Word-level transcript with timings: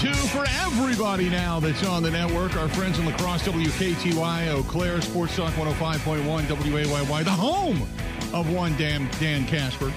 two 0.00 0.14
for 0.14 0.46
everybody 0.62 1.28
now 1.28 1.60
that's 1.60 1.84
on 1.84 2.02
the 2.02 2.10
network. 2.10 2.56
Our 2.56 2.70
friends 2.70 2.98
in 2.98 3.04
La 3.04 3.14
Crosse, 3.18 3.42
WKTY, 3.42 4.48
Eau 4.48 4.62
Claire, 4.62 5.02
Sports 5.02 5.36
Talk 5.36 5.52
105.1, 5.52 6.24
WAYY, 6.24 7.22
the 7.22 7.30
home 7.30 7.82
of 8.32 8.50
one 8.50 8.74
damn 8.78 9.08
Dan 9.18 9.46
Casper. 9.46 9.92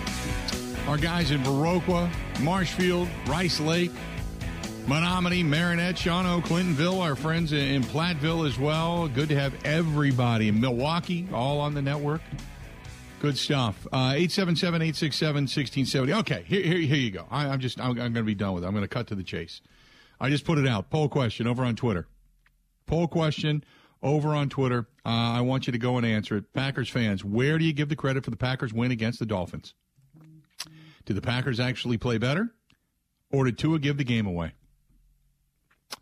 Our 0.90 0.98
guys 0.98 1.32
in 1.32 1.42
Viroqua, 1.42 2.12
Marshfield, 2.42 3.08
Rice 3.28 3.62
Lake, 3.62 3.92
Menominee, 4.88 5.42
Marinette, 5.42 5.96
Shawano, 5.96 6.44
Clintonville, 6.44 7.00
our 7.00 7.16
friends 7.16 7.54
in 7.54 7.82
Platteville 7.84 8.46
as 8.46 8.60
well. 8.60 9.08
Good 9.08 9.30
to 9.30 9.40
have 9.40 9.54
everybody 9.64 10.50
in 10.50 10.60
Milwaukee, 10.60 11.30
all 11.32 11.62
on 11.62 11.74
the 11.76 11.82
network. 11.82 12.20
Good 13.22 13.38
stuff. 13.38 13.88
Uh, 13.88 14.12
877 14.18 14.82
867 14.82 15.44
1670. 15.44 16.14
Okay, 16.14 16.44
here, 16.46 16.62
here, 16.62 16.80
here 16.80 16.98
you 16.98 17.12
go. 17.12 17.26
I, 17.32 17.46
am 17.46 17.62
just, 17.62 17.80
I'm, 17.80 17.92
I'm 17.92 17.96
going 17.96 18.16
to 18.16 18.24
be 18.24 18.36
done 18.36 18.54
with 18.54 18.66
it. 18.66 18.68
I'm 18.68 18.74
going 18.74 18.84
to 18.84 18.90
cut 18.90 19.08
to 19.08 19.16
the 19.16 19.24
chase. 19.24 19.62
I 20.24 20.30
just 20.30 20.46
put 20.46 20.58
it 20.58 20.66
out. 20.66 20.90
Poll 20.90 21.10
question 21.10 21.48
over 21.48 21.66
on 21.66 21.76
Twitter. 21.76 22.08
Poll 22.86 23.10
question 23.10 23.62
over 24.02 24.30
on 24.30 24.48
Twitter. 24.48 24.88
Uh, 25.06 25.10
I 25.10 25.42
want 25.42 25.68
you 25.68 25.74
to 25.74 25.78
go 25.78 25.98
and 25.98 26.06
answer 26.06 26.38
it. 26.38 26.54
Packers 26.54 26.88
fans, 26.88 27.26
where 27.26 27.58
do 27.58 27.66
you 27.66 27.74
give 27.74 27.90
the 27.90 27.98
credit 27.98 28.24
for 28.24 28.32
the 28.32 28.38
Packers 28.38 28.74
win 28.74 28.90
against 28.90 29.20
the 29.20 29.26
Dolphins? 29.26 29.74
Did 31.04 31.18
the 31.18 31.22
Packers 31.22 31.60
actually 31.60 31.98
play 31.98 32.18
better? 32.20 32.56
Or 33.34 33.44
did 33.44 33.58
Tua 33.58 33.80
give 33.80 33.98
the 33.98 34.06
game 34.06 34.26
away? 34.26 34.54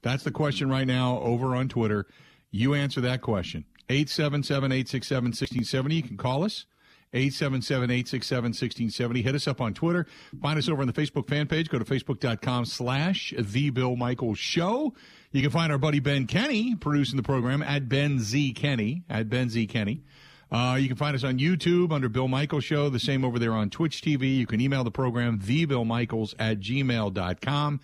That's 0.03 0.23
the 0.23 0.30
question 0.30 0.69
right 0.69 0.85
now 0.85 1.17
over 1.22 1.55
on 1.55 1.67
Twitter. 1.67 2.05
You 2.52 2.75
answer 2.75 3.02
that 3.02 3.22
question. 3.22 3.66
877 3.89 4.72
867 4.72 5.23
1670. 5.30 5.95
You 5.95 6.03
can 6.03 6.17
call 6.17 6.44
us. 6.44 6.67
877 7.14 7.92
867 7.92 8.44
1670. 8.50 9.22
Hit 9.22 9.36
us 9.36 9.48
up 9.48 9.59
on 9.59 9.73
Twitter. 9.73 10.08
Find 10.42 10.58
us 10.58 10.70
over 10.70 10.81
on 10.81 10.88
the 10.88 10.94
Facebook 10.94 11.28
fan 11.28 11.48
page. 11.48 11.70
Go 11.70 11.80
to 11.80 11.86
facebook.com 11.86 12.66
slash 12.66 13.34
The 13.38 13.70
Bill 13.70 13.95
Michaels 13.95 14.40
Show. 14.40 14.94
You 15.32 15.42
can 15.42 15.52
find 15.52 15.72
our 15.72 15.78
buddy 15.78 16.00
Ben 16.00 16.28
Kenny 16.28 16.76
producing 16.76 17.17
the 17.17 17.23
program 17.23 17.62
at 17.62 17.89
Ben 17.89 18.20
Z 18.20 18.54
Kenny, 18.54 19.04
at 19.09 19.30
Ben 19.30 19.50
Z 19.50 19.67
Kenny. 19.67 20.04
Uh, 20.52 20.78
you 20.80 20.88
can 20.88 20.98
find 20.98 21.16
us 21.16 21.23
on 21.23 21.39
YouTube 21.39 21.94
under 21.94 22.09
Bill 22.09 22.28
Michaels 22.28 22.66
Show. 22.66 22.89
The 22.89 23.00
same 23.00 23.23
over 23.23 23.39
there 23.39 23.54
on 23.54 23.70
Twitch 23.70 24.02
TV. 24.02 24.36
You 24.36 24.45
can 24.45 24.59
email 24.59 24.84
the 24.84 24.92
program, 24.92 25.39
thebillmichaels 25.39 26.34
at 26.39 26.59
gmail.com. 26.59 27.80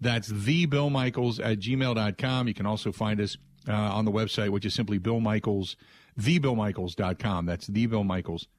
That's 0.00 0.30
thebillmichaels 0.30 1.44
at 1.44 1.58
gmail.com. 1.58 2.48
You 2.48 2.54
can 2.54 2.66
also 2.66 2.92
find 2.92 3.20
us 3.20 3.36
uh, 3.68 3.72
on 3.72 4.04
the 4.04 4.12
website, 4.12 4.50
which 4.50 4.64
is 4.64 4.74
simply 4.74 4.98
Bill 4.98 5.20
Michaels, 5.20 5.76
thebillmichaels.com. 6.20 7.46
That's 7.46 7.68
thebillmichaels.com. 7.68 8.57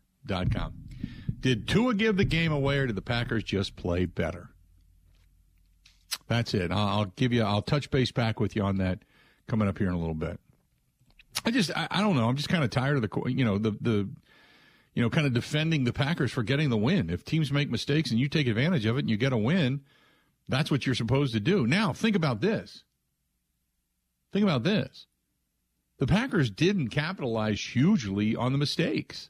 Did 1.40 1.68
Tua 1.68 1.94
give 1.94 2.18
the 2.18 2.26
game 2.26 2.52
away 2.52 2.78
or 2.78 2.88
did 2.88 2.96
the 2.96 3.02
Packers 3.02 3.44
just 3.44 3.76
play 3.76 4.06
better? 4.06 4.50
That's 6.28 6.54
it. 6.54 6.72
I'll 6.72 7.06
give 7.06 7.34
you, 7.34 7.44
I'll 7.44 7.62
touch 7.62 7.90
base 7.90 8.12
back 8.12 8.40
with 8.40 8.56
you 8.56 8.62
on 8.64 8.78
that 8.78 9.00
coming 9.48 9.68
up 9.68 9.78
here 9.78 9.88
in 9.88 9.94
a 9.94 10.00
little 10.00 10.14
bit. 10.14 10.40
I 11.46 11.52
just, 11.52 11.72
I, 11.76 11.88
I 11.90 12.02
don't 12.02 12.16
know. 12.16 12.28
I'm 12.28 12.36
just 12.36 12.50
kind 12.50 12.64
of 12.64 12.70
tired 12.70 12.98
of 12.98 13.02
the, 13.02 13.30
you 13.32 13.46
know, 13.46 13.58
the, 13.58 13.72
the, 13.82 14.10
you 14.94 15.02
know, 15.02 15.10
kind 15.10 15.26
of 15.26 15.34
defending 15.34 15.86
the 15.86 15.94
Packers 15.94 16.32
for 16.32 16.44
getting 16.44 16.70
the 16.70 16.78
win. 16.78 17.10
If 17.10 17.24
teams 17.24 17.52
make 17.52 17.70
mistakes 17.70 18.12
and 18.12 18.20
you 18.20 18.28
take 18.28 18.48
advantage 18.48 18.86
of 18.86 18.98
it 18.98 19.02
and 19.02 19.10
you 19.10 19.18
get 19.18 19.34
a 19.34 19.38
win, 19.38 19.82
that's 20.48 20.70
what 20.70 20.86
you're 20.86 20.96
supposed 20.96 21.34
to 21.34 21.40
do. 21.40 21.66
Now, 21.66 21.94
think 21.94 22.16
about 22.16 22.42
this. 22.42 22.84
Think 24.34 24.44
about 24.44 24.64
this. 24.64 25.08
The 25.98 26.08
Packers 26.08 26.50
didn't 26.50 26.90
capitalize 26.90 27.62
hugely 27.62 28.36
on 28.36 28.52
the 28.52 28.58
mistakes. 28.58 29.30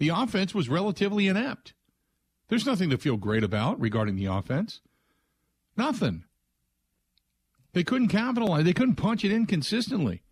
The 0.00 0.08
offense 0.08 0.54
was 0.54 0.70
relatively 0.70 1.28
inept. 1.28 1.74
There's 2.48 2.64
nothing 2.64 2.88
to 2.88 2.96
feel 2.96 3.18
great 3.18 3.44
about 3.44 3.78
regarding 3.78 4.16
the 4.16 4.24
offense. 4.24 4.80
Nothing. 5.76 6.24
They 7.74 7.84
couldn't 7.84 8.08
capitalize. 8.08 8.64
They 8.64 8.72
couldn't 8.72 8.96
punch 8.96 9.26
it 9.26 9.30
in 9.30 9.44
consistently. 9.44 10.22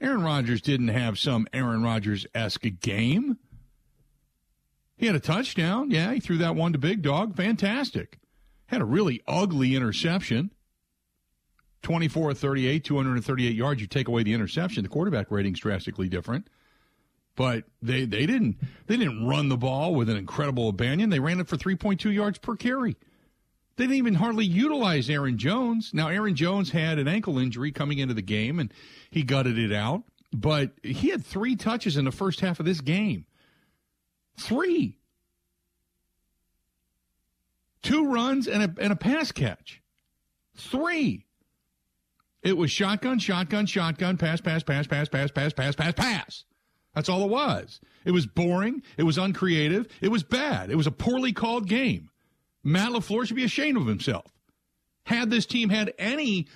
Aaron 0.00 0.22
Rodgers 0.22 0.62
didn't 0.62 0.88
have 0.88 1.18
some 1.18 1.46
Aaron 1.52 1.82
Rodgers 1.82 2.26
esque 2.34 2.64
game. 2.80 3.36
He 4.96 5.06
had 5.06 5.14
a 5.14 5.20
touchdown. 5.20 5.90
Yeah, 5.90 6.14
he 6.14 6.20
threw 6.20 6.38
that 6.38 6.56
one 6.56 6.72
to 6.72 6.78
Big 6.78 7.02
Dog. 7.02 7.36
Fantastic. 7.36 8.18
Had 8.66 8.80
a 8.80 8.86
really 8.86 9.22
ugly 9.28 9.76
interception. 9.76 10.50
24 11.82 12.32
38, 12.32 12.82
238 12.82 13.54
yards. 13.54 13.82
You 13.82 13.86
take 13.86 14.08
away 14.08 14.22
the 14.22 14.32
interception, 14.32 14.82
the 14.82 14.88
quarterback 14.88 15.30
rating's 15.30 15.60
drastically 15.60 16.08
different. 16.08 16.48
But 17.36 17.64
they, 17.82 18.04
they 18.04 18.26
didn't 18.26 18.58
they 18.86 18.96
didn't 18.96 19.26
run 19.26 19.48
the 19.48 19.56
ball 19.56 19.94
with 19.94 20.08
an 20.08 20.16
incredible 20.16 20.68
abandon. 20.68 21.10
They 21.10 21.20
ran 21.20 21.40
it 21.40 21.48
for 21.48 21.56
3.2 21.56 22.12
yards 22.14 22.38
per 22.38 22.56
carry. 22.56 22.96
They 23.76 23.84
didn't 23.84 23.96
even 23.96 24.14
hardly 24.14 24.44
utilize 24.44 25.10
Aaron 25.10 25.36
Jones. 25.36 25.90
Now 25.92 26.08
Aaron 26.08 26.36
Jones 26.36 26.70
had 26.70 26.98
an 26.98 27.08
ankle 27.08 27.38
injury 27.38 27.72
coming 27.72 27.98
into 27.98 28.14
the 28.14 28.22
game 28.22 28.60
and 28.60 28.72
he 29.10 29.24
gutted 29.24 29.58
it 29.58 29.72
out, 29.72 30.04
but 30.32 30.72
he 30.82 31.08
had 31.08 31.24
3 31.24 31.56
touches 31.56 31.96
in 31.96 32.04
the 32.04 32.12
first 32.12 32.40
half 32.40 32.60
of 32.60 32.66
this 32.66 32.80
game. 32.80 33.26
3 34.38 34.96
two 37.84 38.10
runs 38.10 38.48
and 38.48 38.62
a, 38.62 38.82
and 38.82 38.92
a 38.92 38.96
pass 38.96 39.30
catch. 39.30 39.80
Three. 40.56 41.26
It 42.42 42.56
was 42.56 42.70
shotgun, 42.70 43.18
shotgun, 43.20 43.66
shotgun, 43.66 44.16
pass, 44.16 44.40
pass, 44.40 44.62
pass, 44.62 44.86
pass, 44.86 45.08
pass, 45.08 45.30
pass, 45.30 45.52
pass, 45.52 45.76
pass, 45.76 45.94
pass. 45.94 46.44
That's 46.94 47.08
all 47.08 47.22
it 47.24 47.30
was. 47.30 47.80
It 48.04 48.12
was 48.12 48.26
boring. 48.26 48.82
It 48.96 49.02
was 49.02 49.18
uncreative. 49.18 49.88
It 50.00 50.08
was 50.08 50.22
bad. 50.22 50.70
It 50.70 50.76
was 50.76 50.86
a 50.86 50.92
poorly 50.92 51.32
called 51.32 51.68
game. 51.68 52.10
Matt 52.62 52.92
LaFleur 52.92 53.26
should 53.26 53.36
be 53.36 53.44
ashamed 53.44 53.76
of 53.76 53.86
himself. 53.86 54.32
Had 55.06 55.30
this 55.30 55.44
team 55.44 55.68
had 55.68 55.92
any 55.98 56.46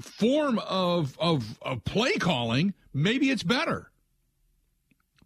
form 0.00 0.58
of, 0.60 1.18
of, 1.18 1.58
of 1.62 1.84
play 1.84 2.14
calling, 2.14 2.74
maybe 2.92 3.30
it's 3.30 3.42
better. 3.42 3.90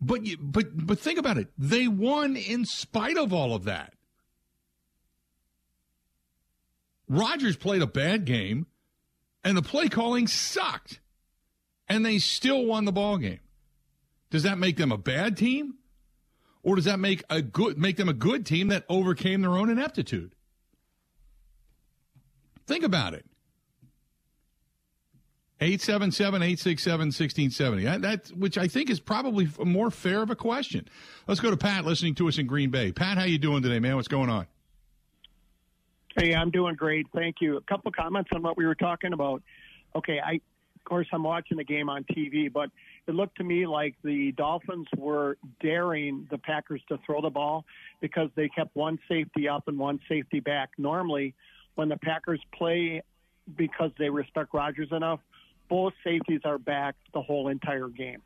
But, 0.00 0.22
but, 0.41 0.87
but 0.87 0.99
think 0.99 1.19
about 1.19 1.39
it. 1.39 1.49
They 1.59 1.89
won 1.89 2.37
in 2.37 2.65
spite 2.65 3.16
of 3.16 3.33
all 3.33 3.54
of 3.54 3.65
that. 3.65 3.94
Rodgers 7.09 7.56
played 7.56 7.83
a 7.83 7.87
bad 7.87 8.25
game, 8.25 8.66
and 9.44 9.56
the 9.56 9.62
play 9.62 9.89
calling 9.89 10.27
sucked, 10.27 11.00
and 11.89 12.06
they 12.06 12.19
still 12.19 12.65
won 12.65 12.84
the 12.87 12.93
ball 12.93 13.19
game. 13.19 13.41
Does 14.32 14.43
that 14.44 14.56
make 14.56 14.78
them 14.78 14.91
a 14.91 14.97
bad 14.97 15.37
team, 15.37 15.75
or 16.62 16.76
does 16.76 16.87
that 16.87 16.98
make 16.98 17.22
a 17.28 17.43
good 17.43 17.76
make 17.76 17.98
them 17.98 18.09
a 18.09 18.15
good 18.15 18.47
team 18.47 18.69
that 18.69 18.87
overcame 18.88 19.43
their 19.43 19.50
own 19.50 19.69
ineptitude? 19.69 20.34
Think 22.66 22.82
about 22.82 23.12
it. 23.12 23.26
877-867-1670. 25.60 28.00
That, 28.00 28.28
which 28.28 28.56
I 28.56 28.69
think 28.69 28.88
is 28.88 29.00
probably 29.00 29.50
more 29.62 29.91
fair 29.91 30.22
of 30.22 30.31
a 30.31 30.34
question. 30.34 30.88
Let's 31.28 31.41
go 31.41 31.50
to 31.50 31.59
Pat 31.59 31.84
listening 31.84 32.15
to 32.16 32.26
us 32.26 32.38
in 32.38 32.47
Green 32.47 32.71
Bay. 32.71 32.91
Pat, 32.91 33.19
how 33.19 33.25
you 33.25 33.37
doing 33.37 33.62
today, 33.62 33.81
man? 33.81 33.97
What's 33.97 34.09
going 34.09 34.31
on? 34.31 34.47
Hey, 36.16 36.34
I'm 36.34 36.50
doing 36.50 36.75
great. 36.75 37.06
Thank 37.15 37.42
you. 37.42 37.59
A 37.59 37.60
couple 37.60 37.92
comments 37.92 38.31
on 38.34 38.42
what 38.42 38.56
we 38.56 38.65
were 38.65 38.75
talking 38.75 39.12
about. 39.12 39.42
Okay, 39.94 40.21
I 40.25 40.41
of 40.82 40.84
course 40.84 41.06
I'm 41.12 41.22
watching 41.22 41.59
the 41.59 41.65
game 41.65 41.91
on 41.91 42.04
TV, 42.04 42.53
but 42.53 42.71
it 43.08 43.14
looked 43.14 43.36
to 43.38 43.44
me 43.44 43.66
like 43.66 43.94
the 44.04 44.32
Dolphins 44.32 44.86
were 44.96 45.36
daring 45.60 46.26
the 46.30 46.38
Packers 46.38 46.80
to 46.88 46.98
throw 47.04 47.20
the 47.20 47.30
ball 47.30 47.64
because 48.00 48.28
they 48.36 48.48
kept 48.48 48.76
one 48.76 48.98
safety 49.08 49.48
up 49.48 49.66
and 49.66 49.78
one 49.78 49.98
safety 50.08 50.40
back. 50.40 50.70
Normally, 50.78 51.34
when 51.74 51.88
the 51.88 51.96
Packers 51.96 52.41
play 52.54 53.02
because 53.56 53.91
they 53.98 54.08
respect 54.08 54.54
Rodgers 54.54 54.88
enough, 54.92 55.20
both 55.68 55.92
safeties 56.04 56.42
are 56.44 56.58
back 56.58 56.94
the 57.12 57.22
whole 57.22 57.48
entire 57.48 57.88
game. 57.88 58.22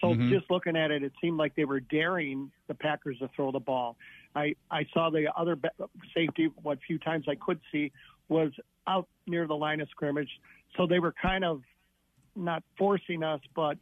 So 0.00 0.08
mm-hmm. 0.08 0.30
just 0.30 0.50
looking 0.50 0.76
at 0.76 0.90
it, 0.90 1.02
it 1.02 1.12
seemed 1.20 1.38
like 1.38 1.54
they 1.54 1.64
were 1.64 1.80
daring 1.80 2.50
the 2.68 2.74
Packers 2.74 3.18
to 3.20 3.30
throw 3.34 3.52
the 3.52 3.60
ball. 3.60 3.96
I 4.34 4.54
I 4.70 4.86
saw 4.92 5.08
the 5.08 5.32
other 5.36 5.56
safety 6.14 6.50
what 6.62 6.78
few 6.86 6.98
times 6.98 7.26
I 7.28 7.36
could 7.36 7.60
see 7.72 7.92
was 8.28 8.50
out 8.86 9.08
near 9.26 9.46
the 9.46 9.54
line 9.54 9.80
of 9.80 9.88
scrimmage, 9.90 10.28
so 10.76 10.86
they 10.86 10.98
were 10.98 11.14
kind 11.22 11.44
of 11.44 11.62
not 12.36 12.62
forcing 12.78 13.22
us, 13.22 13.40
but 13.54 13.78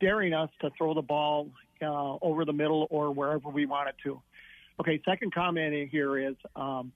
daring 0.00 0.32
us 0.32 0.50
to 0.60 0.70
throw 0.76 0.94
the 0.94 1.02
ball 1.02 1.50
uh, 1.82 2.16
over 2.22 2.44
the 2.44 2.52
middle 2.52 2.86
or 2.90 3.10
wherever 3.12 3.48
we 3.48 3.66
wanted 3.66 3.94
to. 4.04 4.20
Okay, 4.80 5.00
second 5.04 5.32
comment 5.34 5.74
in 5.74 5.88
here 5.88 6.18
is, 6.18 6.36
um, 6.54 6.92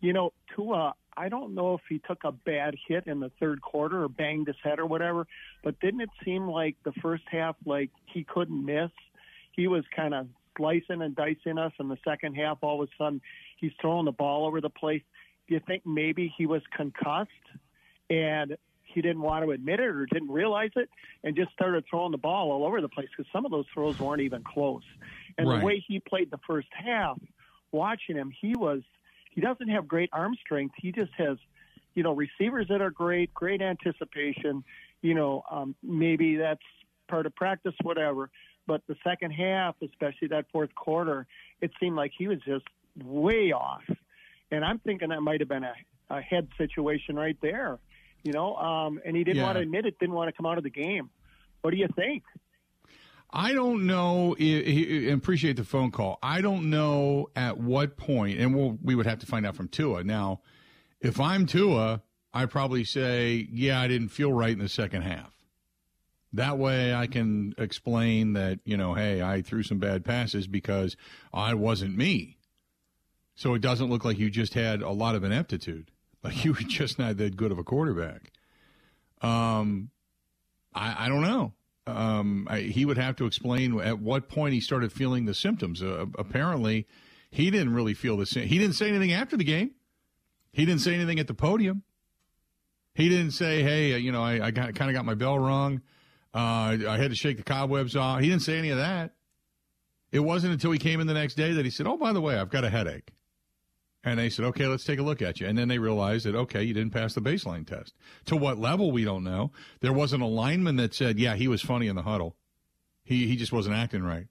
you 0.00 0.12
know, 0.12 0.32
Tua. 0.54 0.94
I 1.16 1.28
don't 1.28 1.54
know 1.54 1.74
if 1.74 1.80
he 1.88 2.00
took 2.06 2.24
a 2.24 2.32
bad 2.32 2.74
hit 2.88 3.06
in 3.06 3.20
the 3.20 3.30
third 3.40 3.60
quarter 3.60 4.04
or 4.04 4.08
banged 4.08 4.46
his 4.46 4.56
head 4.62 4.78
or 4.78 4.86
whatever, 4.86 5.26
but 5.62 5.78
didn't 5.80 6.00
it 6.00 6.10
seem 6.24 6.48
like 6.48 6.76
the 6.84 6.92
first 7.02 7.24
half 7.30 7.56
like 7.66 7.90
he 8.06 8.24
couldn't 8.24 8.64
miss? 8.64 8.90
He 9.52 9.66
was 9.66 9.84
kind 9.94 10.14
of 10.14 10.28
slicing 10.56 11.02
and 11.02 11.14
dicing 11.14 11.58
us. 11.58 11.72
In 11.78 11.88
the 11.88 11.98
second 12.04 12.34
half, 12.34 12.58
all 12.62 12.82
of 12.82 12.88
a 12.88 12.92
sudden, 12.96 13.20
he's 13.58 13.72
throwing 13.80 14.06
the 14.06 14.12
ball 14.12 14.46
over 14.46 14.60
the 14.60 14.70
place. 14.70 15.02
Do 15.48 15.54
you 15.54 15.60
think 15.66 15.84
maybe 15.84 16.32
he 16.36 16.46
was 16.46 16.62
concussed 16.74 17.30
and 18.08 18.56
he 18.92 19.02
didn't 19.02 19.22
want 19.22 19.44
to 19.44 19.50
admit 19.50 19.80
it 19.80 19.86
or 19.86 20.06
didn't 20.06 20.30
realize 20.30 20.70
it 20.76 20.88
and 21.24 21.36
just 21.36 21.52
started 21.52 21.84
throwing 21.88 22.12
the 22.12 22.18
ball 22.18 22.50
all 22.50 22.66
over 22.66 22.80
the 22.80 22.88
place 22.88 23.08
because 23.16 23.30
some 23.32 23.44
of 23.44 23.50
those 23.50 23.66
throws 23.72 23.98
weren't 23.98 24.22
even 24.22 24.42
close. 24.42 24.82
And 25.38 25.48
right. 25.48 25.60
the 25.60 25.66
way 25.66 25.84
he 25.86 26.00
played 26.00 26.30
the 26.30 26.40
first 26.46 26.68
half, 26.72 27.18
watching 27.72 28.16
him, 28.16 28.32
he 28.40 28.54
was 28.56 28.82
he 29.30 29.40
doesn't 29.40 29.68
have 29.68 29.86
great 29.86 30.10
arm 30.12 30.34
strength. 30.44 30.74
He 30.78 30.92
just 30.92 31.12
has 31.16 31.38
you 31.94 32.02
know, 32.02 32.14
receivers 32.14 32.66
that 32.68 32.80
are 32.80 32.90
great, 32.90 33.32
great 33.34 33.60
anticipation. 33.60 34.64
You 35.02 35.14
know, 35.14 35.42
um, 35.50 35.74
maybe 35.82 36.36
that's 36.36 36.62
part 37.08 37.26
of 37.26 37.34
practice, 37.34 37.74
whatever. 37.82 38.30
But 38.66 38.82
the 38.86 38.96
second 39.02 39.32
half, 39.32 39.74
especially 39.82 40.28
that 40.28 40.46
fourth 40.52 40.74
quarter, 40.74 41.26
it 41.60 41.72
seemed 41.80 41.96
like 41.96 42.12
he 42.16 42.28
was 42.28 42.38
just 42.46 42.64
way 43.04 43.52
off. 43.52 43.82
And 44.50 44.64
I'm 44.64 44.78
thinking 44.78 45.08
that 45.08 45.20
might 45.20 45.40
have 45.40 45.48
been 45.48 45.64
a, 45.64 45.74
a 46.10 46.20
head 46.20 46.48
situation 46.56 47.16
right 47.16 47.36
there. 47.42 47.78
You 48.22 48.32
know, 48.32 48.54
um, 48.56 49.00
and 49.04 49.16
he 49.16 49.24
didn't 49.24 49.38
Yeah. 49.38 49.44
want 49.44 49.56
to 49.56 49.62
admit 49.62 49.86
it, 49.86 49.98
didn't 49.98 50.14
want 50.14 50.28
to 50.28 50.32
come 50.36 50.46
out 50.46 50.58
of 50.58 50.64
the 50.64 50.70
game. 50.70 51.10
What 51.62 51.70
do 51.70 51.76
you 51.76 51.88
think? 51.96 52.22
I 53.32 53.52
don't 53.52 53.86
know. 53.86 54.32
appreciate 54.32 55.56
the 55.56 55.64
phone 55.64 55.90
call. 55.90 56.18
I 56.22 56.40
don't 56.40 56.68
know 56.68 57.28
at 57.36 57.58
what 57.58 57.96
point, 57.96 58.38
and 58.40 58.54
we'll, 58.54 58.76
we 58.82 58.94
would 58.94 59.06
have 59.06 59.20
to 59.20 59.26
find 59.26 59.46
out 59.46 59.54
from 59.56 59.68
Tua. 59.68 60.02
Now, 60.04 60.40
if 61.00 61.20
I'm 61.20 61.46
Tua, 61.46 62.02
I 62.34 62.46
probably 62.46 62.84
say, 62.84 63.48
yeah, 63.52 63.80
I 63.80 63.88
didn't 63.88 64.08
feel 64.08 64.32
right 64.32 64.52
in 64.52 64.58
the 64.58 64.68
second 64.68 65.02
half. 65.02 65.32
That 66.32 66.58
way, 66.58 66.94
I 66.94 67.06
can 67.06 67.54
explain 67.58 68.34
that 68.34 68.60
you 68.64 68.76
know, 68.76 68.94
hey, 68.94 69.20
I 69.22 69.42
threw 69.42 69.62
some 69.62 69.78
bad 69.78 70.04
passes 70.04 70.46
because 70.46 70.96
I 71.32 71.54
wasn't 71.54 71.96
me. 71.96 72.36
So 73.34 73.54
it 73.54 73.62
doesn't 73.62 73.88
look 73.88 74.04
like 74.04 74.18
you 74.18 74.30
just 74.30 74.54
had 74.54 74.82
a 74.82 74.90
lot 74.90 75.14
of 75.14 75.24
ineptitude, 75.24 75.90
like 76.22 76.44
you 76.44 76.52
were 76.52 76.60
just 76.60 76.98
not 76.98 77.16
that 77.18 77.36
good 77.36 77.52
of 77.52 77.58
a 77.58 77.64
quarterback. 77.64 78.32
Um, 79.22 79.90
I, 80.74 81.06
I 81.06 81.08
don't 81.08 81.22
know. 81.22 81.52
Um, 81.86 82.46
I, 82.48 82.60
he 82.60 82.84
would 82.84 82.98
have 82.98 83.16
to 83.16 83.26
explain 83.26 83.80
at 83.80 83.98
what 83.98 84.28
point 84.28 84.54
he 84.54 84.60
started 84.60 84.92
feeling 84.92 85.24
the 85.24 85.34
symptoms. 85.34 85.82
Uh, 85.82 86.06
apparently, 86.18 86.86
he 87.30 87.50
didn't 87.50 87.74
really 87.74 87.94
feel 87.94 88.16
the 88.16 88.26
same. 88.26 88.46
He 88.46 88.58
didn't 88.58 88.74
say 88.74 88.88
anything 88.88 89.12
after 89.12 89.36
the 89.36 89.44
game. 89.44 89.72
He 90.52 90.64
didn't 90.64 90.82
say 90.82 90.94
anything 90.94 91.18
at 91.18 91.26
the 91.26 91.34
podium. 91.34 91.82
He 92.94 93.08
didn't 93.08 93.32
say, 93.32 93.62
"Hey, 93.62 93.94
uh, 93.94 93.96
you 93.96 94.12
know, 94.12 94.22
I, 94.22 94.46
I 94.46 94.50
kind 94.50 94.82
of 94.82 94.92
got 94.92 95.04
my 95.04 95.14
bell 95.14 95.38
rung. 95.38 95.80
Uh, 96.34 96.76
I 96.88 96.96
had 96.98 97.10
to 97.10 97.16
shake 97.16 97.36
the 97.36 97.42
cobwebs 97.42 97.96
off." 97.96 98.20
He 98.20 98.28
didn't 98.28 98.42
say 98.42 98.58
any 98.58 98.70
of 98.70 98.78
that. 98.78 99.12
It 100.12 100.20
wasn't 100.20 100.52
until 100.52 100.72
he 100.72 100.78
came 100.78 101.00
in 101.00 101.06
the 101.06 101.14
next 101.14 101.34
day 101.34 101.52
that 101.52 101.64
he 101.64 101.70
said, 101.70 101.86
"Oh, 101.86 101.96
by 101.96 102.12
the 102.12 102.20
way, 102.20 102.36
I've 102.36 102.50
got 102.50 102.64
a 102.64 102.70
headache." 102.70 103.12
And 104.02 104.18
they 104.18 104.30
said, 104.30 104.46
okay, 104.46 104.66
let's 104.66 104.84
take 104.84 104.98
a 104.98 105.02
look 105.02 105.20
at 105.20 105.40
you. 105.40 105.46
And 105.46 105.58
then 105.58 105.68
they 105.68 105.78
realized 105.78 106.24
that, 106.24 106.34
okay, 106.34 106.62
you 106.62 106.72
didn't 106.72 106.92
pass 106.92 107.12
the 107.12 107.20
baseline 107.20 107.66
test. 107.66 107.94
To 108.26 108.36
what 108.36 108.58
level, 108.58 108.92
we 108.92 109.04
don't 109.04 109.24
know. 109.24 109.52
There 109.80 109.92
wasn't 109.92 110.22
a 110.22 110.26
lineman 110.26 110.76
that 110.76 110.94
said, 110.94 111.18
yeah, 111.18 111.36
he 111.36 111.48
was 111.48 111.60
funny 111.60 111.86
in 111.86 111.96
the 111.96 112.02
huddle. 112.02 112.36
He, 113.04 113.26
he 113.26 113.36
just 113.36 113.52
wasn't 113.52 113.76
acting 113.76 114.02
right. 114.02 114.26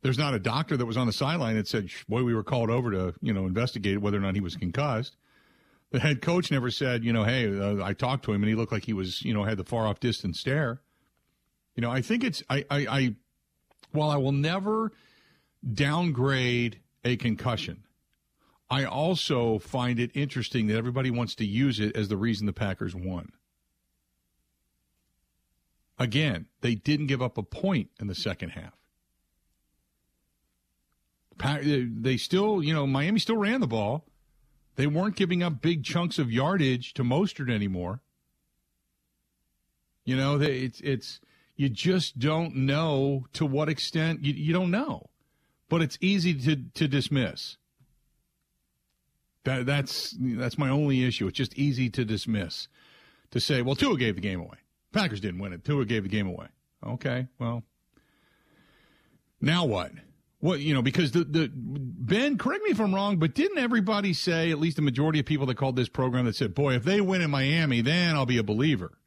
There's 0.00 0.16
not 0.16 0.32
a 0.32 0.38
doctor 0.38 0.76
that 0.76 0.86
was 0.86 0.96
on 0.96 1.06
the 1.06 1.12
sideline 1.12 1.56
that 1.56 1.68
said, 1.68 1.90
boy, 2.08 2.22
we 2.22 2.34
were 2.34 2.44
called 2.44 2.70
over 2.70 2.90
to, 2.92 3.14
you 3.20 3.32
know, 3.32 3.46
investigate 3.46 4.00
whether 4.00 4.16
or 4.16 4.20
not 4.20 4.34
he 4.34 4.40
was 4.40 4.56
concussed. 4.56 5.16
The 5.90 6.00
head 6.00 6.22
coach 6.22 6.50
never 6.50 6.70
said, 6.70 7.04
you 7.04 7.12
know, 7.12 7.24
hey, 7.24 7.58
uh, 7.58 7.84
I 7.84 7.94
talked 7.94 8.24
to 8.26 8.32
him 8.32 8.42
and 8.42 8.48
he 8.48 8.54
looked 8.54 8.72
like 8.72 8.84
he 8.84 8.92
was, 8.92 9.22
you 9.22 9.34
know, 9.34 9.44
had 9.44 9.58
the 9.58 9.64
far 9.64 9.86
off 9.86 10.00
distance 10.00 10.38
stare. 10.38 10.80
You 11.74 11.82
know, 11.82 11.90
I 11.90 12.00
think 12.00 12.24
it's, 12.24 12.42
I, 12.48 12.64
I, 12.70 12.86
I 12.86 13.14
while 13.92 14.10
I 14.10 14.16
will 14.16 14.32
never 14.32 14.92
downgrade 15.72 16.80
a 17.04 17.16
concussion, 17.16 17.84
I 18.70 18.84
also 18.84 19.58
find 19.58 19.98
it 19.98 20.10
interesting 20.14 20.66
that 20.66 20.76
everybody 20.76 21.10
wants 21.10 21.34
to 21.36 21.46
use 21.46 21.80
it 21.80 21.96
as 21.96 22.08
the 22.08 22.16
reason 22.16 22.46
the 22.46 22.52
Packers 22.52 22.94
won. 22.94 23.32
Again, 25.98 26.46
they 26.60 26.74
didn't 26.74 27.06
give 27.06 27.22
up 27.22 27.38
a 27.38 27.42
point 27.42 27.90
in 27.98 28.06
the 28.06 28.14
second 28.14 28.50
half. 28.50 28.74
Uh, 31.42 31.58
they 31.62 32.16
still, 32.16 32.62
you 32.62 32.74
know, 32.74 32.86
Miami 32.86 33.20
still 33.20 33.36
ran 33.36 33.60
the 33.60 33.66
ball. 33.66 34.04
They 34.76 34.86
weren't 34.86 35.16
giving 35.16 35.42
up 35.42 35.60
big 35.60 35.84
chunks 35.84 36.18
of 36.18 36.30
yardage 36.30 36.94
to 36.94 37.02
Mostert 37.02 37.50
anymore. 37.50 38.00
You 40.04 40.16
know, 40.16 40.38
they, 40.38 40.58
it's 40.60 40.80
it's 40.80 41.20
you 41.56 41.68
just 41.68 42.18
don't 42.18 42.54
know 42.54 43.26
to 43.32 43.44
what 43.44 43.68
extent 43.68 44.24
you, 44.24 44.32
you 44.32 44.52
don't 44.52 44.70
know, 44.70 45.10
but 45.68 45.82
it's 45.82 45.98
easy 46.00 46.34
to 46.34 46.56
to 46.74 46.88
dismiss. 46.88 47.56
That 49.44 49.66
that's 49.66 50.14
that's 50.18 50.58
my 50.58 50.68
only 50.68 51.04
issue. 51.04 51.26
It's 51.26 51.36
just 51.36 51.54
easy 51.54 51.88
to 51.90 52.04
dismiss. 52.04 52.68
To 53.32 53.40
say, 53.40 53.62
well, 53.62 53.76
Tua 53.76 53.96
gave 53.98 54.14
the 54.14 54.20
game 54.20 54.40
away. 54.40 54.56
Packers 54.92 55.20
didn't 55.20 55.40
win 55.40 55.52
it. 55.52 55.64
Tua 55.64 55.84
gave 55.84 56.02
the 56.02 56.08
game 56.08 56.26
away. 56.26 56.46
Okay, 56.86 57.26
well, 57.38 57.62
now 59.40 59.64
what? 59.64 59.92
What 60.40 60.60
you 60.60 60.72
know? 60.72 60.82
Because 60.82 61.10
the 61.10 61.24
the 61.24 61.50
Ben, 61.52 62.38
correct 62.38 62.62
me 62.62 62.70
if 62.70 62.80
I'm 62.80 62.94
wrong, 62.94 63.18
but 63.18 63.34
didn't 63.34 63.58
everybody 63.58 64.12
say, 64.12 64.50
at 64.50 64.60
least 64.60 64.76
the 64.76 64.82
majority 64.82 65.18
of 65.18 65.26
people 65.26 65.46
that 65.46 65.56
called 65.56 65.76
this 65.76 65.88
program, 65.88 66.26
that 66.26 66.36
said, 66.36 66.54
"Boy, 66.54 66.74
if 66.74 66.84
they 66.84 67.00
win 67.00 67.22
in 67.22 67.30
Miami, 67.30 67.80
then 67.80 68.14
I'll 68.14 68.26
be 68.26 68.38
a 68.38 68.44
believer." 68.44 68.98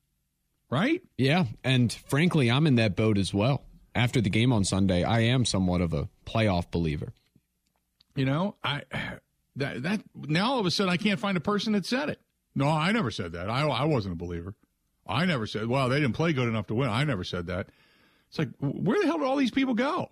Right? 0.69 1.01
Yeah, 1.17 1.45
and 1.63 1.91
frankly, 1.91 2.51
I'm 2.51 2.67
in 2.67 2.75
that 2.75 2.95
boat 2.95 3.17
as 3.17 3.33
well. 3.33 3.63
After 3.93 4.21
the 4.21 4.29
game 4.29 4.53
on 4.53 4.63
Sunday, 4.63 5.03
I 5.03 5.21
am 5.21 5.45
somewhat 5.45 5.81
of 5.81 5.93
a 5.93 6.09
playoff 6.25 6.69
believer. 6.71 7.13
You 8.15 8.25
know, 8.25 8.55
I 8.63 8.83
that 9.55 9.83
that 9.83 10.01
now 10.15 10.53
all 10.53 10.59
of 10.59 10.65
a 10.65 10.71
sudden 10.71 10.91
I 10.91 10.97
can't 10.97 11.19
find 11.19 11.37
a 11.37 11.41
person 11.41 11.73
that 11.73 11.85
said 11.85 12.09
it. 12.09 12.19
No, 12.55 12.67
I 12.67 12.91
never 12.91 13.11
said 13.11 13.33
that. 13.33 13.49
I 13.49 13.61
I 13.67 13.85
wasn't 13.85 14.13
a 14.13 14.17
believer. 14.17 14.55
I 15.07 15.25
never 15.25 15.45
said. 15.45 15.67
Well, 15.67 15.89
they 15.89 15.99
didn't 15.99 16.15
play 16.15 16.33
good 16.33 16.47
enough 16.47 16.67
to 16.67 16.75
win. 16.75 16.89
I 16.89 17.03
never 17.03 17.23
said 17.23 17.47
that. 17.47 17.69
It's 18.29 18.39
like 18.39 18.49
where 18.59 18.99
the 18.99 19.07
hell 19.07 19.17
did 19.17 19.27
all 19.27 19.35
these 19.35 19.51
people 19.51 19.73
go? 19.73 20.09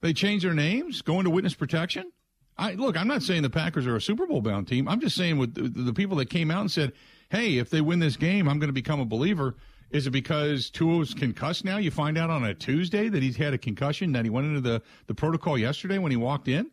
They 0.00 0.12
changed 0.12 0.44
their 0.44 0.54
names, 0.54 1.02
go 1.02 1.18
into 1.18 1.30
witness 1.30 1.54
protection. 1.54 2.12
I 2.56 2.72
look. 2.72 2.96
I'm 2.96 3.08
not 3.08 3.22
saying 3.22 3.42
the 3.42 3.50
Packers 3.50 3.86
are 3.86 3.96
a 3.96 4.00
Super 4.00 4.26
Bowl 4.26 4.42
bound 4.42 4.68
team. 4.68 4.88
I'm 4.88 5.00
just 5.00 5.16
saying 5.16 5.38
with 5.38 5.54
the, 5.54 5.82
the 5.82 5.94
people 5.94 6.16
that 6.18 6.28
came 6.28 6.50
out 6.50 6.60
and 6.60 6.70
said, 6.70 6.92
"Hey, 7.30 7.58
if 7.58 7.70
they 7.70 7.80
win 7.80 8.00
this 8.00 8.16
game, 8.16 8.48
I'm 8.48 8.58
going 8.58 8.68
to 8.68 8.74
become 8.74 9.00
a 9.00 9.06
believer." 9.06 9.56
Is 9.90 10.06
it 10.06 10.10
because 10.10 10.70
Tua's 10.70 11.14
concussed 11.14 11.64
now? 11.64 11.78
You 11.78 11.90
find 11.90 12.16
out 12.16 12.30
on 12.30 12.44
a 12.44 12.54
Tuesday 12.54 13.08
that 13.08 13.22
he's 13.22 13.36
had 13.36 13.54
a 13.54 13.58
concussion, 13.58 14.12
that 14.12 14.24
he 14.24 14.30
went 14.30 14.46
into 14.46 14.60
the, 14.60 14.82
the 15.08 15.14
protocol 15.14 15.58
yesterday 15.58 15.98
when 15.98 16.12
he 16.12 16.16
walked 16.16 16.46
in? 16.46 16.70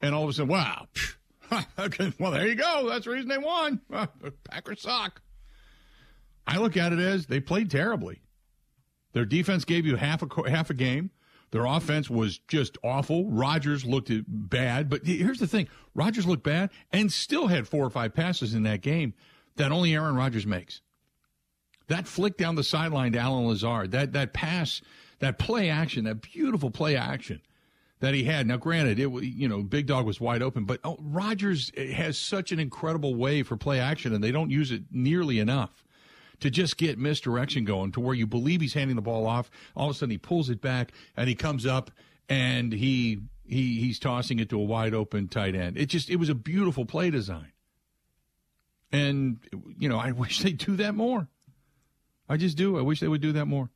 And 0.00 0.14
all 0.14 0.24
of 0.24 0.30
a 0.30 0.32
sudden, 0.32 0.48
wow. 0.48 0.86
okay, 1.78 2.12
well, 2.18 2.30
there 2.30 2.46
you 2.46 2.54
go. 2.54 2.88
That's 2.88 3.04
the 3.04 3.10
reason 3.12 3.28
they 3.28 3.38
won. 3.38 3.80
Packers 4.50 4.82
suck. 4.82 5.20
I 6.46 6.58
look 6.58 6.76
at 6.76 6.92
it 6.92 6.98
as 6.98 7.26
they 7.26 7.40
played 7.40 7.70
terribly. 7.70 8.22
Their 9.12 9.24
defense 9.24 9.64
gave 9.64 9.86
you 9.86 9.96
half 9.96 10.22
a 10.22 10.50
half 10.50 10.70
a 10.70 10.74
game. 10.74 11.10
Their 11.50 11.64
offense 11.64 12.08
was 12.08 12.38
just 12.46 12.78
awful. 12.84 13.28
Rodgers 13.28 13.84
looked 13.84 14.10
bad, 14.26 14.88
but 14.88 15.04
here's 15.04 15.40
the 15.40 15.48
thing: 15.48 15.68
Rodgers 15.94 16.26
looked 16.26 16.44
bad 16.44 16.70
and 16.92 17.12
still 17.12 17.48
had 17.48 17.66
four 17.66 17.84
or 17.84 17.90
five 17.90 18.14
passes 18.14 18.54
in 18.54 18.62
that 18.62 18.80
game 18.80 19.14
that 19.56 19.72
only 19.72 19.94
Aaron 19.94 20.14
Rodgers 20.14 20.46
makes. 20.46 20.80
That 21.88 22.06
flick 22.06 22.36
down 22.36 22.54
the 22.54 22.62
sideline 22.62 23.12
to 23.12 23.18
Allen 23.18 23.48
Lazard, 23.48 23.90
that 23.90 24.12
that 24.12 24.32
pass, 24.32 24.80
that 25.18 25.38
play 25.38 25.68
action, 25.68 26.04
that 26.04 26.22
beautiful 26.22 26.70
play 26.70 26.96
action 26.96 27.42
that 28.00 28.14
he 28.14 28.24
had. 28.24 28.46
Now, 28.46 28.56
granted, 28.56 28.98
it 28.98 29.08
you 29.22 29.48
know 29.48 29.62
Big 29.62 29.86
Dog 29.86 30.06
was 30.06 30.20
wide 30.20 30.42
open, 30.42 30.64
but 30.64 30.80
oh, 30.84 30.96
Rodgers 31.00 31.70
eh, 31.76 31.92
has 31.92 32.18
such 32.18 32.50
an 32.50 32.58
incredible 32.58 33.14
way 33.14 33.42
for 33.42 33.56
play 33.56 33.78
action, 33.78 34.12
and 34.12 34.24
they 34.24 34.32
don't 34.32 34.50
use 34.50 34.70
it 34.70 34.82
nearly 34.90 35.38
enough 35.38 35.84
to 36.40 36.50
just 36.50 36.78
get 36.78 36.98
misdirection 36.98 37.64
going 37.64 37.92
to 37.92 38.00
where 38.00 38.14
you 38.14 38.26
believe 38.26 38.60
he's 38.60 38.74
handing 38.74 38.96
the 38.96 39.02
ball 39.02 39.26
off. 39.26 39.50
All 39.76 39.90
of 39.90 39.96
a 39.96 39.98
sudden, 39.98 40.10
he 40.10 40.18
pulls 40.18 40.48
it 40.48 40.60
back 40.60 40.92
and 41.16 41.28
he 41.28 41.34
comes 41.34 41.66
up 41.66 41.90
and 42.28 42.72
he 42.72 43.20
he 43.46 43.80
he's 43.80 43.98
tossing 43.98 44.38
it 44.38 44.48
to 44.48 44.58
a 44.58 44.64
wide 44.64 44.94
open 44.94 45.28
tight 45.28 45.54
end. 45.54 45.76
It 45.76 45.86
just 45.86 46.08
it 46.08 46.16
was 46.16 46.28
a 46.28 46.34
beautiful 46.34 46.86
play 46.86 47.10
design, 47.10 47.52
and 48.90 49.38
you 49.78 49.88
know 49.88 49.98
I 49.98 50.12
wish 50.12 50.40
they'd 50.40 50.58
do 50.58 50.76
that 50.76 50.94
more. 50.94 51.28
I 52.28 52.36
just 52.36 52.56
do. 52.56 52.78
I 52.78 52.82
wish 52.82 53.00
they 53.00 53.08
would 53.08 53.20
do 53.20 53.32
that 53.32 53.46
more. 53.46 53.70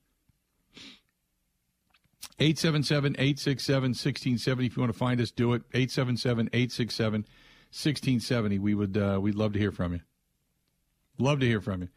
877 2.39 3.15
867 3.15 3.91
1670. 3.91 4.67
If 4.67 4.77
you 4.77 4.81
want 4.83 4.93
to 4.93 4.99
find 4.99 5.21
us, 5.21 5.31
do 5.31 5.55
it. 5.55 5.63
877 5.73 6.49
867 6.53 7.21
1670. 7.23 8.59
We 8.59 8.75
would, 8.75 8.97
uh, 8.97 9.19
we'd 9.21 9.35
love 9.35 9.53
to 9.55 9.59
hear 9.59 9.73
from 9.73 9.95
you. 9.95 10.01
Love 11.19 11.41
to 11.41 11.47
hear 11.47 11.61
from 11.61 11.83
you. 11.83 11.89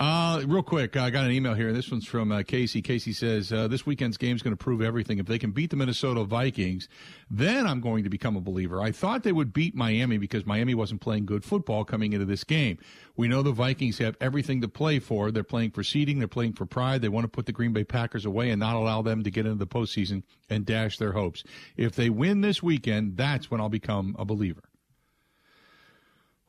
Uh, 0.00 0.42
real 0.46 0.62
quick, 0.62 0.96
I 0.96 1.10
got 1.10 1.26
an 1.26 1.30
email 1.30 1.52
here. 1.52 1.74
This 1.74 1.90
one's 1.90 2.06
from 2.06 2.32
uh, 2.32 2.42
Casey. 2.42 2.80
Casey 2.80 3.12
says, 3.12 3.52
uh, 3.52 3.68
This 3.68 3.84
weekend's 3.84 4.16
game 4.16 4.34
is 4.34 4.40
going 4.40 4.56
to 4.56 4.56
prove 4.56 4.80
everything. 4.80 5.18
If 5.18 5.26
they 5.26 5.38
can 5.38 5.50
beat 5.50 5.68
the 5.68 5.76
Minnesota 5.76 6.24
Vikings, 6.24 6.88
then 7.30 7.66
I'm 7.66 7.82
going 7.82 8.04
to 8.04 8.08
become 8.08 8.34
a 8.34 8.40
believer. 8.40 8.80
I 8.80 8.92
thought 8.92 9.24
they 9.24 9.32
would 9.32 9.52
beat 9.52 9.74
Miami 9.74 10.16
because 10.16 10.46
Miami 10.46 10.74
wasn't 10.74 11.02
playing 11.02 11.26
good 11.26 11.44
football 11.44 11.84
coming 11.84 12.14
into 12.14 12.24
this 12.24 12.44
game. 12.44 12.78
We 13.14 13.28
know 13.28 13.42
the 13.42 13.52
Vikings 13.52 13.98
have 13.98 14.16
everything 14.22 14.62
to 14.62 14.68
play 14.68 15.00
for. 15.00 15.30
They're 15.30 15.44
playing 15.44 15.72
for 15.72 15.82
seeding, 15.82 16.18
they're 16.18 16.28
playing 16.28 16.54
for 16.54 16.64
pride. 16.64 17.02
They 17.02 17.10
want 17.10 17.24
to 17.24 17.28
put 17.28 17.44
the 17.44 17.52
Green 17.52 17.74
Bay 17.74 17.84
Packers 17.84 18.24
away 18.24 18.48
and 18.48 18.58
not 18.58 18.76
allow 18.76 19.02
them 19.02 19.22
to 19.22 19.30
get 19.30 19.44
into 19.44 19.58
the 19.58 19.66
postseason 19.66 20.22
and 20.48 20.64
dash 20.64 20.96
their 20.96 21.12
hopes. 21.12 21.44
If 21.76 21.94
they 21.94 22.08
win 22.08 22.40
this 22.40 22.62
weekend, 22.62 23.18
that's 23.18 23.50
when 23.50 23.60
I'll 23.60 23.68
become 23.68 24.16
a 24.18 24.24
believer. 24.24 24.62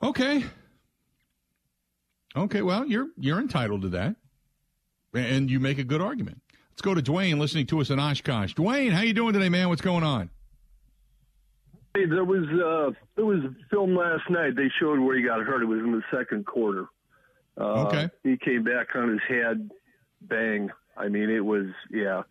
Okay. 0.01 0.45
Okay, 2.35 2.61
well, 2.61 2.85
you're 2.85 3.07
you're 3.17 3.39
entitled 3.39 3.81
to 3.81 3.89
that, 3.89 4.15
and 5.13 5.49
you 5.49 5.59
make 5.59 5.77
a 5.77 5.83
good 5.83 6.01
argument. 6.01 6.41
Let's 6.71 6.81
go 6.81 6.95
to 6.95 7.01
Dwayne, 7.01 7.39
listening 7.39 7.67
to 7.67 7.81
us 7.81 7.89
in 7.89 7.99
Oshkosh. 7.99 8.53
Dwayne, 8.53 8.91
how 8.91 9.01
you 9.01 9.13
doing 9.13 9.33
today, 9.33 9.49
man? 9.49 9.67
What's 9.69 9.81
going 9.81 10.03
on? 10.03 10.29
Hey, 11.93 12.05
there 12.05 12.23
was 12.23 12.45
uh, 12.47 12.91
there 13.17 13.25
was 13.25 13.39
film 13.69 13.95
last 13.95 14.29
night. 14.29 14.55
They 14.55 14.69
showed 14.79 14.99
where 14.99 15.17
he 15.17 15.23
got 15.23 15.41
hurt. 15.41 15.61
It 15.61 15.65
was 15.65 15.79
in 15.79 15.91
the 15.91 16.03
second 16.15 16.45
quarter. 16.45 16.85
Uh, 17.59 17.85
Okay. 17.87 18.09
He 18.23 18.37
came 18.37 18.63
back 18.63 18.95
on 18.95 19.09
his 19.09 19.19
head, 19.27 19.69
bang. 20.21 20.69
I 20.95 21.09
mean, 21.09 21.29
it 21.29 21.43
was 21.43 21.65
yeah, 21.89 22.21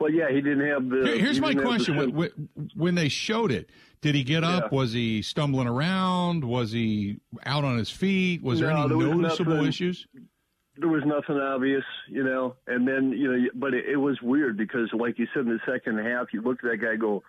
but 0.00 0.12
yeah, 0.12 0.28
he 0.30 0.40
didn't 0.40 0.66
have 0.66 0.88
the. 0.88 1.16
Here's 1.18 1.36
he 1.36 1.40
my 1.40 1.48
didn't 1.48 1.62
the 1.62 1.68
question: 1.68 1.96
when, 1.96 2.30
when- 2.74 2.94
they 2.96 3.08
showed 3.08 3.52
it, 3.52 3.70
did 4.00 4.16
he 4.16 4.24
get 4.24 4.42
up? 4.42 4.72
Yeah. 4.72 4.76
Was 4.78 4.92
he 4.92 5.22
stumbling 5.22 5.68
around? 5.68 6.42
Was 6.42 6.72
he 6.72 7.20
out 7.44 7.62
on 7.64 7.78
his 7.78 7.90
feet? 7.90 8.42
Was 8.42 8.58
there 8.58 8.70
any 8.70 8.88
there 8.88 8.96
was 8.96 9.06
noticeable 9.16 9.52
nothing. 9.54 9.68
issues? 9.68 10.06
there 10.76 10.88
was 10.88 11.02
nothing 11.04 11.36
obvious, 11.36 11.84
you 12.08 12.24
know. 12.24 12.56
And 12.66 12.88
then 12.88 13.12
you 13.12 13.30
know, 13.30 13.48
but 13.54 13.74
it, 13.74 13.84
it 13.86 13.96
was 13.96 14.18
weird 14.22 14.56
because, 14.56 14.88
like 14.94 15.18
you 15.18 15.26
said, 15.34 15.44
in 15.44 15.50
the 15.50 15.60
second 15.70 15.98
half, 15.98 16.28
you 16.32 16.40
looked 16.40 16.64
at 16.64 16.70
that 16.70 16.76
guy, 16.78 16.96
go, 16.96 17.22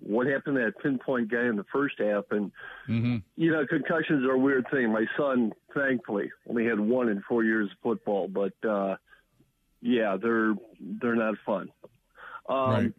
"What 0.00 0.26
happened 0.26 0.56
to 0.56 0.64
that 0.64 0.82
pinpoint 0.82 1.30
guy 1.30 1.44
in 1.46 1.56
the 1.56 1.66
first 1.72 1.96
half?" 1.98 2.24
And 2.30 2.50
Mm-hmm. 2.88 3.16
you 3.36 3.50
know, 3.52 3.66
concussions 3.66 4.24
are 4.24 4.32
a 4.32 4.38
weird 4.38 4.66
thing. 4.70 4.90
My 4.92 5.04
son, 5.18 5.52
thankfully, 5.74 6.30
only 6.48 6.64
had 6.64 6.80
one 6.80 7.08
in 7.10 7.22
four 7.28 7.44
years 7.44 7.68
of 7.70 7.76
football, 7.82 8.28
but 8.28 8.54
uh, 8.66 8.96
yeah, 9.82 10.16
they're 10.16 10.54
they're 10.80 11.16
not 11.16 11.34
fun. 11.44 11.68
Um, 12.48 12.70
Right. 12.70 12.92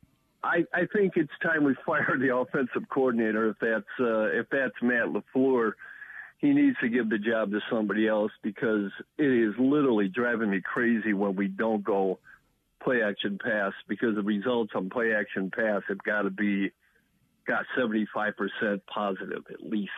I, 0.44 0.64
I 0.74 0.86
think 0.94 1.14
it's 1.16 1.32
time 1.42 1.64
we 1.64 1.76
fire 1.86 2.18
the 2.20 2.36
offensive 2.36 2.88
coordinator. 2.90 3.50
If 3.50 3.58
that's 3.60 4.00
uh, 4.00 4.40
if 4.40 4.48
that's 4.52 4.76
Matt 4.82 5.08
LaFleur, 5.08 5.74
he 6.38 6.54
needs 6.54 6.78
to 6.82 6.90
give 6.90 7.10
the 7.10 7.18
job 7.18 7.52
to 7.52 7.60
somebody 7.70 8.08
else 8.08 8.32
because 8.44 8.92
it 9.18 9.26
is 9.32 9.54
literally 9.58 10.08
driving 10.08 10.52
me 10.52 10.62
crazy 10.62 11.14
when 11.14 11.36
we 11.36 11.48
don't 11.48 11.84
go 11.84 12.20
play 12.84 13.02
action 13.02 13.40
pass 13.44 13.74
because 13.88 14.16
the 14.16 14.22
results 14.22 14.72
on 14.76 14.90
play 14.90 15.14
action 15.14 15.52
pass 15.52 15.82
have 15.90 16.02
got 16.04 16.22
to 16.22 16.30
be 16.30 16.72
got 17.48 17.66
seventy 17.76 18.08
five 18.14 18.34
percent 18.38 18.84
positive 18.86 19.44
at 19.50 19.62
least. 19.64 19.92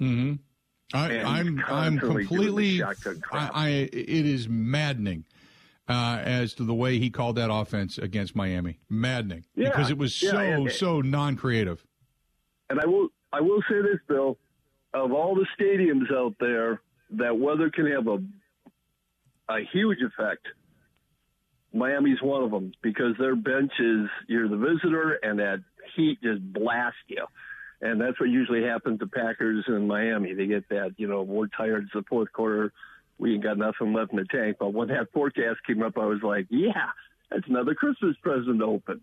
Mm-hmm. 0.00 0.34
I, 0.92 1.12
And 1.12 1.28
I'm 1.28 1.64
I'm 1.66 1.98
constantly 1.98 2.26
doing 2.26 2.56
the 2.56 2.82
completely. 2.82 2.82
I, 3.32 3.50
I 3.54 3.68
it 3.68 4.26
is 4.26 4.48
maddening 4.48 5.24
uh, 5.90 6.18
as 6.24 6.54
to 6.54 6.64
the 6.64 6.74
way 6.74 6.98
he 6.98 7.10
called 7.10 7.36
that 7.36 7.52
offense 7.52 7.98
against 7.98 8.36
Miami. 8.36 8.78
Maddening 8.88 9.44
Yeah, 9.56 9.70
because 9.70 9.90
it 9.90 9.98
was 9.98 10.22
yeah, 10.22 10.30
so 10.30 10.38
and- 10.38 10.72
so 10.72 11.00
non-creative. 11.00 11.84
And 12.68 12.80
I 12.80 12.86
will 12.86 13.08
I 13.32 13.40
will 13.40 13.60
say 13.68 13.82
this, 13.82 13.98
Bill. 14.08 14.38
Of 14.92 15.12
all 15.12 15.34
the 15.36 15.46
stadiums 15.58 16.12
out 16.12 16.34
there, 16.40 16.80
that 17.10 17.36
weather 17.38 17.70
can 17.70 17.86
have 17.90 18.06
a 18.06 18.18
a 19.52 19.58
huge 19.72 19.98
effect. 20.00 20.46
Miami's 21.72 22.20
one 22.22 22.42
of 22.42 22.50
them 22.50 22.72
because 22.82 23.14
their 23.18 23.36
bench 23.36 23.72
is 23.78 24.08
you're 24.28 24.48
the 24.48 24.56
visitor 24.56 25.18
and 25.22 25.38
that 25.38 25.62
heat 25.96 26.18
just 26.22 26.40
blasts 26.52 26.98
you. 27.08 27.24
And 27.80 28.00
that's 28.00 28.18
what 28.20 28.28
usually 28.28 28.62
happens 28.62 28.98
to 29.00 29.06
Packers 29.06 29.64
in 29.66 29.86
Miami. 29.86 30.34
They 30.34 30.46
get 30.46 30.68
that, 30.68 30.94
you 30.98 31.06
know, 31.08 31.22
we're 31.22 31.46
tired. 31.48 31.84
It's 31.84 31.92
the 31.94 32.02
fourth 32.08 32.30
quarter. 32.32 32.72
We 33.20 33.34
ain't 33.34 33.42
got 33.42 33.58
nothing 33.58 33.92
left 33.92 34.12
in 34.12 34.18
the 34.18 34.24
tank. 34.24 34.56
But 34.58 34.72
when 34.72 34.88
that 34.88 35.12
forecast 35.12 35.58
came 35.66 35.82
up, 35.82 35.98
I 35.98 36.06
was 36.06 36.22
like, 36.22 36.46
yeah, 36.48 36.88
that's 37.30 37.46
another 37.46 37.74
Christmas 37.74 38.16
present 38.22 38.58
to 38.58 38.64
open. 38.64 39.02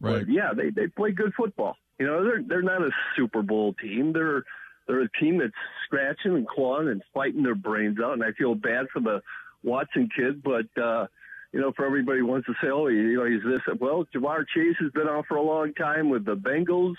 Right. 0.00 0.26
But 0.26 0.28
yeah, 0.28 0.52
they 0.54 0.70
they 0.70 0.88
play 0.88 1.12
good 1.12 1.32
football. 1.34 1.76
You 1.98 2.06
know, 2.06 2.24
they're 2.24 2.42
they're 2.42 2.62
not 2.62 2.82
a 2.82 2.90
Super 3.16 3.42
Bowl 3.42 3.74
team. 3.74 4.12
They're 4.12 4.42
they're 4.86 5.02
a 5.02 5.10
team 5.20 5.38
that's 5.38 5.52
scratching 5.86 6.34
and 6.34 6.48
clawing 6.48 6.88
and 6.88 7.02
fighting 7.14 7.44
their 7.44 7.54
brains 7.54 7.98
out. 8.02 8.14
And 8.14 8.24
I 8.24 8.32
feel 8.32 8.56
bad 8.56 8.86
for 8.92 9.00
the 9.00 9.22
Watson 9.62 10.08
kid, 10.14 10.42
but 10.42 10.66
uh, 10.80 11.06
you 11.52 11.60
know, 11.60 11.72
for 11.76 11.86
everybody 11.86 12.18
who 12.18 12.26
wants 12.26 12.46
to 12.46 12.54
say, 12.60 12.68
oh, 12.70 12.88
you 12.88 13.16
know, 13.16 13.24
he's 13.24 13.42
this. 13.44 13.62
Well, 13.80 14.04
Ja'Marr 14.12 14.44
Chase 14.52 14.76
has 14.80 14.90
been 14.90 15.08
out 15.08 15.26
for 15.28 15.36
a 15.36 15.42
long 15.42 15.72
time 15.74 16.10
with 16.10 16.24
the 16.24 16.36
Bengals. 16.36 16.96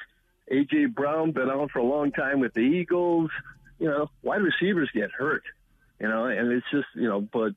AJ 0.51 0.95
Brown 0.95 1.31
been 1.31 1.49
out 1.49 1.71
for 1.71 1.79
a 1.79 1.83
long 1.83 2.11
time 2.11 2.39
with 2.39 2.53
the 2.53 2.61
Eagles. 2.61 3.29
You 3.77 3.89
know, 3.89 4.09
wide 4.23 4.41
receivers 4.41 4.89
get 4.93 5.11
hurt. 5.11 5.43
You 5.99 6.07
know, 6.07 6.25
and 6.25 6.51
it's 6.51 6.65
just 6.71 6.87
you 6.95 7.07
know, 7.07 7.21
but 7.21 7.53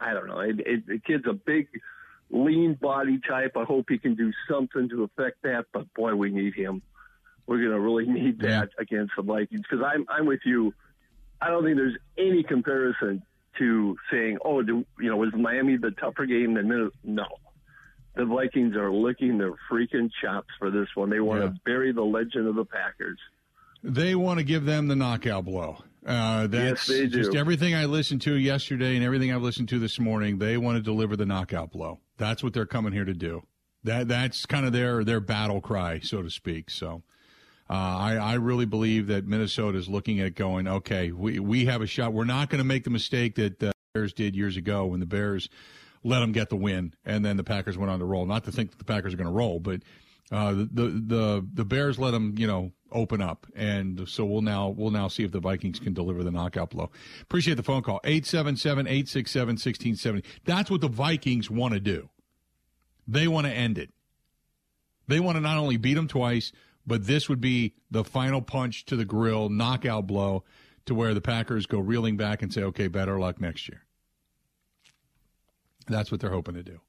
I 0.00 0.12
don't 0.12 0.26
know. 0.28 0.40
It, 0.40 0.60
it, 0.60 0.86
the 0.86 0.98
kid's 0.98 1.24
a 1.28 1.32
big, 1.32 1.68
lean 2.30 2.74
body 2.74 3.20
type. 3.26 3.56
I 3.56 3.64
hope 3.64 3.86
he 3.88 3.98
can 3.98 4.14
do 4.14 4.32
something 4.50 4.88
to 4.90 5.04
affect 5.04 5.42
that. 5.42 5.66
But 5.72 5.92
boy, 5.94 6.14
we 6.14 6.30
need 6.30 6.54
him. 6.54 6.82
We're 7.46 7.58
going 7.58 7.70
to 7.70 7.80
really 7.80 8.06
need 8.06 8.40
that 8.40 8.70
against 8.78 9.12
the 9.16 9.22
Vikings 9.22 9.62
because 9.68 9.84
I'm 9.84 10.06
I'm 10.08 10.26
with 10.26 10.40
you. 10.44 10.74
I 11.40 11.48
don't 11.48 11.64
think 11.64 11.76
there's 11.76 11.96
any 12.18 12.42
comparison 12.42 13.22
to 13.58 13.96
saying, 14.10 14.38
oh, 14.44 14.62
do, 14.62 14.84
you 15.00 15.08
know, 15.08 15.16
was 15.16 15.32
Miami 15.34 15.76
the 15.76 15.92
tougher 15.92 16.26
game 16.26 16.54
than 16.54 16.68
Minnesota? 16.68 16.96
No. 17.04 17.26
The 18.16 18.24
Vikings 18.24 18.74
are 18.76 18.90
licking 18.92 19.38
their 19.38 19.52
freaking 19.70 20.10
chops 20.20 20.48
for 20.58 20.70
this 20.70 20.88
one. 20.96 21.10
They 21.10 21.20
want 21.20 21.42
Yeah. 21.42 21.48
to 21.50 21.54
bury 21.64 21.92
the 21.92 22.02
legend 22.02 22.48
of 22.48 22.56
the 22.56 22.64
Packers. 22.64 23.18
They 23.84 24.16
want 24.16 24.38
to 24.38 24.44
give 24.44 24.64
them 24.64 24.88
the 24.88 24.96
knockout 24.96 25.44
blow. 25.44 25.78
Uh, 26.08 26.46
that's 26.46 26.86
they 26.86 27.06
do. 27.06 27.22
just 27.22 27.36
everything 27.36 27.74
I 27.74 27.84
listened 27.84 28.22
to 28.22 28.34
yesterday 28.34 28.96
and 28.96 29.04
everything 29.04 29.32
I've 29.32 29.42
listened 29.42 29.68
to 29.68 29.78
this 29.78 30.00
morning. 30.00 30.38
They 30.38 30.56
want 30.56 30.76
to 30.76 30.82
deliver 30.82 31.16
the 31.16 31.26
knockout 31.26 31.70
blow. 31.70 32.00
That's 32.16 32.42
what 32.42 32.54
they're 32.54 32.66
coming 32.66 32.94
here 32.94 33.04
to 33.04 33.12
do. 33.12 33.42
That 33.84 34.08
that's 34.08 34.46
kind 34.46 34.64
of 34.64 34.72
their 34.72 35.04
their 35.04 35.20
battle 35.20 35.60
cry, 35.60 36.00
so 36.00 36.22
to 36.22 36.30
speak. 36.30 36.70
So. 36.70 37.02
Uh, 37.70 37.74
I, 37.74 38.14
I 38.14 38.34
really 38.36 38.64
believe 38.64 39.08
that 39.08 39.26
Minnesota 39.26 39.76
is 39.76 39.90
looking 39.90 40.20
at 40.20 40.34
going, 40.34 40.66
okay, 40.66 41.12
we, 41.12 41.38
we 41.38 41.66
have 41.66 41.82
a 41.82 41.86
shot. 41.86 42.14
We're 42.14 42.24
not 42.24 42.48
going 42.48 42.60
to 42.60 42.64
make 42.64 42.84
the 42.84 42.88
mistake 42.88 43.34
that 43.34 43.58
the 43.58 43.72
Bears 43.92 44.14
did 44.14 44.34
years 44.34 44.56
ago 44.56 44.86
when 44.86 45.00
the 45.00 45.06
Bears 45.06 45.50
let 46.02 46.20
them 46.20 46.32
get 46.32 46.48
the 46.48 46.56
win 46.56 46.94
and 47.04 47.22
then 47.22 47.36
the 47.36 47.44
Packers 47.44 47.76
went 47.76 47.90
on 47.90 47.98
to 47.98 48.06
roll. 48.06 48.24
Not 48.24 48.44
to 48.44 48.52
think 48.52 48.70
that 48.70 48.78
the 48.78 48.84
Packers 48.84 49.12
are 49.12 49.18
going 49.18 49.26
to 49.26 49.32
roll, 49.32 49.60
but 49.60 49.82
uh, 50.30 50.52
the, 50.52 51.02
the 51.06 51.46
the 51.54 51.64
Bears 51.64 51.98
let 51.98 52.10
them, 52.10 52.34
you 52.36 52.46
know, 52.46 52.72
open 52.92 53.22
up, 53.22 53.46
and 53.54 54.06
so 54.08 54.24
we'll 54.24 54.42
now 54.42 54.68
we'll 54.68 54.90
now 54.90 55.08
see 55.08 55.24
if 55.24 55.32
the 55.32 55.40
Vikings 55.40 55.80
can 55.80 55.94
deliver 55.94 56.22
the 56.22 56.30
knockout 56.30 56.68
blow. 56.70 56.90
Appreciate 57.22 57.56
the 57.56 57.62
phone 57.62 57.82
call 57.82 58.00
877-867-1670. 58.04 60.22
That's 60.44 60.70
what 60.70 60.82
the 60.82 60.88
Vikings 60.88 61.50
want 61.50 61.72
to 61.74 61.80
do. 61.80 62.10
They 63.06 63.26
want 63.26 63.46
to 63.46 63.52
end 63.52 63.78
it. 63.78 63.90
They 65.06 65.20
want 65.20 65.36
to 65.36 65.40
not 65.40 65.56
only 65.56 65.78
beat 65.78 65.94
them 65.94 66.08
twice, 66.08 66.52
but 66.86 67.06
this 67.06 67.30
would 67.30 67.40
be 67.40 67.72
the 67.90 68.04
final 68.04 68.42
punch 68.42 68.84
to 68.86 68.96
the 68.96 69.06
grill, 69.06 69.48
knockout 69.48 70.06
blow, 70.06 70.44
to 70.84 70.94
where 70.94 71.14
the 71.14 71.22
Packers 71.22 71.64
go 71.66 71.78
reeling 71.78 72.18
back 72.18 72.42
and 72.42 72.52
say, 72.52 72.62
"Okay, 72.62 72.88
better 72.88 73.18
luck 73.18 73.40
next 73.40 73.66
year." 73.68 73.84
That's 75.86 76.10
what 76.10 76.20
they're 76.20 76.30
hoping 76.30 76.54
to 76.54 76.62
do. 76.62 76.80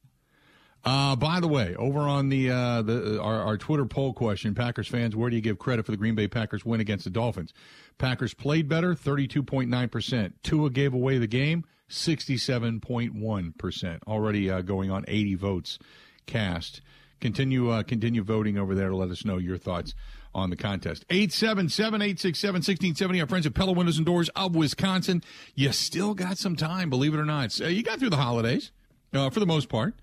Uh, 0.85 1.15
by 1.15 1.39
the 1.39 1.47
way, 1.47 1.75
over 1.75 1.99
on 1.99 2.29
the 2.29 2.49
uh, 2.49 2.81
the 2.81 3.21
our, 3.21 3.41
our 3.41 3.57
Twitter 3.57 3.85
poll 3.85 4.13
question, 4.13 4.55
Packers 4.55 4.87
fans, 4.87 5.15
where 5.15 5.29
do 5.29 5.35
you 5.35 5.41
give 5.41 5.59
credit 5.59 5.85
for 5.85 5.91
the 5.91 5.97
Green 5.97 6.15
Bay 6.15 6.27
Packers 6.27 6.63
win 6.63 6.79
against 6.79 7.03
the 7.03 7.09
Dolphins? 7.09 7.53
Packers 7.97 8.33
played 8.33 8.69
better, 8.69 8.95
thirty 8.95 9.27
two 9.27 9.43
point 9.43 9.69
nine 9.69 9.89
percent. 9.89 10.41
Tua 10.41 10.69
gave 10.69 10.93
away 10.93 11.17
the 11.17 11.27
game, 11.27 11.65
sixty 11.89 12.37
seven 12.37 12.79
point 12.79 13.13
one 13.13 13.53
percent. 13.57 14.01
Already 14.07 14.49
uh, 14.49 14.61
going 14.61 14.89
on 14.89 15.03
eighty 15.09 15.35
votes 15.35 15.79
cast. 16.25 16.81
Continue 17.19 17.69
uh, 17.69 17.83
continue 17.83 18.23
voting 18.23 18.57
over 18.57 18.73
there 18.73 18.87
to 18.87 18.95
let 18.95 19.09
us 19.09 19.25
know 19.25 19.37
your 19.37 19.57
thoughts 19.57 19.93
on 20.33 20.51
the 20.51 20.55
contest. 20.55 21.05
877-867-1670. 21.09 23.19
Our 23.19 23.27
friends 23.27 23.47
at 23.47 23.55
Pella 23.55 23.71
Windows 23.71 23.97
and 23.97 24.05
Doors 24.05 24.29
of 24.35 24.55
Wisconsin. 24.55 25.23
You 25.55 25.71
still 25.71 26.13
got 26.13 26.37
some 26.37 26.55
time, 26.55 26.87
believe 26.89 27.15
it 27.15 27.19
or 27.19 27.25
not. 27.25 27.59
Uh, 27.59 27.65
you 27.65 27.81
got 27.83 27.99
through 27.99 28.11
the 28.11 28.17
holidays 28.17 28.71
uh, 29.11 29.31
for 29.31 29.39
the 29.39 29.47
most 29.47 29.69
part. 29.69 29.95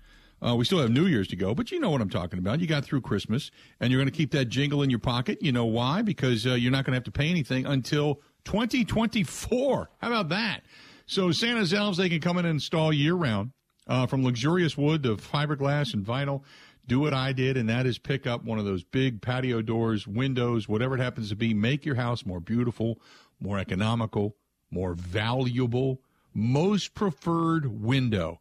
Uh, 0.45 0.55
we 0.55 0.65
still 0.65 0.79
have 0.79 0.91
New 0.91 1.07
Year's 1.07 1.27
to 1.29 1.35
go, 1.35 1.55
but 1.55 1.71
you 1.71 1.79
know 1.79 1.89
what 1.89 2.01
I'm 2.01 2.09
talking 2.09 2.37
about. 2.37 2.59
You 2.59 2.67
got 2.67 2.85
through 2.85 3.01
Christmas, 3.01 3.49
and 3.79 3.91
you're 3.91 3.99
going 3.99 4.11
to 4.11 4.15
keep 4.15 4.31
that 4.31 4.45
jingle 4.45 4.83
in 4.83 4.89
your 4.89 4.99
pocket. 4.99 5.41
You 5.41 5.51
know 5.51 5.65
why? 5.65 6.03
Because 6.03 6.45
uh, 6.45 6.53
you're 6.53 6.71
not 6.71 6.85
going 6.85 6.93
to 6.93 6.97
have 6.97 7.05
to 7.05 7.11
pay 7.11 7.29
anything 7.29 7.65
until 7.65 8.21
2024. 8.45 9.89
How 9.99 10.07
about 10.07 10.29
that? 10.29 10.61
So 11.07 11.31
Santa's 11.31 11.73
elves, 11.73 11.97
they 11.97 12.09
can 12.09 12.19
come 12.19 12.37
in 12.37 12.45
and 12.45 12.55
install 12.55 12.93
year 12.93 13.15
round, 13.15 13.51
uh, 13.87 14.05
from 14.05 14.23
luxurious 14.23 14.77
wood 14.77 15.03
to 15.03 15.15
fiberglass 15.15 15.93
and 15.93 16.05
vinyl. 16.05 16.43
Do 16.85 16.99
what 16.99 17.13
I 17.13 17.33
did, 17.33 17.57
and 17.57 17.67
that 17.69 17.85
is 17.85 17.97
pick 17.97 18.27
up 18.27 18.45
one 18.45 18.59
of 18.59 18.65
those 18.65 18.83
big 18.83 19.21
patio 19.21 19.61
doors, 19.61 20.07
windows, 20.07 20.69
whatever 20.69 20.95
it 20.95 21.01
happens 21.01 21.29
to 21.29 21.35
be. 21.35 21.53
Make 21.53 21.85
your 21.85 21.95
house 21.95 22.25
more 22.25 22.39
beautiful, 22.39 23.01
more 23.39 23.59
economical, 23.59 24.37
more 24.71 24.93
valuable, 24.93 26.01
most 26.33 26.93
preferred 26.93 27.81
window 27.81 28.39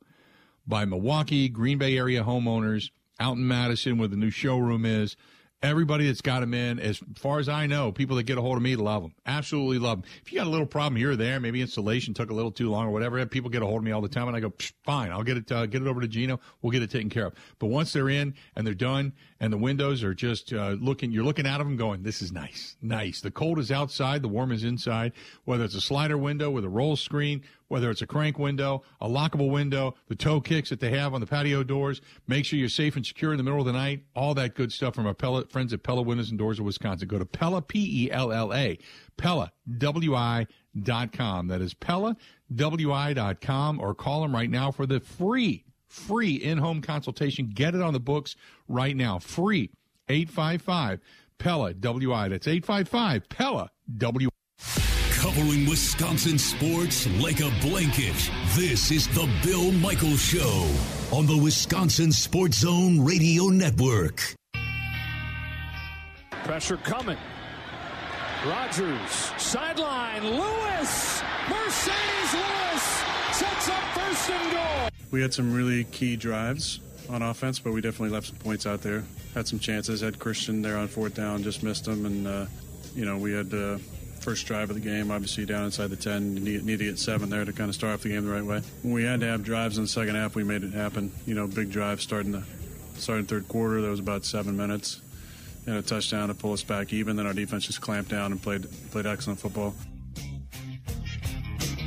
by 0.66 0.84
Milwaukee, 0.84 1.48
Green 1.48 1.78
Bay 1.78 1.96
area 1.96 2.24
homeowners 2.24 2.90
out 3.20 3.36
in 3.36 3.46
Madison 3.46 3.98
where 3.98 4.08
the 4.08 4.16
new 4.16 4.30
showroom 4.30 4.84
is. 4.84 5.16
Everybody 5.62 6.06
that's 6.06 6.20
got 6.20 6.40
them 6.40 6.52
in, 6.52 6.78
as 6.78 7.00
far 7.16 7.38
as 7.38 7.48
I 7.48 7.66
know, 7.66 7.90
people 7.90 8.16
that 8.16 8.24
get 8.24 8.36
a 8.36 8.42
hold 8.42 8.58
of 8.58 8.62
me 8.62 8.76
love 8.76 9.02
them. 9.02 9.14
Absolutely 9.24 9.78
love 9.78 10.02
them. 10.02 10.10
If 10.22 10.30
you 10.30 10.38
got 10.38 10.46
a 10.46 10.50
little 10.50 10.66
problem 10.66 10.96
here 10.96 11.12
or 11.12 11.16
there, 11.16 11.40
maybe 11.40 11.62
installation 11.62 12.12
took 12.12 12.30
a 12.30 12.34
little 12.34 12.50
too 12.50 12.70
long 12.70 12.86
or 12.86 12.90
whatever, 12.90 13.24
people 13.24 13.48
get 13.48 13.62
a 13.62 13.66
hold 13.66 13.78
of 13.78 13.84
me 13.84 13.90
all 13.90 14.02
the 14.02 14.08
time, 14.08 14.28
and 14.28 14.36
I 14.36 14.40
go, 14.40 14.50
"Psh, 14.50 14.72
fine, 14.84 15.10
I'll 15.10 15.22
get 15.22 15.38
it, 15.38 15.50
uh, 15.50 15.64
get 15.64 15.80
it 15.80 15.88
over 15.88 16.02
to 16.02 16.08
Gino. 16.08 16.40
We'll 16.60 16.72
get 16.72 16.82
it 16.82 16.90
taken 16.90 17.08
care 17.08 17.26
of. 17.26 17.34
But 17.58 17.68
once 17.68 17.94
they're 17.94 18.10
in 18.10 18.34
and 18.54 18.66
they're 18.66 18.74
done, 18.74 19.14
and 19.40 19.52
the 19.52 19.58
windows 19.58 20.02
are 20.02 20.14
just 20.14 20.52
uh, 20.52 20.76
looking, 20.80 21.12
you're 21.12 21.24
looking 21.24 21.46
out 21.46 21.60
of 21.60 21.66
them 21.66 21.76
going, 21.76 22.02
this 22.02 22.22
is 22.22 22.32
nice, 22.32 22.76
nice. 22.80 23.20
The 23.20 23.30
cold 23.30 23.58
is 23.58 23.70
outside, 23.70 24.22
the 24.22 24.28
warm 24.28 24.52
is 24.52 24.64
inside. 24.64 25.12
Whether 25.44 25.64
it's 25.64 25.74
a 25.74 25.80
slider 25.80 26.16
window 26.16 26.50
with 26.50 26.64
a 26.64 26.68
roll 26.68 26.96
screen, 26.96 27.42
whether 27.68 27.90
it's 27.90 28.02
a 28.02 28.06
crank 28.06 28.38
window, 28.38 28.82
a 29.00 29.08
lockable 29.08 29.50
window, 29.50 29.94
the 30.08 30.14
toe 30.14 30.40
kicks 30.40 30.70
that 30.70 30.80
they 30.80 30.90
have 30.90 31.14
on 31.14 31.20
the 31.20 31.26
patio 31.26 31.64
doors. 31.64 32.00
Make 32.28 32.44
sure 32.44 32.58
you're 32.58 32.68
safe 32.68 32.96
and 32.96 33.04
secure 33.04 33.32
in 33.32 33.38
the 33.38 33.42
middle 33.42 33.58
of 33.58 33.66
the 33.66 33.72
night. 33.72 34.04
All 34.14 34.34
that 34.34 34.54
good 34.54 34.72
stuff 34.72 34.94
from 34.94 35.06
our 35.06 35.14
Pella, 35.14 35.46
friends 35.46 35.72
at 35.72 35.82
Pella 35.82 36.02
Windows 36.02 36.30
and 36.30 36.38
Doors 36.38 36.58
of 36.58 36.64
Wisconsin. 36.64 37.08
Go 37.08 37.18
to 37.18 37.26
Pella, 37.26 37.62
P 37.62 38.04
E 38.04 38.10
L 38.10 38.32
L 38.32 38.54
A, 38.54 38.78
Pella, 39.16 39.52
W 39.78 40.14
I 40.14 40.46
dot 40.80 41.12
com. 41.12 41.48
That 41.48 41.60
is 41.60 41.74
Pella, 41.74 42.16
W 42.54 42.92
I 42.92 43.12
dot 43.14 43.40
com, 43.40 43.80
or 43.80 43.94
call 43.94 44.22
them 44.22 44.32
right 44.32 44.50
now 44.50 44.70
for 44.70 44.86
the 44.86 45.00
free, 45.00 45.64
free 45.96 46.34
in 46.34 46.58
home 46.58 46.80
consultation. 46.82 47.50
Get 47.52 47.74
it 47.74 47.82
on 47.82 47.92
the 47.92 48.00
books 48.00 48.36
right 48.68 48.96
now. 48.96 49.18
Free, 49.18 49.70
855 50.08 51.00
Pella, 51.38 51.74
W 51.74 52.12
I. 52.12 52.28
That's 52.28 52.46
855 52.46 53.28
Pella, 53.28 53.70
W 53.98 54.28
Covering 55.12 55.66
Wisconsin 55.66 56.38
sports 56.38 57.06
like 57.20 57.40
a 57.40 57.50
blanket. 57.60 58.14
This 58.54 58.90
is 58.90 59.08
the 59.08 59.28
Bill 59.42 59.72
Michaels 59.72 60.20
Show 60.20 60.70
on 61.10 61.26
the 61.26 61.36
Wisconsin 61.36 62.12
Sports 62.12 62.58
Zone 62.58 63.04
Radio 63.04 63.44
Network. 63.48 64.34
Pressure 66.44 66.76
coming. 66.76 67.18
Rodgers, 68.46 69.10
sideline, 69.38 70.22
Lewis, 70.22 71.20
Marcedes 71.46 72.32
Lewis 72.34 72.82
sets 73.32 73.68
up 73.68 73.82
first 73.94 74.30
and 74.30 74.52
goal. 74.52 74.85
We 75.10 75.22
had 75.22 75.32
some 75.32 75.52
really 75.52 75.84
key 75.84 76.16
drives 76.16 76.80
on 77.08 77.22
offense, 77.22 77.58
but 77.58 77.72
we 77.72 77.80
definitely 77.80 78.10
left 78.10 78.28
some 78.28 78.36
points 78.36 78.66
out 78.66 78.82
there. 78.82 79.04
Had 79.34 79.46
some 79.46 79.58
chances. 79.58 80.00
Had 80.00 80.18
Christian 80.18 80.62
there 80.62 80.76
on 80.76 80.88
fourth 80.88 81.14
down, 81.14 81.42
just 81.42 81.62
missed 81.62 81.86
him, 81.86 82.06
and 82.06 82.26
uh, 82.26 82.46
you 82.94 83.04
know 83.04 83.16
we 83.16 83.32
had 83.32 83.52
uh, 83.52 83.78
first 84.20 84.46
drive 84.46 84.70
of 84.70 84.74
the 84.74 84.80
game, 84.80 85.10
obviously 85.10 85.46
down 85.46 85.64
inside 85.64 85.88
the 85.88 85.96
10. 85.96 86.36
You 86.36 86.42
need, 86.42 86.64
need, 86.64 86.78
to 86.80 86.84
get 86.84 86.98
seven 86.98 87.30
there 87.30 87.44
to 87.44 87.52
kind 87.52 87.68
of 87.68 87.74
start 87.74 87.94
off 87.94 88.02
the 88.02 88.08
game 88.08 88.24
the 88.24 88.32
right 88.32 88.44
way. 88.44 88.60
When 88.82 88.92
we 88.92 89.04
had 89.04 89.20
to 89.20 89.26
have 89.26 89.44
drives 89.44 89.78
in 89.78 89.84
the 89.84 89.88
second 89.88 90.16
half, 90.16 90.34
we 90.34 90.42
made 90.42 90.64
it 90.64 90.72
happen. 90.72 91.12
You 91.26 91.34
know, 91.34 91.46
big 91.46 91.70
drive 91.70 92.00
starting 92.00 92.32
the 92.32 92.42
starting 92.94 93.26
third 93.26 93.46
quarter. 93.46 93.80
There 93.80 93.90
was 93.90 94.00
about 94.00 94.24
seven 94.24 94.56
minutes 94.56 95.00
and 95.66 95.76
a 95.76 95.82
touchdown 95.82 96.28
to 96.28 96.34
pull 96.34 96.52
us 96.52 96.62
back 96.62 96.92
even. 96.92 97.16
Then 97.16 97.26
our 97.26 97.34
defense 97.34 97.66
just 97.66 97.80
clamped 97.80 98.10
down 98.10 98.32
and 98.32 98.42
played 98.42 98.66
played 98.90 99.06
excellent 99.06 99.38
football. 99.38 99.74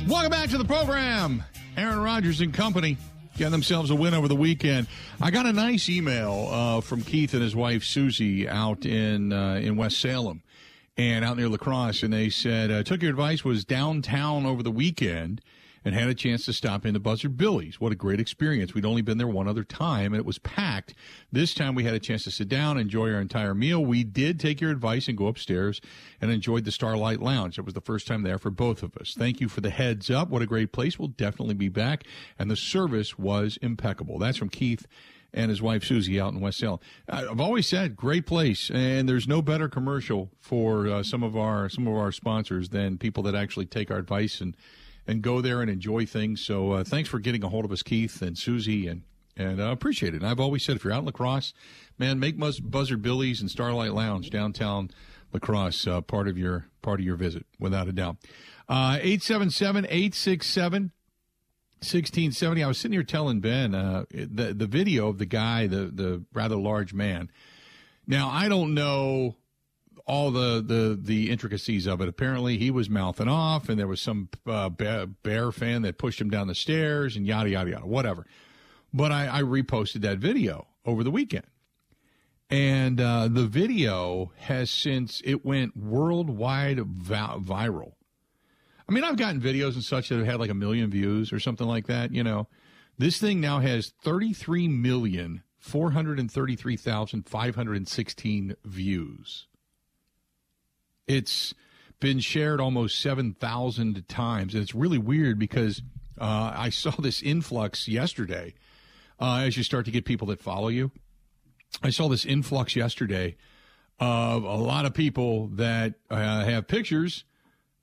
Welcome 0.08 0.30
back 0.30 0.48
to 0.50 0.58
the 0.58 0.64
program. 0.64 1.44
Aaron 1.76 2.00
Rodgers 2.00 2.40
and 2.40 2.52
company 2.52 2.96
getting 3.40 3.52
themselves 3.52 3.90
a 3.90 3.94
win 3.94 4.12
over 4.12 4.28
the 4.28 4.36
weekend. 4.36 4.86
I 5.18 5.30
got 5.30 5.46
a 5.46 5.52
nice 5.54 5.88
email 5.88 6.48
uh, 6.50 6.82
from 6.82 7.00
Keith 7.00 7.32
and 7.32 7.42
his 7.42 7.56
wife 7.56 7.82
Susie 7.84 8.46
out 8.46 8.84
in 8.84 9.32
uh, 9.32 9.54
in 9.54 9.76
West 9.76 9.98
Salem 9.98 10.42
and 10.98 11.24
out 11.24 11.38
near 11.38 11.48
La 11.48 11.56
Crosse, 11.56 12.02
and 12.02 12.12
they 12.12 12.28
said 12.28 12.70
uh, 12.70 12.82
took 12.82 13.00
your 13.00 13.10
advice 13.10 13.42
was 13.42 13.64
downtown 13.64 14.44
over 14.44 14.62
the 14.62 14.70
weekend 14.70 15.40
and 15.84 15.94
had 15.94 16.08
a 16.08 16.14
chance 16.14 16.44
to 16.44 16.52
stop 16.52 16.84
into 16.84 17.00
Buzzard 17.00 17.36
Billy's. 17.36 17.80
What 17.80 17.92
a 17.92 17.96
great 17.96 18.20
experience. 18.20 18.74
We'd 18.74 18.84
only 18.84 19.02
been 19.02 19.18
there 19.18 19.26
one 19.26 19.48
other 19.48 19.64
time 19.64 20.12
and 20.12 20.20
it 20.20 20.26
was 20.26 20.38
packed. 20.38 20.94
This 21.32 21.54
time 21.54 21.74
we 21.74 21.84
had 21.84 21.94
a 21.94 22.00
chance 22.00 22.24
to 22.24 22.30
sit 22.30 22.48
down, 22.48 22.78
enjoy 22.78 23.12
our 23.12 23.20
entire 23.20 23.54
meal. 23.54 23.84
We 23.84 24.04
did 24.04 24.38
take 24.38 24.60
your 24.60 24.70
advice 24.70 25.08
and 25.08 25.16
go 25.16 25.26
upstairs 25.26 25.80
and 26.20 26.30
enjoyed 26.30 26.64
the 26.64 26.72
Starlight 26.72 27.20
Lounge. 27.20 27.58
It 27.58 27.64
was 27.64 27.74
the 27.74 27.80
first 27.80 28.06
time 28.06 28.22
there 28.22 28.38
for 28.38 28.50
both 28.50 28.82
of 28.82 28.96
us. 28.96 29.14
Thank 29.16 29.40
you 29.40 29.48
for 29.48 29.60
the 29.60 29.70
heads 29.70 30.10
up. 30.10 30.28
What 30.28 30.42
a 30.42 30.46
great 30.46 30.72
place. 30.72 30.98
We'll 30.98 31.08
definitely 31.08 31.54
be 31.54 31.68
back. 31.68 32.04
And 32.38 32.50
the 32.50 32.56
service 32.56 33.18
was 33.18 33.58
impeccable. 33.62 34.18
That's 34.18 34.38
from 34.38 34.50
Keith 34.50 34.86
and 35.32 35.50
his 35.50 35.62
wife 35.62 35.84
Susie 35.84 36.20
out 36.20 36.32
in 36.32 36.40
West 36.40 36.58
Salem. 36.58 36.80
I've 37.08 37.40
always 37.40 37.66
said 37.66 37.96
great 37.96 38.26
place, 38.26 38.70
and 38.70 39.08
there's 39.08 39.28
no 39.28 39.42
better 39.42 39.68
commercial 39.68 40.30
for 40.40 40.88
uh, 40.88 41.02
some 41.02 41.22
of 41.22 41.36
our 41.36 41.68
some 41.68 41.86
of 41.86 41.94
our 41.94 42.12
sponsors 42.12 42.70
than 42.70 42.98
people 42.98 43.22
that 43.24 43.34
actually 43.34 43.66
take 43.66 43.90
our 43.90 43.98
advice 43.98 44.40
and 44.40 44.56
and 45.06 45.22
go 45.22 45.40
there 45.40 45.60
and 45.60 45.70
enjoy 45.70 46.06
things. 46.06 46.40
So 46.40 46.72
uh, 46.72 46.84
thanks 46.84 47.08
for 47.08 47.18
getting 47.18 47.42
a 47.44 47.48
hold 47.48 47.64
of 47.64 47.72
us, 47.72 47.82
Keith 47.82 48.22
and 48.22 48.36
Susie, 48.36 48.86
and 48.86 49.02
and 49.36 49.62
I 49.62 49.70
appreciate 49.70 50.14
it. 50.14 50.18
And 50.18 50.26
I've 50.26 50.40
always 50.40 50.64
said 50.64 50.76
if 50.76 50.84
you're 50.84 50.92
out 50.92 51.00
in 51.00 51.06
La 51.06 51.12
Crosse, 51.12 51.54
man, 51.98 52.18
make 52.18 52.38
Buzz- 52.38 52.60
Buzzard 52.60 53.00
Billy's 53.00 53.40
and 53.40 53.50
Starlight 53.50 53.94
Lounge 53.94 54.28
downtown 54.28 54.90
La 55.32 55.40
Crosse 55.40 55.86
uh, 55.86 56.00
part 56.00 56.28
of 56.28 56.36
your 56.36 56.66
part 56.82 57.00
of 57.00 57.06
your 57.06 57.16
visit, 57.16 57.46
without 57.58 57.88
a 57.88 57.92
doubt. 57.92 58.16
Uh, 58.68 58.98
eight 59.00 59.22
seven 59.22 59.50
seven 59.50 59.86
eight 59.88 60.14
six 60.14 60.46
seven. 60.46 60.92
1670. 61.82 62.62
I 62.62 62.68
was 62.68 62.76
sitting 62.76 62.92
here 62.92 63.02
telling 63.02 63.40
Ben 63.40 63.74
uh, 63.74 64.04
the 64.10 64.52
the 64.52 64.66
video 64.66 65.08
of 65.08 65.16
the 65.16 65.24
guy, 65.24 65.66
the 65.66 65.86
the 65.86 66.22
rather 66.34 66.56
large 66.56 66.92
man. 66.92 67.30
Now 68.06 68.28
I 68.28 68.50
don't 68.50 68.74
know 68.74 69.36
all 70.10 70.32
the, 70.32 70.60
the, 70.60 70.98
the 71.00 71.30
intricacies 71.30 71.86
of 71.86 72.00
it. 72.00 72.08
Apparently, 72.08 72.58
he 72.58 72.68
was 72.68 72.90
mouthing 72.90 73.28
off, 73.28 73.68
and 73.68 73.78
there 73.78 73.86
was 73.86 74.02
some 74.02 74.28
uh, 74.44 74.68
bear 74.68 75.52
fan 75.52 75.82
that 75.82 75.98
pushed 75.98 76.20
him 76.20 76.28
down 76.28 76.48
the 76.48 76.54
stairs, 76.54 77.14
and 77.14 77.28
yada 77.28 77.48
yada 77.48 77.70
yada, 77.70 77.86
whatever. 77.86 78.26
But 78.92 79.12
I, 79.12 79.38
I 79.38 79.42
reposted 79.42 80.00
that 80.00 80.18
video 80.18 80.66
over 80.84 81.04
the 81.04 81.12
weekend, 81.12 81.46
and 82.50 83.00
uh, 83.00 83.28
the 83.28 83.46
video 83.46 84.32
has 84.38 84.68
since 84.68 85.22
it 85.24 85.44
went 85.44 85.76
worldwide 85.76 86.80
vi- 86.80 87.38
viral. 87.38 87.92
I 88.88 88.92
mean, 88.92 89.04
I've 89.04 89.16
gotten 89.16 89.40
videos 89.40 89.74
and 89.74 89.84
such 89.84 90.08
that 90.08 90.18
have 90.18 90.26
had 90.26 90.40
like 90.40 90.50
a 90.50 90.54
million 90.54 90.90
views 90.90 91.32
or 91.32 91.38
something 91.38 91.68
like 91.68 91.86
that. 91.86 92.12
You 92.12 92.24
know, 92.24 92.48
this 92.98 93.20
thing 93.20 93.40
now 93.40 93.60
has 93.60 93.92
thirty 94.02 94.32
three 94.32 94.66
million 94.66 95.44
four 95.56 95.92
hundred 95.92 96.18
and 96.18 96.28
thirty 96.28 96.56
three 96.56 96.76
thousand 96.76 97.28
five 97.28 97.54
hundred 97.54 97.76
and 97.76 97.86
sixteen 97.86 98.56
views. 98.64 99.46
It's 101.06 101.54
been 102.00 102.20
shared 102.20 102.60
almost 102.60 103.00
7,000 103.00 104.08
times. 104.08 104.54
And 104.54 104.62
it's 104.62 104.74
really 104.74 104.98
weird 104.98 105.38
because 105.38 105.82
uh, 106.18 106.52
I 106.56 106.70
saw 106.70 106.90
this 106.90 107.22
influx 107.22 107.88
yesterday 107.88 108.54
uh, 109.20 109.42
as 109.46 109.56
you 109.56 109.62
start 109.62 109.84
to 109.84 109.90
get 109.90 110.04
people 110.04 110.26
that 110.28 110.40
follow 110.40 110.68
you. 110.68 110.90
I 111.82 111.90
saw 111.90 112.08
this 112.08 112.24
influx 112.24 112.74
yesterday 112.74 113.36
of 114.00 114.44
a 114.44 114.56
lot 114.56 114.86
of 114.86 114.94
people 114.94 115.48
that 115.48 115.94
uh, 116.10 116.44
have 116.44 116.66
pictures, 116.66 117.24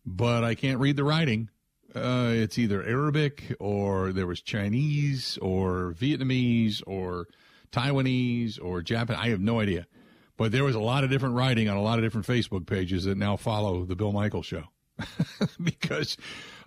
but 0.06 0.44
I 0.44 0.56
can't 0.56 0.80
read 0.80 0.96
the 0.96 1.04
writing. 1.04 1.50
Uh, 1.96 2.32
it's 2.34 2.58
either 2.58 2.84
Arabic 2.84 3.56
or 3.60 4.12
there 4.12 4.28
was 4.28 4.42
Chinese 4.42 5.38
or 5.42 5.96
Vietnamese 5.98 6.82
or 6.86 7.28
Taiwanese 7.72 8.60
or 8.62 8.82
Japanese. 8.82 9.22
I 9.24 9.30
have 9.30 9.40
no 9.40 9.60
idea. 9.60 9.88
But 10.38 10.52
there 10.52 10.64
was 10.64 10.76
a 10.76 10.80
lot 10.80 11.04
of 11.04 11.10
different 11.10 11.36
writing 11.36 11.68
on 11.68 11.78
a 11.78 11.82
lot 11.82 11.98
of 11.98 12.06
different 12.06 12.28
Facebook 12.28 12.68
pages 12.68 13.06
that 13.06 13.18
now 13.18 13.36
follow 13.36 13.86
the 13.86 13.96
Bill 13.96 14.12
Michael 14.12 14.44
show 14.44 14.64
because 15.64 16.16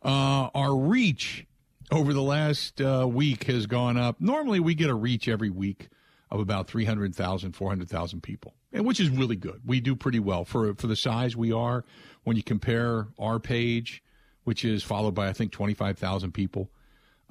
uh, 0.05 0.51
our 0.55 0.77
reach 0.77 1.47
over 1.93 2.13
the 2.13 2.23
last 2.23 2.81
uh, 2.81 3.07
week 3.09 3.45
has 3.45 3.67
gone 3.67 3.97
up. 3.97 4.21
Normally, 4.21 4.61
we 4.61 4.75
get 4.75 4.91
a 4.91 4.95
reach 4.95 5.29
every 5.29 5.51
week 5.51 5.89
of 6.31 6.41
about 6.41 6.69
300,000, 6.69 7.53
400,000 7.53 8.23
people, 8.23 8.55
and 8.73 8.85
which 8.85 9.01
is 9.01 9.11
really 9.11 9.37
good. 9.37 9.61
We 9.65 9.81
do 9.81 9.97
pretty 9.97 10.21
well 10.21 10.45
for 10.45 10.75
for 10.75 10.87
the 10.87 10.97
size 10.97 11.37
we 11.37 11.53
are. 11.53 11.85
When 12.25 12.37
you 12.37 12.43
compare 12.43 13.09
our 13.19 13.39
page, 13.39 14.03
which 14.45 14.65
is 14.65 14.83
followed 14.83 15.15
by 15.15 15.29
I 15.29 15.33
think 15.33 15.53
25,000 15.53 16.33
people, 16.33 16.71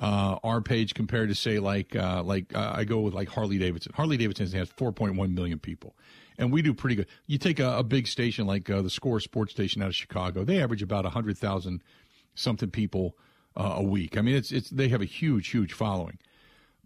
uh, 0.02 0.38
our 0.43 0.62
page 0.62 0.93
compared 0.93 1.30
to 1.30 1.36
say 1.36 1.60
like 1.60 1.95
uh, 1.95 2.23
like 2.23 2.56
uh, 2.56 2.73
I 2.75 2.84
go 2.84 2.99
with 3.02 3.13
like 3.13 3.30
Harley 3.30 3.58
Davidson. 3.58 3.93
Harley 3.95 4.17
Davidson 4.17 4.52
has 4.52 4.69
4.1 4.69 5.34
million 5.34 5.60
people 5.60 5.95
and 6.39 6.52
we 6.52 6.63
do 6.63 6.73
pretty 6.73 6.95
good. 6.95 7.06
You 7.28 7.38
take 7.38 7.60
a, 7.60 7.78
a 7.78 7.84
big 7.84 8.08
station 8.08 8.47
like 8.47 8.67
uh, 8.69 8.82
the 8.82 8.89
Score 8.89 9.19
Sports 9.19 9.52
Station 9.52 9.84
out 9.84 9.89
of 9.89 9.95
Chicago; 9.95 10.43
they 10.43 10.60
average 10.60 10.82
about 10.82 11.06
hundred 11.06 11.38
thousand 11.38 11.84
something 12.34 12.71
people 12.71 13.15
uh, 13.56 13.73
a 13.75 13.84
week. 13.84 14.17
I 14.17 14.21
mean, 14.21 14.36
it's 14.36 14.52
it's 14.52 14.71
they 14.71 14.88
have 14.88 15.02
a 15.02 15.06
huge, 15.06 15.49
huge 15.49 15.73
following. 15.73 16.17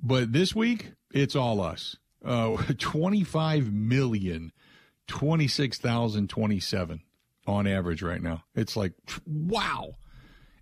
But 0.02 0.34
this 0.34 0.54
week, 0.54 0.92
it's 1.13 1.36
all 1.36 1.62
us. 1.62 1.96
Uh, 2.26 2.58
25 2.78 3.72
million, 3.72 4.52
26,027 5.08 7.02
on 7.46 7.68
average 7.68 8.02
right 8.02 8.22
now. 8.22 8.44
It's 8.56 8.76
like, 8.76 8.94
wow. 9.26 9.96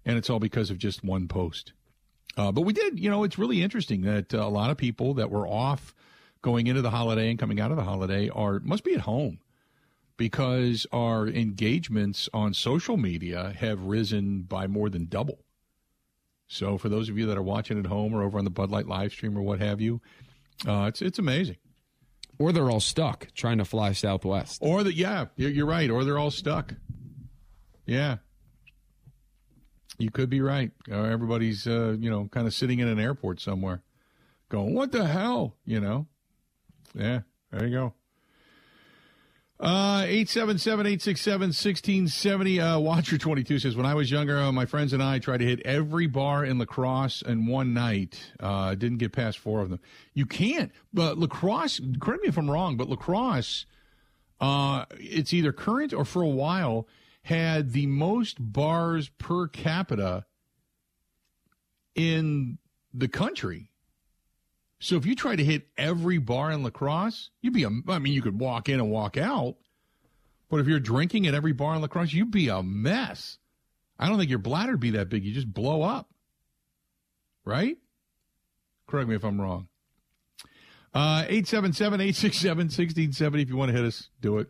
And 0.05 0.17
it's 0.17 0.29
all 0.29 0.39
because 0.39 0.69
of 0.69 0.77
just 0.77 1.03
one 1.03 1.27
post. 1.27 1.73
Uh, 2.37 2.51
but 2.51 2.61
we 2.61 2.73
did, 2.73 2.99
you 2.99 3.09
know, 3.09 3.23
it's 3.23 3.37
really 3.37 3.61
interesting 3.61 4.01
that 4.01 4.33
uh, 4.33 4.39
a 4.39 4.49
lot 4.49 4.71
of 4.71 4.77
people 4.77 5.13
that 5.15 5.29
were 5.29 5.47
off 5.47 5.93
going 6.41 6.67
into 6.67 6.81
the 6.81 6.89
holiday 6.89 7.29
and 7.29 7.39
coming 7.39 7.59
out 7.59 7.71
of 7.71 7.77
the 7.77 7.83
holiday 7.83 8.29
are 8.29 8.59
must 8.59 8.83
be 8.83 8.93
at 8.93 9.01
home 9.01 9.39
because 10.17 10.85
our 10.91 11.27
engagements 11.27 12.29
on 12.33 12.53
social 12.53 12.97
media 12.97 13.53
have 13.57 13.81
risen 13.81 14.43
by 14.43 14.67
more 14.67 14.89
than 14.89 15.05
double. 15.05 15.39
So 16.47 16.77
for 16.77 16.89
those 16.89 17.09
of 17.09 17.17
you 17.17 17.25
that 17.27 17.37
are 17.37 17.43
watching 17.43 17.79
at 17.79 17.85
home 17.85 18.13
or 18.13 18.21
over 18.23 18.37
on 18.37 18.43
the 18.43 18.51
Bud 18.51 18.69
Light 18.69 18.87
live 18.87 19.11
stream 19.13 19.37
or 19.37 19.41
what 19.41 19.59
have 19.59 19.79
you, 19.79 20.01
uh, 20.67 20.85
it's 20.89 21.01
it's 21.01 21.17
amazing. 21.19 21.57
Or 22.37 22.51
they're 22.51 22.69
all 22.69 22.79
stuck 22.79 23.27
trying 23.33 23.59
to 23.59 23.65
fly 23.65 23.93
Southwest. 23.93 24.59
Or 24.61 24.83
that 24.83 24.95
yeah, 24.95 25.25
you're 25.37 25.65
right. 25.65 25.89
Or 25.89 26.03
they're 26.03 26.19
all 26.19 26.31
stuck. 26.31 26.73
Yeah, 27.85 28.17
you 29.97 30.11
could 30.11 30.29
be 30.29 30.41
right. 30.41 30.71
Uh, 30.89 31.03
everybody's 31.03 31.67
uh, 31.67 31.95
you 31.99 32.09
know 32.09 32.27
kind 32.31 32.47
of 32.47 32.53
sitting 32.53 32.79
in 32.79 32.87
an 32.87 32.99
airport 32.99 33.39
somewhere, 33.39 33.81
going, 34.49 34.73
"What 34.73 34.91
the 34.91 35.07
hell?" 35.07 35.55
You 35.65 35.79
know. 35.79 36.07
Yeah, 36.93 37.21
there 37.51 37.67
you 37.67 37.73
go. 37.73 37.93
Uh, 39.61 40.03
877-867-1670. 40.05 42.59
Uh, 42.59 42.79
Watcher22 42.79 43.61
says, 43.61 43.75
when 43.75 43.85
I 43.85 43.93
was 43.93 44.09
younger, 44.09 44.39
uh, 44.39 44.51
my 44.51 44.65
friends 44.65 44.91
and 44.91 45.03
I 45.03 45.19
tried 45.19 45.37
to 45.37 45.45
hit 45.45 45.61
every 45.63 46.07
bar 46.07 46.43
in 46.43 46.57
La 46.57 46.65
Crosse 46.65 47.21
in 47.21 47.45
one 47.45 47.75
night. 47.75 48.31
Uh, 48.39 48.73
didn't 48.73 48.97
get 48.97 49.11
past 49.11 49.37
four 49.37 49.61
of 49.61 49.69
them. 49.69 49.79
You 50.15 50.25
can't. 50.25 50.71
But 50.91 51.19
La 51.19 51.27
Crosse, 51.27 51.79
correct 51.99 52.23
me 52.23 52.29
if 52.29 52.39
I'm 52.39 52.49
wrong, 52.49 52.75
but 52.75 52.89
La 52.89 52.95
Crosse, 52.95 53.67
uh, 54.39 54.85
it's 54.93 55.31
either 55.31 55.51
current 55.51 55.93
or 55.93 56.05
for 56.05 56.23
a 56.23 56.27
while, 56.27 56.87
had 57.23 57.73
the 57.73 57.85
most 57.85 58.37
bars 58.39 59.09
per 59.19 59.47
capita 59.47 60.25
in 61.93 62.57
the 62.91 63.07
country. 63.07 63.70
So 64.81 64.95
if 64.95 65.05
you 65.05 65.15
try 65.15 65.35
to 65.35 65.43
hit 65.43 65.67
every 65.77 66.17
bar 66.17 66.49
in 66.51 66.63
La 66.63 66.71
Crosse, 66.71 67.29
you'd 67.39 67.53
be 67.53 67.63
a, 67.63 67.69
I 67.87 67.99
mean, 67.99 68.13
you 68.13 68.23
could 68.23 68.39
walk 68.39 68.67
in 68.67 68.79
and 68.79 68.89
walk 68.89 69.15
out, 69.15 69.57
but 70.49 70.59
if 70.59 70.67
you're 70.67 70.79
drinking 70.79 71.27
at 71.27 71.35
every 71.35 71.53
bar 71.53 71.75
in 71.75 71.81
La 71.81 71.87
Crosse, 71.87 72.13
you'd 72.13 72.31
be 72.31 72.49
a 72.49 72.63
mess. 72.63 73.37
I 73.99 74.09
don't 74.09 74.17
think 74.17 74.31
your 74.31 74.39
bladder'd 74.39 74.79
be 74.79 74.89
that 74.91 75.07
big. 75.07 75.23
You 75.23 75.35
just 75.35 75.53
blow 75.53 75.83
up. 75.83 76.09
Right? 77.45 77.77
Correct 78.87 79.07
me 79.07 79.15
if 79.15 79.23
I'm 79.23 79.39
wrong. 79.39 79.67
Uh, 80.95 81.25
877-867-1670 81.25 83.43
if 83.43 83.49
you 83.49 83.55
want 83.55 83.69
to 83.69 83.77
hit 83.77 83.85
us, 83.85 84.09
do 84.19 84.39
it. 84.39 84.47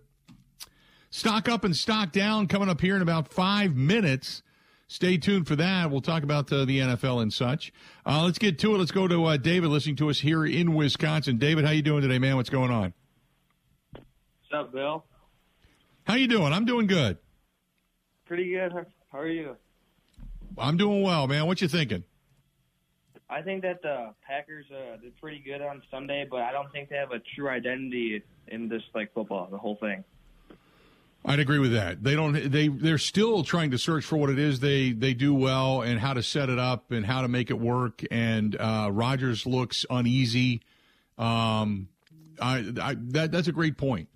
Stock 1.10 1.50
up 1.50 1.65
and 1.65 1.76
stock 1.76 2.13
down 2.13 2.48
coming 2.48 2.70
up 2.70 2.80
here 2.80 2.96
in 2.96 3.02
about 3.02 3.34
five 3.34 3.76
minutes. 3.76 4.44
Stay 4.92 5.16
tuned 5.16 5.48
for 5.48 5.56
that. 5.56 5.90
We'll 5.90 6.02
talk 6.02 6.22
about 6.22 6.52
uh, 6.52 6.66
the 6.66 6.80
NFL 6.80 7.22
and 7.22 7.32
such. 7.32 7.72
Uh, 8.06 8.24
let's 8.26 8.38
get 8.38 8.60
to 8.60 8.76
it. 8.76 8.78
Let's 8.78 8.92
go 8.92 9.08
to 9.08 9.24
uh, 9.24 9.38
David 9.38 9.70
listening 9.70 9.96
to 9.96 10.10
us 10.10 10.20
here 10.20 10.46
in 10.46 10.74
Wisconsin. 10.74 11.38
David, 11.38 11.64
how 11.64 11.72
you 11.72 11.82
doing 11.82 12.02
today, 12.02 12.20
man? 12.20 12.36
What's 12.36 12.50
going 12.50 12.72
on? 12.72 12.94
What's 13.94 14.54
up, 14.54 14.74
Bill? 14.74 15.06
How 16.04 16.16
you 16.16 16.28
doing? 16.28 16.52
I'm 16.52 16.66
doing 16.66 16.88
good. 16.88 17.18
Pretty 18.26 18.52
good. 18.52 18.74
How 19.14 19.20
are 19.20 19.30
you? 19.30 19.56
I'm 20.58 20.76
doing 20.76 21.04
well, 21.04 21.26
man. 21.26 21.48
What 21.48 21.62
you 21.62 21.70
thinking? 21.70 22.04
I 23.30 23.42
think 23.42 23.62
that 23.62 23.82
the 23.82 24.14
Packers 24.28 24.66
uh, 24.72 24.98
did 24.98 25.16
pretty 25.22 25.40
good 25.40 25.62
on 25.62 25.82
Sunday, 25.90 26.28
but 26.30 26.42
I 26.42 26.52
don't 26.52 26.70
think 26.74 26.90
they 26.90 26.98
have 26.98 27.12
a 27.12 27.22
true 27.34 27.48
identity 27.48 28.22
in 28.50 28.68
this 28.68 28.84
like 28.94 29.14
football, 29.14 29.48
the 29.50 29.58
whole 29.58 29.78
thing. 29.78 30.04
I'd 31.24 31.40
agree 31.40 31.60
with 31.60 31.74
that. 31.74 32.04
They 32.04 32.16
don't. 32.16 32.52
They 32.52 32.68
they're 32.68 32.98
still 32.98 33.44
trying 33.44 33.72
to 33.72 33.78
search 33.78 34.04
for 34.06 34.18
what 34.18 34.32
it 34.32 34.40
is 34.40 34.60
they 34.60 34.92
they 34.92 35.14
do 35.14 35.36
well 35.36 35.82
and 35.82 36.00
how 36.00 36.14
to 36.14 36.24
set 36.24 36.50
it 36.50 36.58
up 36.58 36.92
and 36.92 37.06
how 37.06 37.22
to 37.22 37.28
make 37.28 37.52
it 37.52 37.60
work. 37.60 38.02
And 38.10 38.56
uh, 38.60 38.90
Rodgers 38.92 39.46
looks 39.46 39.86
uneasy. 39.90 40.62
Um, 41.20 41.90
I, 42.42 42.74
I 42.82 42.96
that 43.10 43.32
that's 43.32 43.48
a 43.48 43.52
great 43.52 43.78
point. 43.78 44.10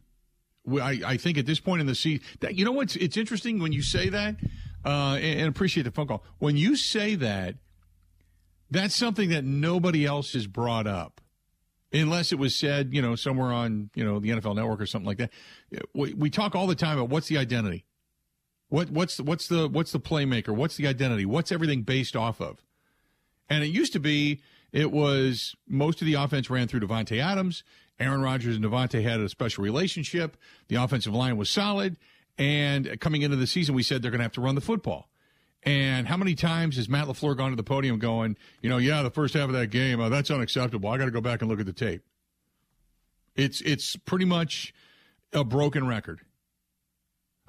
I, 0.68 1.00
I 1.06 1.18
think 1.18 1.38
at 1.38 1.46
this 1.46 1.60
point 1.60 1.82
in 1.82 1.88
the 1.88 1.94
season, 1.94 2.26
that 2.40 2.56
you 2.56 2.66
know 2.66 2.72
what's 2.72 2.96
it's 2.96 3.18
interesting 3.18 3.60
when 3.60 3.72
you 3.72 3.84
say 3.84 4.10
that, 4.10 4.38
uh, 4.84 5.16
and, 5.22 5.42
and 5.42 5.48
appreciate 5.48 5.84
the 5.84 5.92
phone 5.92 6.08
call. 6.08 6.24
When 6.40 6.58
you 6.58 6.76
say 6.76 7.14
that, 7.16 7.56
that's 8.72 8.96
something 8.96 9.30
that 9.30 9.44
nobody 9.44 10.08
else 10.08 10.34
has 10.34 10.48
brought 10.48 10.88
up 10.88 11.15
unless 12.02 12.32
it 12.32 12.40
was 12.40 12.56
said, 12.56 12.94
you 12.94 13.02
know, 13.02 13.16
somewhere 13.16 13.52
on, 13.52 13.90
you 13.96 14.04
know, 14.04 14.20
the 14.20 14.30
NFL 14.30 14.56
network 14.56 14.82
or 14.82 14.86
something 14.86 15.08
like 15.08 15.18
that. 15.18 15.32
We, 15.94 16.14
we 16.14 16.30
talk 16.30 16.56
all 16.56 16.68
the 16.68 16.76
time 16.76 16.98
about 16.98 17.10
what's 17.10 17.28
the 17.28 17.38
identity? 17.38 17.86
What, 18.70 18.90
what's, 18.90 19.20
what's 19.20 19.48
the, 19.48 19.68
what's 19.68 19.92
the 19.92 20.00
playmaker? 20.00 20.50
What's 20.50 20.76
the 20.76 20.88
identity? 20.88 21.26
What's 21.26 21.52
everything 21.52 21.84
based 21.84 22.16
off 22.16 22.42
of? 22.42 22.64
And 23.50 23.64
it 23.64 23.68
used 23.68 23.94
to 23.94 24.00
be, 24.00 24.42
it 24.72 24.92
was 24.92 25.56
most 25.68 26.02
of 26.02 26.08
the 26.08 26.16
offense 26.16 26.50
ran 26.50 26.68
through 26.68 26.82
Davante 26.82 27.22
Adams. 27.22 27.64
Aaron 28.00 28.22
Rodgers 28.22 28.56
and 28.56 28.66
Davante 28.66 29.02
had 29.04 29.22
a 29.22 29.30
special 29.30 29.64
relationship. 29.64 30.36
The 30.68 30.76
offensive 30.76 31.14
line 31.14 31.38
was 31.38 31.50
solid. 31.50 31.98
And 32.38 33.00
coming 33.00 33.22
into 33.22 33.38
the 33.38 33.48
season, 33.48 33.76
we 33.76 33.84
said 33.84 34.02
they're 34.02 34.12
going 34.12 34.20
to 34.20 34.26
have 34.26 34.34
to 34.34 34.42
run 34.42 34.56
the 34.56 34.62
football. 34.62 35.10
And 35.66 36.08
how 36.08 36.16
many 36.16 36.36
times 36.36 36.76
has 36.76 36.88
Matt 36.88 37.08
LaFleur 37.08 37.36
gone 37.36 37.50
to 37.50 37.56
the 37.56 37.64
podium 37.64 37.98
going, 37.98 38.38
you 38.62 38.70
know, 38.70 38.78
yeah, 38.78 39.02
the 39.02 39.10
first 39.10 39.34
half 39.34 39.48
of 39.48 39.54
that 39.54 39.72
game, 39.72 40.00
oh, 40.00 40.10
that's 40.10 40.30
unacceptable. 40.30 40.90
I 40.90 40.98
got 40.98 41.06
to 41.06 41.12
go 41.12 41.22
back 41.22 41.42
and 41.42 41.50
look 41.50 41.60
at 41.60 41.66
the 41.66 41.74
tape. 41.74 42.04
It's 43.36 43.62
it's 43.62 43.96
pretty 43.96 44.26
much 44.26 44.74
a 45.34 45.44
broken 45.44 45.88
record. 45.88 46.22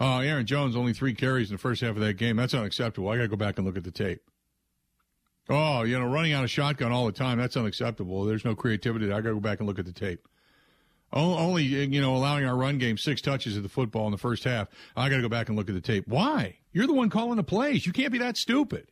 Oh, 0.01 0.19
Aaron 0.19 0.47
Jones 0.47 0.77
only 0.77 0.93
three 0.93 1.15
carries 1.15 1.51
in 1.51 1.55
the 1.55 1.59
first 1.59 1.81
half 1.81 1.91
of 1.91 2.01
that 2.01 2.15
game. 2.15 2.37
That's 2.37 2.55
unacceptable. 2.55 3.09
I 3.09 3.17
got 3.17 3.23
to 3.23 3.29
go 3.29 3.37
back 3.37 3.59
and 3.59 3.67
look 3.67 3.77
at 3.77 3.85
the 3.85 3.91
tape. 3.91 4.23
Oh, 5.49 5.83
you 5.85 5.99
know, 5.99 6.07
running 6.07 6.33
out 6.33 6.43
of 6.43 6.51
shotgun 6.51 6.93
all 6.93 7.07
the 7.07 7.13
time. 7.13 7.39
That's 7.39 7.57
unacceptable. 7.57 8.25
There's 8.25 8.45
no 8.45 8.55
creativity. 8.55 9.07
I 9.07 9.21
got 9.21 9.29
to 9.29 9.35
go 9.35 9.41
back 9.41 9.61
and 9.61 9.69
look 9.69 9.79
at 9.79 9.87
the 9.87 9.93
tape. 9.93 10.27
Only, 11.17 11.65
uh, 11.83 11.87
you 11.87 12.01
know, 12.01 12.15
allowing 12.15 12.45
our 12.45 12.55
run 12.55 12.79
game 12.79 12.99
six 12.99 13.23
touches 13.23 13.57
of 13.57 13.63
the 13.63 13.69
football 13.69 14.07
in 14.07 14.13
the 14.13 14.19
first 14.19 14.45
half. 14.45 14.69
I 14.95 15.09
got 15.09 15.17
to 15.17 15.23
go 15.23 15.29
back 15.29 15.49
and 15.49 15.57
look 15.57 15.69
at 15.69 15.75
the 15.75 15.81
tape. 15.81 16.07
Why? 16.07 16.59
You're 16.73 16.87
the 16.87 16.93
one 16.93 17.09
calling 17.09 17.37
the 17.37 17.43
plays. 17.43 17.87
You 17.87 17.93
can't 17.93 18.13
be 18.13 18.19
that 18.19 18.37
stupid. 18.37 18.89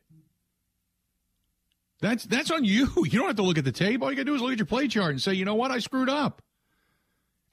That's 2.01 2.25
that's 2.25 2.51
on 2.51 2.65
you. 2.65 2.87
You 2.97 3.19
don't 3.19 3.27
have 3.27 3.35
to 3.35 3.43
look 3.43 3.57
at 3.57 3.63
the 3.63 3.71
tape. 3.71 4.01
All 4.01 4.09
you 4.09 4.15
got 4.15 4.21
to 4.21 4.25
do 4.25 4.35
is 4.35 4.41
look 4.41 4.51
at 4.51 4.57
your 4.57 4.65
play 4.65 4.87
chart 4.87 5.11
and 5.11 5.21
say, 5.21 5.33
you 5.33 5.45
know 5.45 5.55
what, 5.55 5.71
I 5.71 5.79
screwed 5.79 6.09
up. 6.09 6.41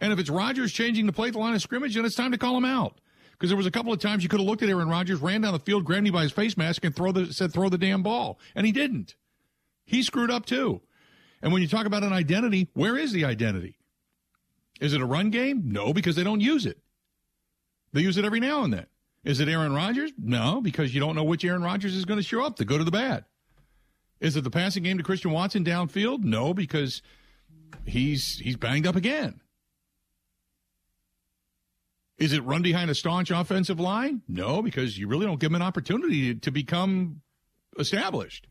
And 0.00 0.12
if 0.12 0.18
it's 0.18 0.30
Rodgers 0.30 0.72
changing 0.72 1.06
the 1.06 1.12
play 1.12 1.28
at 1.28 1.34
the 1.34 1.38
line 1.38 1.54
of 1.54 1.62
scrimmage, 1.62 1.94
then 1.94 2.04
it's 2.04 2.16
time 2.16 2.32
to 2.32 2.38
call 2.38 2.56
him 2.56 2.64
out. 2.64 2.98
Because 3.32 3.50
there 3.50 3.56
was 3.56 3.66
a 3.66 3.70
couple 3.70 3.92
of 3.92 4.00
times 4.00 4.22
you 4.22 4.28
could 4.28 4.40
have 4.40 4.48
looked 4.48 4.62
at 4.62 4.68
Aaron 4.68 4.88
Rodgers, 4.88 5.20
ran 5.20 5.42
down 5.42 5.52
the 5.52 5.58
field, 5.58 5.84
grabbed 5.84 6.06
him 6.06 6.12
by 6.12 6.22
his 6.22 6.32
face 6.32 6.56
mask, 6.56 6.84
and 6.84 6.96
throw 6.96 7.12
the 7.12 7.32
said 7.32 7.52
throw 7.52 7.68
the 7.68 7.78
damn 7.78 8.02
ball, 8.02 8.38
and 8.54 8.64
he 8.64 8.72
didn't. 8.72 9.16
He 9.84 10.02
screwed 10.02 10.30
up 10.30 10.46
too. 10.46 10.80
And 11.42 11.52
when 11.52 11.60
you 11.60 11.68
talk 11.68 11.86
about 11.86 12.04
an 12.04 12.12
identity, 12.12 12.68
where 12.72 12.96
is 12.96 13.12
the 13.12 13.24
identity? 13.24 13.76
Is 14.82 14.94
it 14.94 15.00
a 15.00 15.06
run 15.06 15.30
game? 15.30 15.62
No, 15.66 15.92
because 15.92 16.16
they 16.16 16.24
don't 16.24 16.40
use 16.40 16.66
it. 16.66 16.76
They 17.92 18.00
use 18.00 18.18
it 18.18 18.24
every 18.24 18.40
now 18.40 18.64
and 18.64 18.72
then. 18.72 18.86
Is 19.22 19.38
it 19.38 19.48
Aaron 19.48 19.72
Rodgers? 19.72 20.10
No, 20.18 20.60
because 20.60 20.92
you 20.92 20.98
don't 20.98 21.14
know 21.14 21.22
which 21.22 21.44
Aaron 21.44 21.62
Rodgers 21.62 21.94
is 21.94 22.04
going 22.04 22.18
to 22.18 22.24
show 22.24 22.44
up, 22.44 22.56
the 22.56 22.64
good 22.64 22.80
or 22.80 22.84
the 22.84 22.90
bad. 22.90 23.24
Is 24.18 24.34
it 24.34 24.42
the 24.42 24.50
passing 24.50 24.82
game 24.82 24.98
to 24.98 25.04
Christian 25.04 25.30
Watson 25.30 25.64
downfield? 25.64 26.24
No, 26.24 26.52
because 26.52 27.00
he's 27.84 28.38
he's 28.38 28.56
banged 28.56 28.84
up 28.84 28.96
again. 28.96 29.40
Is 32.18 32.32
it 32.32 32.44
run 32.44 32.62
behind 32.62 32.90
a 32.90 32.94
staunch 32.96 33.30
offensive 33.30 33.78
line? 33.78 34.22
No, 34.26 34.62
because 34.62 34.98
you 34.98 35.06
really 35.06 35.26
don't 35.26 35.38
give 35.38 35.52
him 35.52 35.56
an 35.56 35.62
opportunity 35.62 36.34
to 36.34 36.50
become 36.50 37.20
established. 37.78 38.48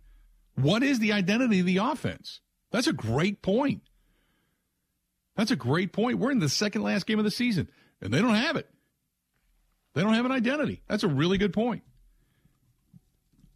What 0.56 0.82
is 0.82 1.00
the 1.00 1.12
identity 1.12 1.60
of 1.60 1.65
the 1.65 1.78
offense? 1.78 2.39
That's 2.72 2.88
a 2.88 2.94
great 2.94 3.41
point. 3.41 3.82
That's 5.41 5.49
a 5.49 5.56
great 5.56 5.91
point. 5.91 6.19
We're 6.19 6.30
in 6.30 6.38
the 6.38 6.47
second 6.47 6.84
last 6.84 7.08
game 7.08 7.17
of 7.17 7.25
the 7.25 7.32
season, 7.32 7.67
and 7.99 8.13
they 8.13 8.21
don't 8.21 8.36
have 8.36 8.58
it. 8.58 8.69
They 9.95 10.04
don't 10.04 10.13
have 10.13 10.25
an 10.27 10.32
identity. 10.32 10.84
That's 10.88 11.01
a 11.01 11.08
really 11.08 11.39
good 11.39 11.51
point. 11.51 11.82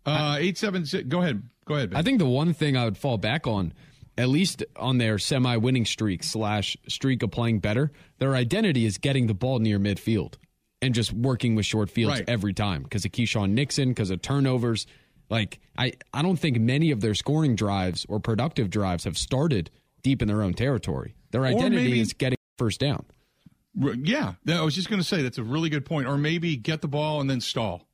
Uh, 0.03 0.37
eight 0.39 0.57
seven 0.57 0.83
six. 0.87 1.07
Go 1.07 1.21
ahead. 1.21 1.43
Go 1.67 1.75
ahead. 1.75 1.91
Ben. 1.91 1.99
I 1.99 2.01
think 2.01 2.17
the 2.17 2.25
one 2.25 2.53
thing 2.55 2.75
I 2.75 2.85
would 2.85 2.97
fall 2.97 3.19
back 3.19 3.45
on, 3.45 3.71
at 4.17 4.29
least 4.29 4.63
on 4.75 4.97
their 4.97 5.19
semi-winning 5.19 5.85
streak 5.85 6.23
slash 6.23 6.75
streak 6.87 7.21
of 7.21 7.29
playing 7.29 7.59
better, 7.59 7.91
their 8.17 8.33
identity 8.33 8.85
is 8.87 8.97
getting 8.97 9.27
the 9.27 9.35
ball 9.35 9.59
near 9.59 9.77
midfield 9.77 10.33
and 10.81 10.95
just 10.95 11.13
working 11.13 11.53
with 11.53 11.67
short 11.67 11.91
fields 11.91 12.17
Right. 12.19 12.27
every 12.27 12.53
time 12.53 12.81
because 12.81 13.05
of 13.05 13.11
Keisean 13.11 13.51
Nixon, 13.51 13.89
because 13.89 14.09
of 14.09 14.23
turnovers. 14.23 14.87
Like 15.29 15.59
I, 15.77 15.93
I 16.11 16.23
don't 16.23 16.37
think 16.37 16.59
many 16.59 16.89
of 16.89 17.01
their 17.01 17.13
scoring 17.13 17.55
drives 17.55 18.07
or 18.09 18.19
productive 18.19 18.71
drives 18.71 19.03
have 19.03 19.19
started 19.19 19.69
deep 20.01 20.23
in 20.23 20.27
their 20.27 20.41
own 20.41 20.55
territory. 20.55 21.13
Their 21.35 21.45
identity 21.45 21.83
maybe- 21.83 21.99
is 21.99 22.13
getting 22.13 22.37
first 22.57 22.79
down. 22.79 23.05
Yeah, 23.77 24.35
I 24.47 24.61
was 24.61 24.73
just 24.73 24.89
going 24.89 25.01
to 25.01 25.05
say 25.05 25.21
that's 25.21 25.37
a 25.37 25.43
really 25.43 25.69
good 25.69 25.83
point. 25.83 26.07
Or 26.07 26.17
maybe 26.17 26.55
get 26.55 26.79
the 26.79 26.87
ball 26.87 27.19
and 27.19 27.29
then 27.29 27.41
stall. 27.41 27.89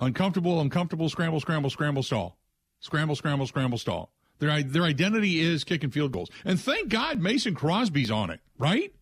Uncomfortable, 0.00 0.60
uncomfortable, 0.60 1.08
scramble, 1.08 1.38
scramble, 1.38 1.70
scramble, 1.70 2.02
stall. 2.02 2.36
Scramble, 2.80 3.14
scramble, 3.14 3.46
scramble, 3.46 3.78
stall. 3.78 4.10
Their 4.40 4.60
their 4.64 4.82
identity 4.82 5.38
is 5.38 5.62
kicking 5.62 5.90
field 5.90 6.10
goals, 6.10 6.30
and 6.44 6.60
thank 6.60 6.88
God 6.88 7.20
Mason 7.20 7.54
Crosby's 7.54 8.10
on 8.10 8.30
it, 8.30 8.40
right? 8.58 8.92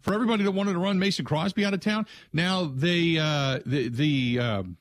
For 0.00 0.14
everybody 0.14 0.44
that 0.44 0.52
wanted 0.52 0.74
to 0.74 0.78
run 0.78 1.00
Mason 1.00 1.24
Crosby 1.24 1.64
out 1.64 1.74
of 1.74 1.80
town, 1.80 2.06
now 2.32 2.66
they 2.72 3.18
uh, 3.18 3.58
the 3.66 3.88
the 3.88 4.38
um, 4.38 4.76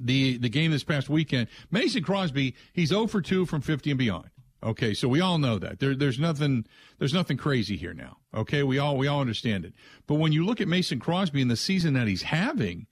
the 0.00 0.38
the 0.38 0.48
game 0.48 0.70
this 0.70 0.84
past 0.84 1.10
weekend, 1.10 1.48
Mason 1.70 2.02
Crosby, 2.02 2.54
he's 2.72 2.88
0 2.88 3.08
for 3.08 3.20
2 3.20 3.44
from 3.44 3.60
50 3.60 3.90
and 3.90 3.98
beyond. 3.98 4.30
Okay, 4.62 4.94
so 4.94 5.08
we 5.08 5.20
all 5.20 5.38
know 5.38 5.58
that. 5.58 5.80
There, 5.80 5.94
there's 5.94 6.18
nothing 6.18 6.66
there's 6.98 7.14
nothing 7.14 7.36
crazy 7.36 7.76
here 7.76 7.94
now. 7.94 8.18
Okay, 8.34 8.62
we 8.62 8.78
all 8.78 8.96
we 8.96 9.08
all 9.08 9.20
understand 9.20 9.64
it. 9.64 9.74
But 10.06 10.14
when 10.14 10.32
you 10.32 10.44
look 10.44 10.60
at 10.60 10.68
Mason 10.68 11.00
Crosby 11.00 11.42
and 11.42 11.50
the 11.50 11.56
season 11.56 11.94
that 11.94 12.06
he's 12.06 12.22
having, 12.22 12.86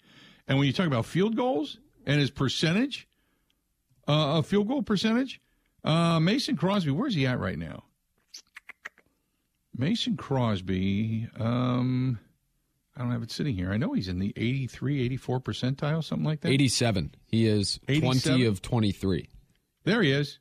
and 0.49 0.59
when 0.59 0.67
you 0.67 0.73
talk 0.73 0.87
about 0.87 1.07
field 1.07 1.37
goals 1.37 1.79
and 2.07 2.21
his 2.21 2.31
percentage, 2.31 3.07
uh, 4.09 4.39
of 4.39 4.47
field 4.47 4.67
goal 4.67 4.83
percentage, 4.83 5.41
uh, 5.85 6.19
Mason 6.19 6.57
Crosby, 6.57 6.91
where's 6.91 7.15
he 7.15 7.27
at 7.27 7.39
right 7.39 7.59
now? 7.59 7.85
Mason 9.77 10.17
Crosby, 10.17 11.29
um, 11.39 12.19
I 12.97 13.01
don't 13.01 13.13
have 13.13 13.23
it 13.23 13.31
sitting 13.31 13.55
here. 13.55 13.73
I 13.73 13.77
know 13.77 13.93
he's 13.93 14.09
in 14.09 14.19
the 14.19 14.33
83, 14.37 15.03
84 15.03 15.41
percentile, 15.41 16.05
something 16.05 16.27
like 16.27 16.41
that. 16.41 16.49
87. 16.49 17.15
He 17.27 17.47
is 17.47 17.79
87? 17.89 18.21
20 18.21 18.45
of 18.47 18.61
23. 18.61 19.29
There 19.85 20.03
he 20.03 20.11
is. 20.11 20.39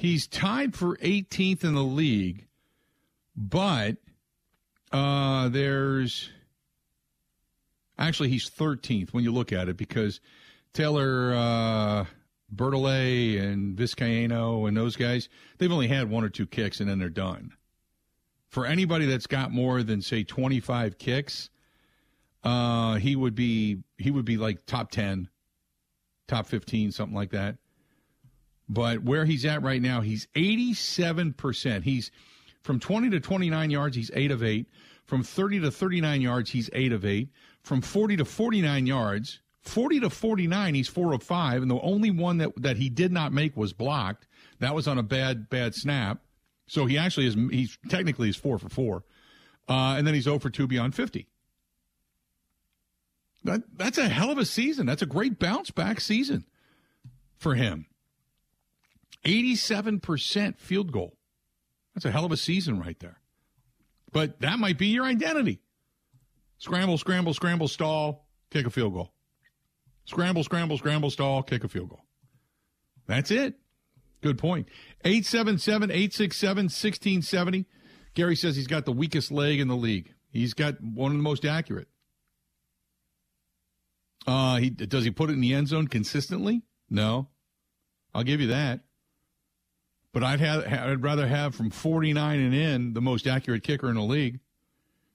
He's 0.00 0.26
tied 0.26 0.74
for 0.74 0.96
18th 0.96 1.62
in 1.62 1.74
the 1.74 1.84
league, 1.84 2.46
but 3.36 3.98
Uh, 4.92 5.48
there's 5.48 6.30
actually 7.96 8.28
he's 8.28 8.50
13th 8.50 9.10
when 9.10 9.22
you 9.22 9.30
look 9.30 9.52
at 9.52 9.68
it 9.68 9.76
because 9.76 10.20
Taylor 10.72 11.32
uh, 11.32 12.06
Bertolet 12.52 13.40
and 13.40 13.76
Vizcaino 13.76 14.66
and 14.66 14.76
those 14.76 14.96
guys 14.96 15.28
they've 15.58 15.70
only 15.70 15.86
had 15.86 16.10
one 16.10 16.24
or 16.24 16.28
two 16.28 16.46
kicks 16.46 16.80
and 16.80 16.90
then 16.90 16.98
they're 16.98 17.08
done. 17.08 17.52
For 18.48 18.66
anybody 18.66 19.06
that's 19.06 19.28
got 19.28 19.52
more 19.52 19.84
than 19.84 20.02
say 20.02 20.24
25 20.24 20.98
kicks, 20.98 21.50
uh, 22.42 22.96
he 22.96 23.14
would 23.14 23.36
be 23.36 23.84
he 23.96 24.10
would 24.10 24.24
be 24.24 24.36
like 24.36 24.66
top 24.66 24.90
10, 24.90 25.28
top 26.26 26.46
15, 26.46 26.90
something 26.90 27.14
like 27.14 27.30
that. 27.30 27.58
But 28.70 29.02
where 29.02 29.24
he's 29.24 29.44
at 29.44 29.64
right 29.64 29.82
now, 29.82 30.00
he's 30.00 30.28
87%. 30.36 31.82
He's 31.82 32.12
from 32.62 32.78
20 32.78 33.10
to 33.10 33.18
29 33.18 33.68
yards, 33.68 33.96
he's 33.96 34.12
8 34.14 34.30
of 34.30 34.44
8. 34.44 34.66
From 35.06 35.24
30 35.24 35.60
to 35.60 35.72
39 35.72 36.20
yards, 36.20 36.50
he's 36.52 36.70
8 36.72 36.92
of 36.92 37.04
8. 37.04 37.28
From 37.64 37.80
40 37.80 38.18
to 38.18 38.24
49 38.24 38.86
yards, 38.86 39.40
40 39.62 40.00
to 40.00 40.10
49, 40.10 40.74
he's 40.74 40.86
4 40.86 41.12
of 41.14 41.22
5. 41.24 41.62
And 41.62 41.70
the 41.70 41.80
only 41.80 42.12
one 42.12 42.38
that, 42.38 42.52
that 42.62 42.76
he 42.76 42.88
did 42.88 43.10
not 43.10 43.32
make 43.32 43.56
was 43.56 43.72
blocked. 43.72 44.28
That 44.60 44.72
was 44.72 44.86
on 44.86 44.98
a 44.98 45.02
bad, 45.02 45.50
bad 45.50 45.74
snap. 45.74 46.20
So 46.68 46.86
he 46.86 46.96
actually 46.96 47.26
is, 47.26 47.34
he's 47.50 47.76
technically 47.88 48.28
is 48.28 48.36
4 48.36 48.60
for 48.60 48.68
4. 48.68 49.02
Uh, 49.68 49.96
and 49.98 50.06
then 50.06 50.14
he's 50.14 50.24
0 50.24 50.38
for 50.38 50.48
2 50.48 50.68
beyond 50.68 50.94
50. 50.94 51.26
That, 53.42 53.62
that's 53.76 53.98
a 53.98 54.08
hell 54.08 54.30
of 54.30 54.38
a 54.38 54.44
season. 54.44 54.86
That's 54.86 55.02
a 55.02 55.06
great 55.06 55.40
bounce 55.40 55.72
back 55.72 56.00
season 56.00 56.44
for 57.36 57.56
him. 57.56 57.86
87% 59.24 60.58
field 60.58 60.92
goal. 60.92 61.16
That's 61.94 62.04
a 62.04 62.10
hell 62.10 62.24
of 62.24 62.32
a 62.32 62.36
season 62.36 62.80
right 62.80 62.98
there. 63.00 63.20
But 64.12 64.40
that 64.40 64.58
might 64.58 64.78
be 64.78 64.88
your 64.88 65.04
identity. 65.04 65.60
Scramble, 66.58 66.98
scramble, 66.98 67.34
scramble, 67.34 67.68
stall, 67.68 68.26
kick 68.50 68.66
a 68.66 68.70
field 68.70 68.94
goal. 68.94 69.12
Scramble, 70.04 70.44
scramble, 70.44 70.78
scramble, 70.78 71.10
stall, 71.10 71.42
kick 71.42 71.64
a 71.64 71.68
field 71.68 71.90
goal. 71.90 72.04
That's 73.06 73.30
it. 73.30 73.54
Good 74.20 74.38
point. 74.38 74.68
877 75.04 75.90
867 75.90 76.64
1670. 76.64 77.66
Gary 78.14 78.36
says 78.36 78.56
he's 78.56 78.66
got 78.66 78.84
the 78.84 78.92
weakest 78.92 79.30
leg 79.30 79.60
in 79.60 79.68
the 79.68 79.76
league. 79.76 80.12
He's 80.30 80.54
got 80.54 80.80
one 80.82 81.12
of 81.12 81.16
the 81.16 81.22
most 81.22 81.44
accurate. 81.44 81.88
Uh, 84.26 84.56
he 84.56 84.70
does 84.70 85.04
he 85.04 85.10
put 85.10 85.30
it 85.30 85.34
in 85.34 85.40
the 85.40 85.54
end 85.54 85.68
zone 85.68 85.88
consistently? 85.88 86.62
No. 86.90 87.28
I'll 88.14 88.24
give 88.24 88.40
you 88.40 88.48
that. 88.48 88.80
But 90.12 90.24
I'd 90.24 90.40
have 90.40 90.66
I'd 90.66 91.02
rather 91.02 91.26
have 91.26 91.54
from 91.54 91.70
49 91.70 92.40
and 92.40 92.54
in 92.54 92.92
the 92.94 93.00
most 93.00 93.26
accurate 93.26 93.62
kicker 93.62 93.88
in 93.88 93.94
the 93.94 94.02
league. 94.02 94.40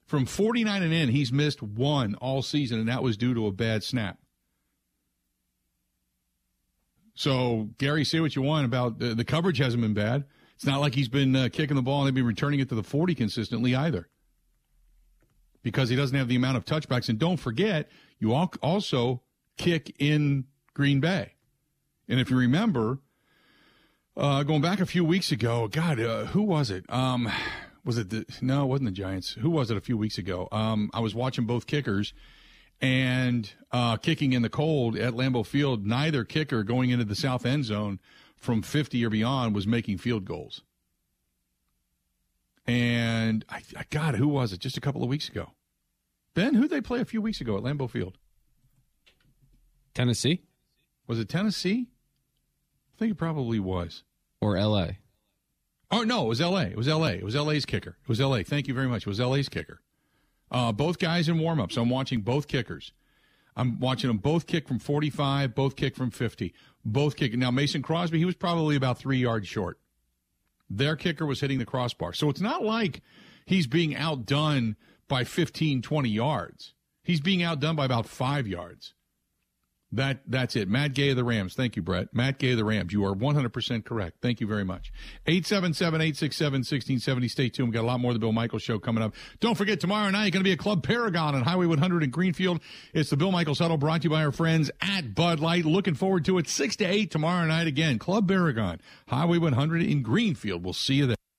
From 0.06 0.26
49 0.26 0.84
and 0.84 0.94
in, 0.94 1.10
he's 1.10 1.32
missed 1.32 1.64
one 1.64 2.16
all 2.16 2.44
season, 2.44 2.80
and 2.80 2.88
that 2.88 3.02
was 3.02 3.18
due 3.18 3.34
to 3.34 3.48
a 3.48 3.52
bad 3.52 3.84
snap. 3.84 4.20
So, 7.16 7.70
Gary, 7.78 8.04
say 8.04 8.20
what 8.20 8.36
you 8.36 8.42
want 8.42 8.66
about 8.66 9.00
the, 9.00 9.16
the 9.16 9.24
coverage 9.24 9.58
hasn't 9.58 9.82
been 9.82 9.94
bad. 9.94 10.26
It's 10.56 10.66
not 10.66 10.82
like 10.82 10.94
he's 10.94 11.08
been 11.08 11.36
uh, 11.36 11.50
kicking 11.52 11.76
the 11.76 11.82
ball 11.82 12.02
and 12.02 12.08
they've 12.08 12.14
been 12.14 12.26
returning 12.26 12.60
it 12.60 12.70
to 12.70 12.76
the 12.76 12.84
40 12.84 13.16
consistently 13.16 13.74
either. 13.74 14.10
Because 15.64 15.90
he 15.90 15.96
doesn't 15.96 16.18
have 16.18 16.28
the 16.28 16.36
amount 16.36 16.58
of 16.58 16.66
touchbacks. 16.66 17.10
And 17.10 17.18
don't 17.18 17.38
forget, 17.38 17.90
you 18.20 18.34
also 18.34 19.22
kick 19.58 19.96
in 19.98 20.46
Green 20.74 21.00
Bay. 21.00 21.34
And 22.08 22.20
if 22.20 22.30
you 22.30 22.38
remember, 22.38 23.00
uh, 24.18 24.44
going 24.44 24.62
back 24.62 24.80
a 24.80 24.86
few 24.86 25.04
weeks 25.04 25.32
ago, 25.32 25.68
God, 25.68 26.00
uh, 26.00 26.26
who 26.26 26.42
was 26.42 26.70
it? 26.70 26.86
Um, 26.90 27.32
was 27.84 27.98
it 27.98 28.10
the, 28.10 28.26
no, 28.42 28.64
it 28.64 28.68
wasn't 28.68 28.88
the 28.88 28.92
Giants. 28.94 29.34
Who 29.34 29.50
was 29.50 29.70
it 29.70 29.78
a 29.78 29.82
few 29.82 29.98
weeks 29.98 30.18
ago? 30.18 30.48
Um, 30.52 30.90
I 30.94 31.00
was 31.02 31.14
watching 31.14 31.46
both 31.46 31.68
kickers 31.68 32.14
and 32.82 33.52
uh, 33.72 33.98
kicking 33.98 34.34
in 34.34 34.42
the 34.42 34.50
cold 34.50 34.98
at 34.98 35.14
Lambeau 35.14 35.46
Field. 35.46 35.86
Neither 35.86 36.24
kicker 36.24 36.64
going 36.64 36.90
into 36.90 37.06
the 37.06 37.16
south 37.16 37.46
end 37.46 37.66
zone 37.66 38.00
from 38.36 38.62
50 38.62 39.04
or 39.06 39.10
beyond 39.10 39.54
was 39.54 39.68
making 39.68 39.98
field 39.98 40.26
goals. 40.26 40.62
And 42.66 43.46
I, 43.50 43.62
I 43.78 43.84
God, 43.90 44.16
who 44.16 44.28
was 44.28 44.54
it? 44.54 44.60
Just 44.60 44.78
a 44.78 44.82
couple 44.82 45.04
of 45.04 45.10
weeks 45.10 45.30
ago. 45.30 45.52
Ben, 46.34 46.56
who 46.56 46.68
they 46.68 46.82
play 46.82 47.00
a 47.00 47.06
few 47.06 47.22
weeks 47.22 47.40
ago 47.40 47.58
at 47.58 47.64
Lambeau 47.64 47.90
Field? 47.90 48.18
Tennessee? 49.94 50.42
Was 51.08 51.20
it 51.20 51.30
Tennessee? 51.30 51.88
I 52.96 52.98
think 52.98 53.12
it 53.12 53.16
probably 53.16 53.60
was. 53.60 54.04
Or 54.40 54.56
L.A. 54.58 55.00
Oh 55.92 56.04
no, 56.04 56.26
it 56.26 56.30
was 56.30 56.42
L.A. 56.42 56.64
It 56.68 56.78
was 56.78 56.88
L.A. 56.88 57.14
It 57.14 57.24
was 57.24 57.36
L.A.'s 57.36 57.66
kicker. 57.66 57.98
It 58.02 58.10
was 58.10 58.22
L.A. 58.22 58.44
Thank 58.44 58.68
you 58.68 58.74
very 58.74 58.88
much. 58.88 59.04
It 59.04 59.10
was 59.10 59.20
L.A.'s 59.20 59.50
kicker. 59.50 59.82
Uh, 60.50 60.72
both 60.72 61.00
guys 61.00 61.28
in 61.28 61.38
warm-ups. 61.40 61.76
I'm 61.76 61.90
watching 61.90 62.22
both 62.22 62.48
kickers. 62.48 62.94
I'm 63.58 63.80
watching 63.80 64.10
them 64.10 64.18
both 64.18 64.48
kick 64.48 64.68
from 64.68 64.80
45, 64.80 65.56
both 65.56 65.76
kick 65.76 65.96
from 65.96 66.12
50, 66.12 66.54
both 66.84 67.16
kick. 67.16 67.34
Now 67.34 67.52
Mason 67.52 67.82
Crosby, 67.82 68.18
he 68.18 68.26
was 68.26 68.36
probably 68.36 68.76
about 68.76 68.98
three 68.98 69.18
yards 69.18 69.48
short. 69.48 69.80
Their 70.70 70.96
kicker 70.96 71.26
was 71.26 71.42
hitting 71.42 71.60
the 71.60 71.66
crossbar, 71.66 72.14
so 72.14 72.30
it's 72.30 72.42
not 72.42 72.64
like 72.64 73.02
he's 73.46 73.68
being 73.68 73.96
outdone 73.96 74.76
by 75.08 75.24
15, 75.24 75.82
20 75.82 76.10
yards. 76.10 76.74
He's 77.04 77.22
being 77.22 77.44
outdone 77.44 77.76
by 77.76 77.86
about 77.86 78.08
five 78.08 78.48
yards. 78.48 78.94
That 79.96 80.20
that's 80.28 80.58
it. 80.58 80.68
Matt 80.68 80.94
Gay 80.94 81.10
of 81.10 81.16
the 81.16 81.24
Rams. 81.24 81.56
Thank 81.56 81.78
you, 81.78 81.82
Brett. 81.82 82.14
Matt 82.14 82.38
Gay 82.38 82.52
of 82.52 82.58
the 82.58 82.66
Rams. 82.66 82.92
You 82.92 83.06
are 83.06 83.16
100% 83.16 83.86
correct. 83.86 84.18
Thank 84.22 84.42
you 84.42 84.48
very 84.48 84.66
much. 84.66 84.92
877-867-1670. 85.28 87.30
Stay 87.30 87.50
tuned. 87.50 87.70
We've 87.70 87.74
got 87.74 87.84
a 87.84 87.88
lot 87.88 88.02
more 88.02 88.12
of 88.12 88.16
the 88.16 88.20
Bill 88.20 88.34
Michaels 88.34 88.62
show 88.62 88.78
coming 88.78 89.02
up. 89.02 89.16
Don't 89.40 89.56
forget, 89.56 89.80
tomorrow 89.80 90.10
night, 90.10 90.34
going 90.34 90.44
to 90.44 90.48
be 90.48 90.52
a 90.52 90.58
Club 90.58 90.84
Paragon 90.84 91.34
on 91.34 91.44
Highway 91.44 91.68
100 91.68 92.04
in 92.04 92.10
Greenfield. 92.10 92.60
It's 92.94 93.10
the 93.10 93.18
Bill 93.18 93.32
Michaels 93.32 93.60
Huddle 93.60 93.78
brought 93.78 94.02
to 94.02 94.06
you 94.06 94.10
by 94.10 94.26
our 94.26 94.34
friends 94.34 94.70
at 94.82 95.16
Bud 95.16 95.40
Light. 95.40 95.64
Looking 95.64 95.96
forward 95.96 96.26
to 96.26 96.38
it. 96.40 96.50
6 96.50 96.76
to 96.78 96.86
8 96.86 97.10
tomorrow 97.10 97.46
night 97.46 97.68
again. 97.68 97.98
Club 97.98 98.28
Paragon, 98.28 98.82
Highway 99.08 99.38
100 99.38 99.82
in 99.82 100.02
Greenfield. 100.02 100.64
We'll 100.64 100.74
see 100.74 100.96
you 100.96 101.08
there. 101.08 101.16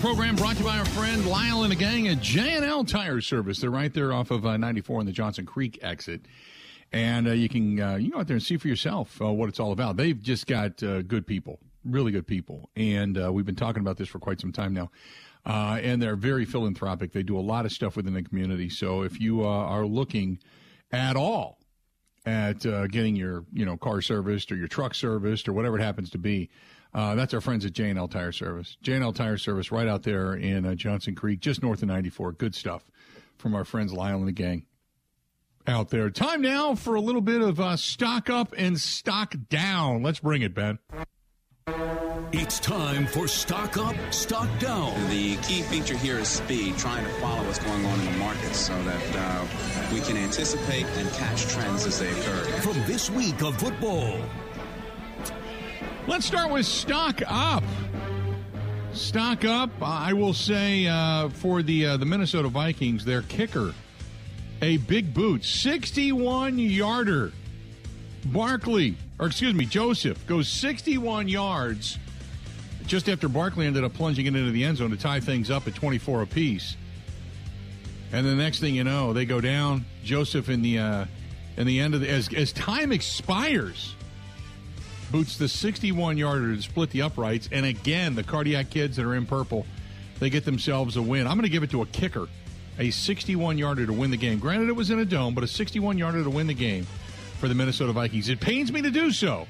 Program 0.00 0.34
brought 0.34 0.54
to 0.54 0.60
you 0.60 0.64
by 0.64 0.78
our 0.78 0.84
friend 0.86 1.26
Lyle 1.26 1.62
and 1.62 1.70
the 1.70 1.76
gang 1.76 2.08
at 2.08 2.20
J&L 2.20 2.84
Tire 2.84 3.20
Service. 3.20 3.60
They're 3.60 3.68
right 3.68 3.92
there 3.92 4.14
off 4.14 4.30
of 4.30 4.46
uh, 4.46 4.56
94 4.56 5.00
in 5.00 5.06
the 5.06 5.12
Johnson 5.12 5.44
Creek 5.44 5.78
exit. 5.82 6.22
And 6.90 7.28
uh, 7.28 7.32
you 7.32 7.50
can 7.50 7.78
uh, 7.78 7.96
you 7.96 8.10
go 8.10 8.20
out 8.20 8.26
there 8.26 8.36
and 8.36 8.42
see 8.42 8.56
for 8.56 8.66
yourself 8.66 9.20
uh, 9.20 9.30
what 9.30 9.50
it's 9.50 9.60
all 9.60 9.72
about. 9.72 9.98
They've 9.98 10.20
just 10.20 10.46
got 10.46 10.82
uh, 10.82 11.02
good 11.02 11.26
people, 11.26 11.60
really 11.84 12.12
good 12.12 12.26
people. 12.26 12.70
And 12.76 13.22
uh, 13.22 13.30
we've 13.30 13.44
been 13.44 13.56
talking 13.56 13.82
about 13.82 13.98
this 13.98 14.08
for 14.08 14.18
quite 14.18 14.40
some 14.40 14.52
time 14.52 14.72
now. 14.72 14.90
and 15.44 16.00
they're 16.00 16.16
very 16.16 16.46
philanthropic. 16.46 17.12
They 17.12 17.22
do 17.22 17.38
a 17.38 17.40
lot 17.40 17.66
of 17.66 17.72
stuff 17.72 17.94
within 17.94 18.14
the 18.14 18.22
community. 18.22 18.70
So 18.70 19.02
if 19.02 19.20
you 19.20 19.44
are 19.44 19.84
looking 19.84 20.38
at 20.90 21.14
all 21.14 21.58
at 22.24 22.60
getting 22.90 23.16
your 23.16 23.44
you 23.52 23.66
know 23.66 23.76
car 23.76 24.00
serviced 24.00 24.50
or 24.50 24.56
your 24.56 24.68
truck 24.68 24.94
serviced 24.94 25.46
or 25.46 25.52
whatever 25.52 25.78
it 25.78 25.82
happens 25.82 26.08
to 26.10 26.18
be, 26.18 26.48
uh, 26.94 27.14
that's 27.14 27.34
our 27.34 27.40
friends 27.40 27.64
at 27.64 27.72
J&L 27.72 28.08
Tire 28.08 28.32
Service. 28.32 28.76
J&L 28.82 29.12
Tire 29.12 29.38
Service 29.38 29.70
right 29.70 29.86
out 29.86 30.02
there 30.02 30.34
in 30.34 30.66
uh, 30.66 30.74
Johnson 30.74 31.14
Creek, 31.14 31.40
just 31.40 31.62
north 31.62 31.82
of 31.82 31.88
94. 31.88 32.32
Good 32.32 32.54
stuff 32.54 32.90
from 33.38 33.54
our 33.54 33.64
friends 33.64 33.92
Lyle 33.92 34.18
and 34.18 34.28
the 34.28 34.32
gang 34.32 34.66
out 35.66 35.90
there. 35.90 36.10
Time 36.10 36.42
now 36.42 36.74
for 36.74 36.94
a 36.94 37.00
little 37.00 37.20
bit 37.20 37.40
of 37.40 37.60
uh, 37.60 37.76
stock 37.76 38.28
up 38.28 38.54
and 38.56 38.80
stock 38.80 39.34
down. 39.48 40.02
Let's 40.02 40.20
bring 40.20 40.42
it, 40.42 40.54
Ben. 40.54 40.78
It's 42.32 42.60
time 42.60 43.06
for 43.06 43.26
Stock 43.26 43.76
Up, 43.76 43.96
Stock 44.12 44.48
Down. 44.58 44.94
The 45.08 45.36
key 45.38 45.62
feature 45.62 45.96
here 45.96 46.18
is 46.18 46.28
speed, 46.28 46.78
trying 46.78 47.04
to 47.04 47.10
follow 47.14 47.44
what's 47.44 47.58
going 47.58 47.84
on 47.84 47.98
in 47.98 48.06
the 48.06 48.18
market 48.18 48.54
so 48.54 48.72
that 48.84 49.16
uh, 49.16 49.46
we 49.92 50.00
can 50.00 50.16
anticipate 50.16 50.84
and 50.84 51.10
catch 51.12 51.46
trends 51.48 51.86
as 51.86 51.98
they 51.98 52.08
occur. 52.08 52.44
From 52.60 52.74
this 52.86 53.10
week 53.10 53.42
of 53.42 53.56
football. 53.58 54.16
Let's 56.10 56.26
start 56.26 56.50
with 56.50 56.66
stock 56.66 57.22
up. 57.28 57.62
Stock 58.92 59.44
up. 59.44 59.70
I 59.80 60.12
will 60.12 60.32
say 60.32 60.88
uh, 60.88 61.28
for 61.28 61.62
the 61.62 61.86
uh, 61.86 61.96
the 61.98 62.04
Minnesota 62.04 62.48
Vikings, 62.48 63.04
their 63.04 63.22
kicker, 63.22 63.72
a 64.60 64.78
big 64.78 65.14
boot, 65.14 65.44
sixty-one 65.44 66.58
yarder. 66.58 67.30
Barkley, 68.24 68.96
or 69.20 69.28
excuse 69.28 69.54
me, 69.54 69.66
Joseph 69.66 70.26
goes 70.26 70.48
sixty-one 70.48 71.28
yards 71.28 71.96
just 72.88 73.08
after 73.08 73.28
Barkley 73.28 73.68
ended 73.68 73.84
up 73.84 73.94
plunging 73.94 74.26
it 74.26 74.34
into 74.34 74.50
the 74.50 74.64
end 74.64 74.78
zone 74.78 74.90
to 74.90 74.96
tie 74.96 75.20
things 75.20 75.48
up 75.48 75.68
at 75.68 75.76
twenty-four 75.76 76.22
apiece. 76.22 76.76
And 78.10 78.26
the 78.26 78.34
next 78.34 78.58
thing 78.58 78.74
you 78.74 78.82
know, 78.82 79.12
they 79.12 79.26
go 79.26 79.40
down. 79.40 79.84
Joseph 80.02 80.48
in 80.48 80.60
the 80.62 80.76
uh, 80.80 81.04
in 81.56 81.68
the 81.68 81.78
end 81.78 81.94
of 81.94 82.00
the 82.00 82.08
as 82.08 82.34
as 82.34 82.52
time 82.52 82.90
expires, 82.90 83.94
boots 85.10 85.36
the 85.36 85.48
61 85.48 86.16
yarder 86.16 86.54
to 86.54 86.62
split 86.62 86.90
the 86.90 87.02
uprights, 87.02 87.48
and 87.52 87.66
again 87.66 88.14
the 88.14 88.22
cardiac 88.22 88.70
kids 88.70 88.96
that 88.96 89.04
are 89.04 89.14
in 89.14 89.26
purple, 89.26 89.66
they 90.18 90.30
get 90.30 90.44
themselves 90.44 90.96
a 90.96 91.02
win. 91.02 91.26
I'm 91.26 91.34
going 91.34 91.42
to 91.42 91.48
give 91.48 91.62
it 91.62 91.70
to 91.70 91.82
a 91.82 91.86
kicker, 91.86 92.28
a 92.78 92.90
61 92.90 93.58
yarder 93.58 93.86
to 93.86 93.92
win 93.92 94.10
the 94.10 94.16
game. 94.16 94.38
Granted, 94.38 94.68
it 94.68 94.76
was 94.76 94.90
in 94.90 94.98
a 94.98 95.04
dome, 95.04 95.34
but 95.34 95.44
a 95.44 95.48
61 95.48 95.98
yarder 95.98 96.22
to 96.22 96.30
win 96.30 96.46
the 96.46 96.54
game 96.54 96.86
for 97.38 97.48
the 97.48 97.54
Minnesota 97.54 97.92
Vikings. 97.92 98.28
It 98.28 98.40
pains 98.40 98.70
me 98.70 98.82
to 98.82 98.90
do 98.90 99.10
so, 99.10 99.46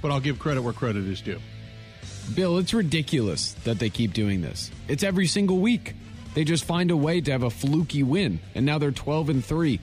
but 0.00 0.10
I'll 0.10 0.20
give 0.20 0.38
credit 0.38 0.62
where 0.62 0.72
credit 0.72 1.04
is 1.06 1.20
due. 1.20 1.40
Bill, 2.34 2.58
it's 2.58 2.72
ridiculous 2.72 3.52
that 3.64 3.78
they 3.78 3.90
keep 3.90 4.12
doing 4.12 4.40
this. 4.40 4.70
It's 4.88 5.02
every 5.02 5.26
single 5.26 5.58
week. 5.58 5.94
They 6.34 6.44
just 6.44 6.64
find 6.64 6.90
a 6.90 6.96
way 6.96 7.20
to 7.20 7.30
have 7.30 7.42
a 7.42 7.50
fluky 7.50 8.02
win, 8.02 8.40
and 8.54 8.64
now 8.66 8.78
they're 8.78 8.90
12 8.90 9.28
and 9.28 9.44
3. 9.44 9.78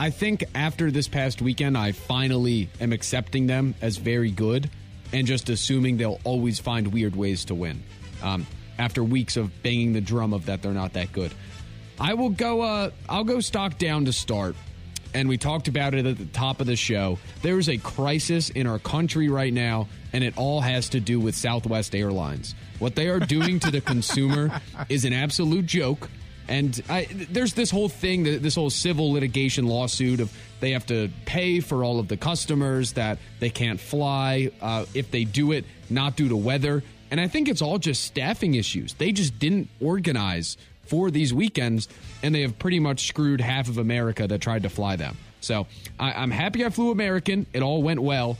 I 0.00 0.08
think 0.08 0.44
after 0.54 0.90
this 0.90 1.08
past 1.08 1.42
weekend, 1.42 1.76
I 1.76 1.92
finally 1.92 2.70
am 2.80 2.94
accepting 2.94 3.46
them 3.46 3.74
as 3.82 3.98
very 3.98 4.30
good 4.30 4.70
and 5.12 5.26
just 5.26 5.50
assuming 5.50 5.98
they'll 5.98 6.22
always 6.24 6.58
find 6.58 6.90
weird 6.90 7.14
ways 7.14 7.44
to 7.44 7.54
win. 7.54 7.82
Um, 8.22 8.46
after 8.78 9.04
weeks 9.04 9.36
of 9.36 9.62
banging 9.62 9.92
the 9.92 10.00
drum 10.00 10.32
of 10.32 10.46
that 10.46 10.62
they're 10.62 10.72
not 10.72 10.94
that 10.94 11.12
good, 11.12 11.34
I 12.00 12.14
will 12.14 12.30
go. 12.30 12.62
Uh, 12.62 12.90
I'll 13.10 13.24
go 13.24 13.40
stock 13.40 13.76
down 13.76 14.06
to 14.06 14.12
start. 14.14 14.56
And 15.12 15.28
we 15.28 15.36
talked 15.36 15.68
about 15.68 15.92
it 15.92 16.06
at 16.06 16.16
the 16.16 16.24
top 16.24 16.62
of 16.62 16.66
the 16.66 16.76
show. 16.76 17.18
There 17.42 17.58
is 17.58 17.68
a 17.68 17.76
crisis 17.76 18.48
in 18.48 18.66
our 18.66 18.78
country 18.78 19.28
right 19.28 19.52
now, 19.52 19.86
and 20.14 20.24
it 20.24 20.38
all 20.38 20.62
has 20.62 20.88
to 20.90 21.00
do 21.00 21.20
with 21.20 21.36
Southwest 21.36 21.94
Airlines. 21.94 22.54
What 22.78 22.94
they 22.94 23.08
are 23.08 23.20
doing 23.20 23.60
to 23.60 23.70
the 23.70 23.82
consumer 23.82 24.62
is 24.88 25.04
an 25.04 25.12
absolute 25.12 25.66
joke. 25.66 26.08
And 26.50 26.82
I, 26.88 27.06
there's 27.30 27.54
this 27.54 27.70
whole 27.70 27.88
thing, 27.88 28.24
this 28.24 28.56
whole 28.56 28.70
civil 28.70 29.12
litigation 29.12 29.66
lawsuit 29.68 30.18
of 30.18 30.36
they 30.58 30.72
have 30.72 30.84
to 30.86 31.08
pay 31.24 31.60
for 31.60 31.84
all 31.84 32.00
of 32.00 32.08
the 32.08 32.16
customers 32.16 32.94
that 32.94 33.18
they 33.38 33.50
can't 33.50 33.78
fly 33.78 34.50
uh, 34.60 34.84
if 34.92 35.12
they 35.12 35.22
do 35.24 35.52
it 35.52 35.64
not 35.88 36.16
due 36.16 36.28
to 36.28 36.36
weather. 36.36 36.82
And 37.12 37.20
I 37.20 37.28
think 37.28 37.48
it's 37.48 37.62
all 37.62 37.78
just 37.78 38.02
staffing 38.02 38.54
issues. 38.54 38.94
They 38.94 39.12
just 39.12 39.38
didn't 39.38 39.68
organize 39.80 40.56
for 40.86 41.12
these 41.12 41.32
weekends, 41.32 41.88
and 42.20 42.34
they 42.34 42.42
have 42.42 42.58
pretty 42.58 42.80
much 42.80 43.06
screwed 43.06 43.40
half 43.40 43.68
of 43.68 43.78
America 43.78 44.26
that 44.26 44.40
tried 44.40 44.64
to 44.64 44.68
fly 44.68 44.96
them. 44.96 45.16
So 45.40 45.68
I, 46.00 46.20
am 46.20 46.32
happy 46.32 46.64
I 46.64 46.70
flew 46.70 46.90
American. 46.90 47.46
It 47.52 47.62
all 47.62 47.80
went 47.80 48.00
well. 48.00 48.38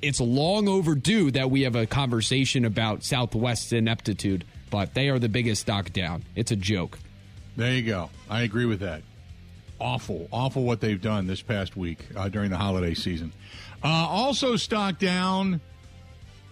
It's 0.00 0.18
long 0.18 0.66
overdue 0.66 1.30
that 1.32 1.50
we 1.50 1.62
have 1.62 1.76
a 1.76 1.84
conversation 1.84 2.64
about 2.64 3.04
Southwest's 3.04 3.74
ineptitude, 3.74 4.46
but 4.70 4.94
they 4.94 5.10
are 5.10 5.18
the 5.18 5.28
biggest 5.28 5.60
stock 5.60 5.92
down. 5.92 6.24
It's 6.34 6.52
a 6.52 6.56
joke. 6.56 6.98
There 7.56 7.72
you 7.72 7.82
go. 7.82 8.10
I 8.28 8.42
agree 8.42 8.66
with 8.66 8.80
that. 8.80 9.02
Awful, 9.78 10.28
awful 10.30 10.64
what 10.64 10.80
they've 10.80 11.00
done 11.00 11.26
this 11.26 11.42
past 11.42 11.76
week 11.76 11.98
uh, 12.14 12.28
during 12.28 12.50
the 12.50 12.56
holiday 12.56 12.94
season. 12.94 13.32
Uh, 13.82 13.88
also, 13.88 14.56
stock 14.56 14.98
down. 14.98 15.60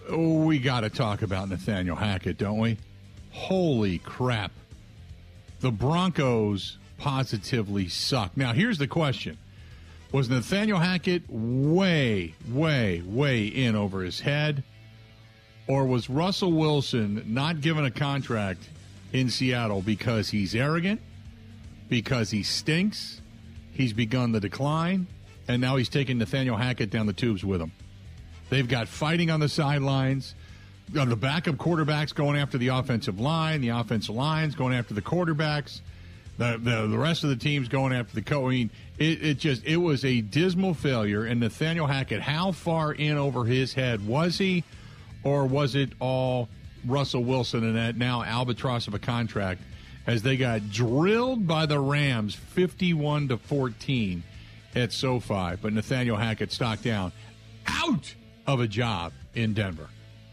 Oh, 0.09 0.43
we 0.43 0.57
got 0.57 0.81
to 0.81 0.89
talk 0.89 1.21
about 1.21 1.49
Nathaniel 1.49 1.95
Hackett, 1.95 2.37
don't 2.37 2.57
we? 2.57 2.77
Holy 3.31 3.99
crap 3.99 4.51
the 5.59 5.71
Broncos 5.71 6.77
positively 6.97 7.87
suck. 7.87 8.35
Now, 8.35 8.53
here's 8.53 8.77
the 8.77 8.87
question 8.87 9.37
Was 10.11 10.29
Nathaniel 10.29 10.79
Hackett 10.79 11.23
way, 11.29 12.33
way, 12.49 13.01
way 13.05 13.45
in 13.45 13.75
over 13.75 14.01
his 14.01 14.19
head? 14.19 14.63
Or 15.67 15.85
was 15.85 16.09
Russell 16.09 16.51
Wilson 16.51 17.23
not 17.27 17.61
given 17.61 17.85
a 17.85 17.91
contract 17.91 18.67
in 19.13 19.29
Seattle 19.29 19.81
because 19.81 20.29
he's 20.29 20.55
arrogant, 20.55 21.01
because 21.89 22.31
he 22.31 22.43
stinks, 22.43 23.21
he's 23.71 23.93
begun 23.93 24.31
the 24.31 24.39
decline, 24.39 25.07
and 25.47 25.61
now 25.61 25.75
he's 25.75 25.89
taking 25.89 26.17
Nathaniel 26.17 26.57
Hackett 26.57 26.89
down 26.89 27.07
the 27.07 27.13
tubes 27.13 27.43
with 27.43 27.61
him? 27.61 27.71
They've 28.49 28.67
got 28.67 28.87
fighting 28.87 29.29
on 29.29 29.39
the 29.39 29.49
sidelines 29.49 30.35
uh, 30.97 31.05
the 31.05 31.15
backup 31.15 31.55
quarterbacks 31.55 32.13
going 32.13 32.37
after 32.37 32.57
the 32.57 32.69
offensive 32.69 33.19
line, 33.19 33.61
the 33.61 33.69
offensive 33.69 34.15
lines 34.15 34.55
going 34.55 34.73
after 34.73 34.93
the 34.93 35.01
quarterbacks, 35.01 35.81
the 36.37 36.59
the, 36.61 36.87
the 36.87 36.97
rest 36.97 37.23
of 37.23 37.29
the 37.29 37.35
teams 37.35 37.67
going 37.67 37.93
after 37.93 38.15
the 38.15 38.21
co. 38.21 38.47
I 38.47 38.51
mean, 38.51 38.71
it, 38.97 39.23
it 39.23 39.37
just 39.37 39.63
it 39.65 39.77
was 39.77 40.03
a 40.03 40.21
dismal 40.21 40.73
failure. 40.73 41.25
And 41.25 41.39
Nathaniel 41.39 41.85
Hackett, 41.85 42.21
how 42.21 42.51
far 42.51 42.91
in 42.91 43.17
over 43.17 43.45
his 43.45 43.73
head 43.73 44.05
was 44.07 44.37
he, 44.37 44.63
or 45.23 45.45
was 45.45 45.75
it 45.75 45.91
all 45.99 46.49
Russell 46.85 47.23
Wilson 47.23 47.63
and 47.63 47.75
that 47.75 47.97
now 47.97 48.23
albatross 48.23 48.87
of 48.87 48.93
a 48.93 48.99
contract 48.99 49.61
as 50.07 50.21
they 50.21 50.37
got 50.37 50.69
drilled 50.71 51.45
by 51.45 51.65
the 51.65 51.79
Rams, 51.79 52.35
fifty-one 52.35 53.27
to 53.27 53.37
fourteen 53.37 54.23
at 54.75 54.91
SoFi? 54.91 55.55
But 55.61 55.73
Nathaniel 55.73 56.17
Hackett 56.17 56.51
stock 56.51 56.81
down, 56.81 57.11
out 57.67 58.13
of 58.47 58.59
a 58.61 58.67
job 58.67 59.13
in 59.35 59.53
Denver. 59.53 59.87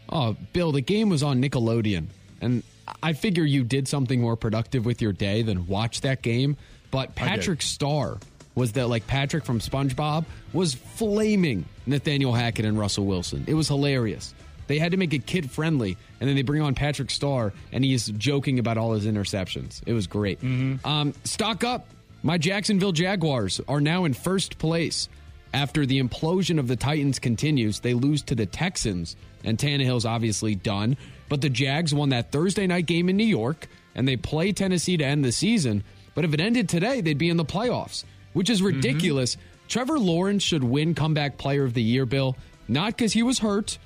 Oh, 0.09 0.35
Bill, 0.53 0.71
the 0.71 0.81
game 0.81 1.09
was 1.09 1.21
on 1.21 1.41
Nickelodeon, 1.41 2.07
and 2.41 2.63
I 3.03 3.13
figure 3.13 3.43
you 3.43 3.63
did 3.63 3.87
something 3.87 4.21
more 4.21 4.35
productive 4.35 4.85
with 4.85 5.01
your 5.01 5.11
day 5.11 5.41
than 5.41 5.67
watch 5.67 6.01
that 6.01 6.21
game. 6.21 6.55
But 6.89 7.15
Patrick 7.15 7.61
Star 7.61 8.17
was 8.55 8.71
that 8.71 8.87
like 8.87 9.05
Patrick 9.05 9.45
from 9.45 9.59
SpongeBob 9.59 10.25
was 10.53 10.73
flaming 10.73 11.65
Nathaniel 11.85 12.33
Hackett 12.33 12.65
and 12.65 12.79
Russell 12.79 13.05
Wilson. 13.05 13.43
It 13.45 13.53
was 13.53 13.67
hilarious. 13.67 14.33
They 14.67 14.79
had 14.79 14.91
to 14.91 14.97
make 14.97 15.13
it 15.13 15.25
kid 15.25 15.49
friendly, 15.49 15.97
and 16.19 16.29
then 16.29 16.35
they 16.35 16.43
bring 16.43 16.61
on 16.61 16.75
Patrick 16.75 17.09
Star, 17.09 17.53
and 17.71 17.83
he's 17.83 18.07
joking 18.07 18.59
about 18.59 18.77
all 18.77 18.93
his 18.93 19.05
interceptions. 19.05 19.81
It 19.85 19.93
was 19.93 20.07
great. 20.07 20.41
Mm-hmm. 20.41 20.85
Um, 20.87 21.13
stock 21.23 21.63
up. 21.63 21.87
My 22.23 22.37
Jacksonville 22.37 22.91
Jaguars 22.91 23.61
are 23.67 23.79
now 23.79 24.05
in 24.05 24.13
first 24.13 24.57
place 24.57 25.07
after 25.53 25.85
the 25.85 26.01
implosion 26.01 26.59
of 26.59 26.67
the 26.67 26.75
Titans 26.75 27.19
continues. 27.19 27.79
They 27.79 27.93
lose 27.93 28.21
to 28.23 28.35
the 28.35 28.45
Texans 28.45 29.15
and 29.43 29.57
Tannehill's 29.57 30.05
obviously 30.05 30.55
done. 30.55 30.97
But 31.29 31.41
the 31.41 31.49
Jags 31.49 31.93
won 31.93 32.09
that 32.09 32.31
Thursday 32.31 32.67
night 32.67 32.85
game 32.85 33.09
in 33.09 33.17
New 33.17 33.25
York, 33.25 33.67
and 33.95 34.07
they 34.07 34.17
play 34.17 34.51
Tennessee 34.51 34.97
to 34.97 35.05
end 35.05 35.25
the 35.25 35.31
season. 35.31 35.83
But 36.15 36.25
if 36.25 36.33
it 36.33 36.39
ended 36.39 36.69
today, 36.69 37.01
they'd 37.01 37.17
be 37.17 37.29
in 37.29 37.37
the 37.37 37.45
playoffs, 37.45 38.03
which 38.33 38.49
is 38.49 38.59
mm-hmm. 38.59 38.77
ridiculous. 38.77 39.35
Mm-hmm. 39.35 39.67
Trevor 39.67 39.99
Lawrence 39.99 40.43
should 40.43 40.63
win 40.63 40.95
Comeback 40.95 41.37
Player 41.37 41.63
of 41.63 41.73
the 41.73 41.83
Year, 41.83 42.05
Bill, 42.05 42.37
not 42.67 42.95
because 42.95 43.13
he 43.13 43.23
was 43.23 43.39
hurt, 43.39 43.77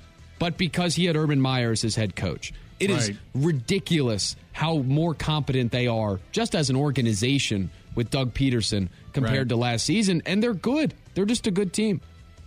but 0.42 0.58
because 0.58 0.96
he 0.96 1.04
had 1.04 1.14
Urban 1.14 1.40
Meyer 1.40 1.70
as 1.70 1.82
his 1.82 1.94
head 1.94 2.16
coach. 2.16 2.52
It 2.80 2.90
right. 2.90 3.10
is 3.10 3.12
ridiculous 3.32 4.34
how 4.50 4.78
more 4.78 5.14
competent 5.14 5.70
they 5.70 5.86
are 5.86 6.18
just 6.32 6.56
as 6.56 6.68
an 6.68 6.74
organization 6.74 7.70
with 7.94 8.10
Doug 8.10 8.34
Pederson 8.34 8.88
compared 9.12 9.38
right. 9.38 9.48
to 9.50 9.54
last 9.54 9.86
season, 9.86 10.20
and 10.26 10.42
they're 10.42 10.52
good. 10.52 10.94
They're 11.14 11.26
just 11.26 11.46
a 11.46 11.52
good 11.52 11.72
team. 11.72 12.00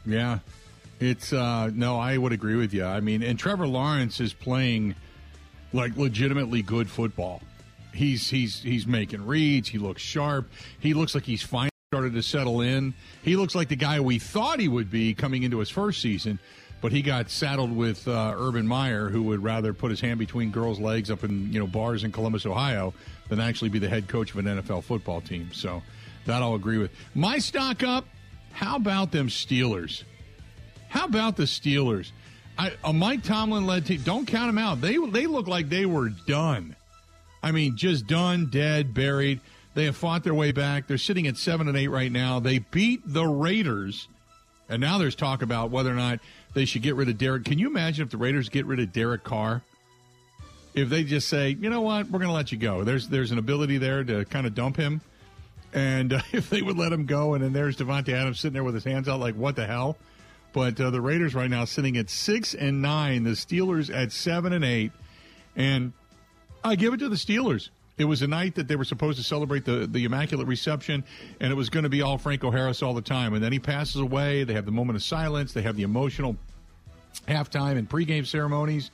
Yeah, 0.06 0.40
it's 1.00 1.32
uh, 1.32 1.72
no, 1.74 1.98
I 1.98 2.18
would 2.18 2.34
agree 2.34 2.58
with 2.58 2.74
you. 2.74 2.84
I 2.84 3.00
mean, 3.00 3.24
and 3.24 3.40
Trevor 3.40 3.66
Lawrence 3.66 4.20
is 4.20 4.34
playing 4.34 4.96
like 5.72 5.96
legitimately 5.96 6.64
good 6.64 6.90
football. 6.90 7.42
He's 7.94 8.30
he's 8.30 8.62
he's 8.62 8.86
making 8.86 9.26
reads. 9.26 9.70
He 9.70 9.78
looks 9.78 10.02
sharp. 10.02 10.50
He 10.82 10.94
looks 10.94 11.16
like 11.16 11.24
he's 11.24 11.44
finally 11.44 11.70
started 11.94 12.14
to 12.14 12.22
settle 12.22 12.60
in. 12.60 12.94
He 13.22 13.38
looks 13.38 13.56
like 13.56 13.70
the 13.70 13.78
guy 13.78 14.02
we 14.02 14.20
thought 14.20 14.60
he 14.60 14.68
would 14.68 14.92
be 14.92 15.14
coming 15.14 15.44
into 15.44 15.60
his 15.60 15.70
first 15.70 16.02
season, 16.02 16.40
but 16.82 16.92
he 16.92 17.02
got 17.02 17.30
saddled 17.30 17.76
with 17.76 18.08
uh, 18.08 18.36
Urban 18.38 18.68
Meyer, 18.68 19.10
who 19.10 19.24
would 19.24 19.44
rather 19.44 19.74
put 19.74 19.90
his 19.90 20.02
hand 20.02 20.20
between 20.20 20.52
girls' 20.52 20.80
legs 20.80 21.10
up 21.10 21.24
in 21.24 21.52
you 21.52 21.60
know 21.60 21.68
bars 21.68 22.04
in 22.04 22.12
Columbus, 22.12 22.46
Ohio, 22.46 22.94
than 23.30 23.40
actually 23.40 23.70
be 23.70 23.80
the 23.80 23.90
head 23.90 24.08
coach 24.08 24.32
of 24.32 24.38
an 24.38 24.46
NFL 24.46 24.84
football 24.84 25.22
team. 25.22 25.50
So 25.54 25.82
that 26.26 26.42
I'll 26.42 26.56
agree 26.56 26.78
with. 26.78 26.92
My 27.14 27.38
stock 27.38 27.84
up. 27.84 28.06
How 28.52 28.78
about 28.78 29.12
them 29.12 29.28
Steelers? 29.28 30.04
How 30.88 31.06
about 31.06 31.36
the 31.36 31.44
Steelers? 31.44 32.12
I, 32.58 32.72
a 32.86 32.94
Mike 32.94 33.24
Tomlin 33.24 33.66
led 33.66 33.86
team. 33.86 34.02
Don't 34.04 34.26
count 34.26 34.48
them 34.48 34.58
out. 34.58 34.80
They 34.80 34.98
they 34.98 35.28
look 35.28 35.48
like 35.48 35.68
they 35.68 35.86
were 35.86 36.10
done. 36.10 36.76
I 37.44 37.52
mean, 37.52 37.76
just 37.76 38.08
done, 38.08 38.48
dead, 38.50 38.94
buried. 38.94 39.42
They 39.74 39.86
have 39.86 39.98
fought 39.98 40.24
their 40.24 40.34
way 40.34 40.54
back. 40.54 40.88
They're 40.88 40.98
sitting 40.98 41.28
at 41.28 41.36
seven 41.36 41.68
and 41.68 41.78
eight 41.78 41.90
right 41.90 42.12
now. 42.12 42.40
They 42.40 42.60
beat 42.60 43.02
the 43.06 43.28
Raiders, 43.28 44.08
and 44.70 44.80
now 44.80 44.98
there's 44.98 45.16
talk 45.16 45.42
about 45.42 45.70
whether 45.70 45.92
or 45.92 45.96
not 45.96 46.20
they 46.56 46.66
should 46.66 46.82
get 46.82 46.96
rid 46.96 47.10
of 47.10 47.20
Derek. 47.20 47.46
Can 47.46 47.60
you 47.60 47.68
imagine 47.68 48.04
if 48.04 48.10
the 48.10 48.18
Raiders 48.18 48.50
get 48.50 48.66
rid 48.66 48.80
of 48.80 48.92
Derek 48.92 49.24
Carr? 49.24 49.62
If 50.74 50.90
they 50.90 51.04
just 51.04 51.28
say, 51.28 51.50
you 51.50 51.70
know 51.70 51.82
what, 51.82 52.08
we're 52.10 52.20
going 52.20 52.30
to 52.30 52.36
let 52.36 52.52
you 52.52 52.58
go. 52.58 52.84
There's 52.84 53.08
there's 53.08 53.32
an 53.32 53.38
ability 53.38 53.78
there 53.78 54.04
to 54.04 54.26
kind 54.26 54.48
of 54.48 54.56
dump 54.56 54.78
him, 54.78 55.02
and 55.74 56.14
uh, 56.14 56.22
if 56.32 56.50
they 56.50 56.64
would 56.64 56.78
let 56.78 56.92
him 56.92 57.06
go, 57.06 57.36
and 57.36 57.44
then 57.44 57.54
there's 57.54 57.78
Davante 57.78 58.10
Adams 58.10 58.40
sitting 58.40 58.54
there 58.54 58.64
with 58.64 58.74
his 58.74 58.84
hands 58.84 59.08
out, 59.08 59.20
like 59.20 59.36
what 59.36 59.56
the 59.56 59.68
hell? 59.68 59.98
But 60.56 60.80
uh, 60.80 60.90
the 60.90 61.02
Raiders 61.02 61.36
right 61.36 61.50
now 61.50 61.66
sitting 61.66 61.98
at 61.98 62.10
six 62.10 62.54
and 62.54 62.82
nine. 62.82 63.24
The 63.24 63.32
Steelers 63.32 63.94
at 63.94 64.14
seven 64.14 64.54
and 64.54 64.64
eight. 64.64 64.94
And 65.58 65.92
I 66.64 66.76
give 66.76 66.94
it 66.94 66.98
to 67.02 67.10
the 67.10 67.18
Steelers. 67.18 67.70
It 67.98 68.06
was 68.06 68.22
a 68.22 68.28
night 68.28 68.56
that 68.56 68.68
they 68.68 68.76
were 68.76 68.84
supposed 68.84 69.18
to 69.18 69.24
celebrate 69.24 69.64
the, 69.64 69.88
the 69.88 70.04
Immaculate 70.04 70.48
Reception, 70.48 71.04
and 71.40 71.52
it 71.52 71.56
was 71.56 71.70
going 71.70 71.84
to 71.84 71.90
be 71.90 72.02
all 72.02 72.18
Franco 72.18 72.52
Harris 72.52 72.84
all 72.84 72.94
the 72.94 73.02
time. 73.02 73.34
And 73.34 73.44
then 73.44 73.54
he 73.54 73.60
passes 73.60 74.02
away. 74.02 74.44
They 74.44 74.54
have 74.54 74.66
the 74.66 74.72
moment 74.72 74.98
of 74.98 75.04
silence. 75.04 75.54
They 75.54 75.62
have 75.62 75.78
the 75.78 75.84
emotional 75.84 76.36
halftime 77.28 77.78
and 77.78 77.90
pregame 77.90 78.28
ceremonies, 78.28 78.92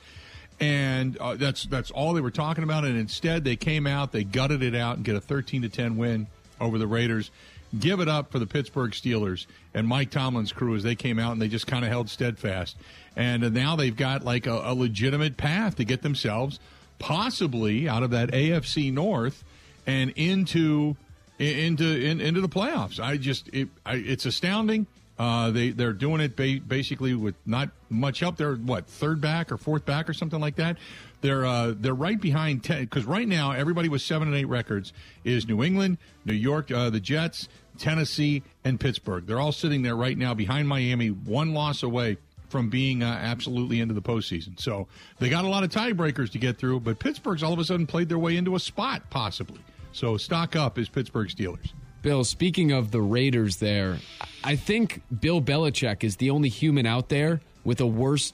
and 0.60 1.16
uh, 1.18 1.34
that's 1.34 1.64
that's 1.64 1.90
all 1.90 2.12
they 2.12 2.20
were 2.20 2.30
talking 2.30 2.62
about. 2.62 2.84
And 2.84 2.96
instead, 2.96 3.42
they 3.42 3.56
came 3.56 3.88
out, 3.88 4.12
they 4.12 4.22
gutted 4.22 4.62
it 4.62 4.76
out, 4.76 4.96
and 4.96 5.04
get 5.04 5.16
a 5.16 5.20
thirteen 5.20 5.62
to 5.62 5.68
ten 5.68 5.96
win 5.96 6.28
over 6.60 6.78
the 6.78 6.86
Raiders. 6.86 7.32
Give 7.78 8.00
it 8.00 8.08
up 8.08 8.30
for 8.30 8.38
the 8.38 8.46
Pittsburgh 8.46 8.90
Steelers 8.92 9.46
and 9.72 9.88
Mike 9.88 10.10
Tomlin's 10.10 10.52
crew 10.52 10.76
as 10.76 10.82
they 10.82 10.94
came 10.94 11.18
out 11.18 11.32
and 11.32 11.40
they 11.40 11.48
just 11.48 11.66
kind 11.66 11.86
of 11.86 11.90
held 11.90 12.10
steadfast. 12.10 12.76
And 13.16 13.42
uh, 13.42 13.48
now 13.48 13.76
they've 13.76 13.96
got 13.96 14.24
like 14.24 14.46
a, 14.46 14.60
a 14.62 14.74
legitimate 14.74 15.38
path 15.38 15.76
to 15.76 15.84
get 15.84 16.02
themselves 16.02 16.60
possibly 16.98 17.88
out 17.88 18.02
of 18.02 18.10
that 18.10 18.30
AFC 18.30 18.92
North 18.92 19.44
and 19.86 20.10
into 20.16 20.96
into 21.38 21.84
in, 21.84 22.20
into 22.20 22.40
the 22.40 22.48
playoffs. 22.48 23.00
I 23.00 23.16
just 23.16 23.48
it, 23.52 23.68
I, 23.84 23.94
it's 23.94 24.26
astounding. 24.26 24.86
Uh, 25.18 25.50
they 25.50 25.70
they're 25.70 25.92
doing 25.92 26.20
it 26.20 26.36
ba- 26.36 26.60
basically 26.66 27.14
with 27.14 27.34
not 27.46 27.70
much 27.90 28.20
help. 28.20 28.36
They're 28.36 28.54
what 28.56 28.86
third 28.86 29.20
back 29.20 29.52
or 29.52 29.56
fourth 29.56 29.84
back 29.84 30.08
or 30.08 30.12
something 30.12 30.40
like 30.40 30.56
that. 30.56 30.78
They're 31.20 31.44
uh, 31.44 31.74
they're 31.76 31.94
right 31.94 32.20
behind 32.20 32.64
ten 32.64 32.80
because 32.82 33.04
right 33.04 33.28
now 33.28 33.52
everybody 33.52 33.88
with 33.88 34.02
seven 34.02 34.28
and 34.28 34.36
eight 34.36 34.46
records 34.46 34.92
is 35.24 35.46
New 35.46 35.62
England, 35.62 35.98
New 36.24 36.32
York, 36.32 36.70
uh, 36.70 36.90
the 36.90 37.00
Jets, 37.00 37.48
Tennessee, 37.78 38.42
and 38.64 38.80
Pittsburgh. 38.80 39.26
They're 39.26 39.40
all 39.40 39.52
sitting 39.52 39.82
there 39.82 39.96
right 39.96 40.16
now 40.16 40.34
behind 40.34 40.68
Miami, 40.68 41.08
one 41.08 41.54
loss 41.54 41.82
away 41.82 42.16
from 42.52 42.68
being 42.68 43.02
uh, 43.02 43.06
absolutely 43.06 43.80
into 43.80 43.94
the 43.94 44.02
postseason. 44.02 44.60
So 44.60 44.86
they 45.18 45.30
got 45.30 45.46
a 45.46 45.48
lot 45.48 45.64
of 45.64 45.70
tiebreakers 45.70 46.30
to 46.32 46.38
get 46.38 46.58
through, 46.58 46.80
but 46.80 46.98
Pittsburgh's 46.98 47.42
all 47.42 47.54
of 47.54 47.58
a 47.58 47.64
sudden 47.64 47.86
played 47.86 48.10
their 48.10 48.18
way 48.18 48.36
into 48.36 48.54
a 48.54 48.60
spot 48.60 49.02
possibly. 49.08 49.60
So 49.92 50.18
stock 50.18 50.54
up 50.54 50.78
is 50.78 50.88
Pittsburgh 50.88 51.28
Steelers. 51.28 51.72
Bill, 52.02 52.24
speaking 52.24 52.72
of 52.72 52.90
the 52.90 53.00
Raiders 53.00 53.56
there, 53.56 53.98
I 54.44 54.56
think 54.56 55.00
Bill 55.20 55.40
Belichick 55.40 56.04
is 56.04 56.16
the 56.16 56.30
only 56.30 56.50
human 56.50 56.84
out 56.84 57.08
there 57.08 57.40
with 57.64 57.80
a 57.80 57.86
worse 57.86 58.32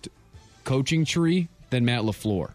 coaching 0.64 1.05
tree 1.05 1.49
than 1.71 1.85
Matt 1.85 2.03
LaFleur. 2.03 2.51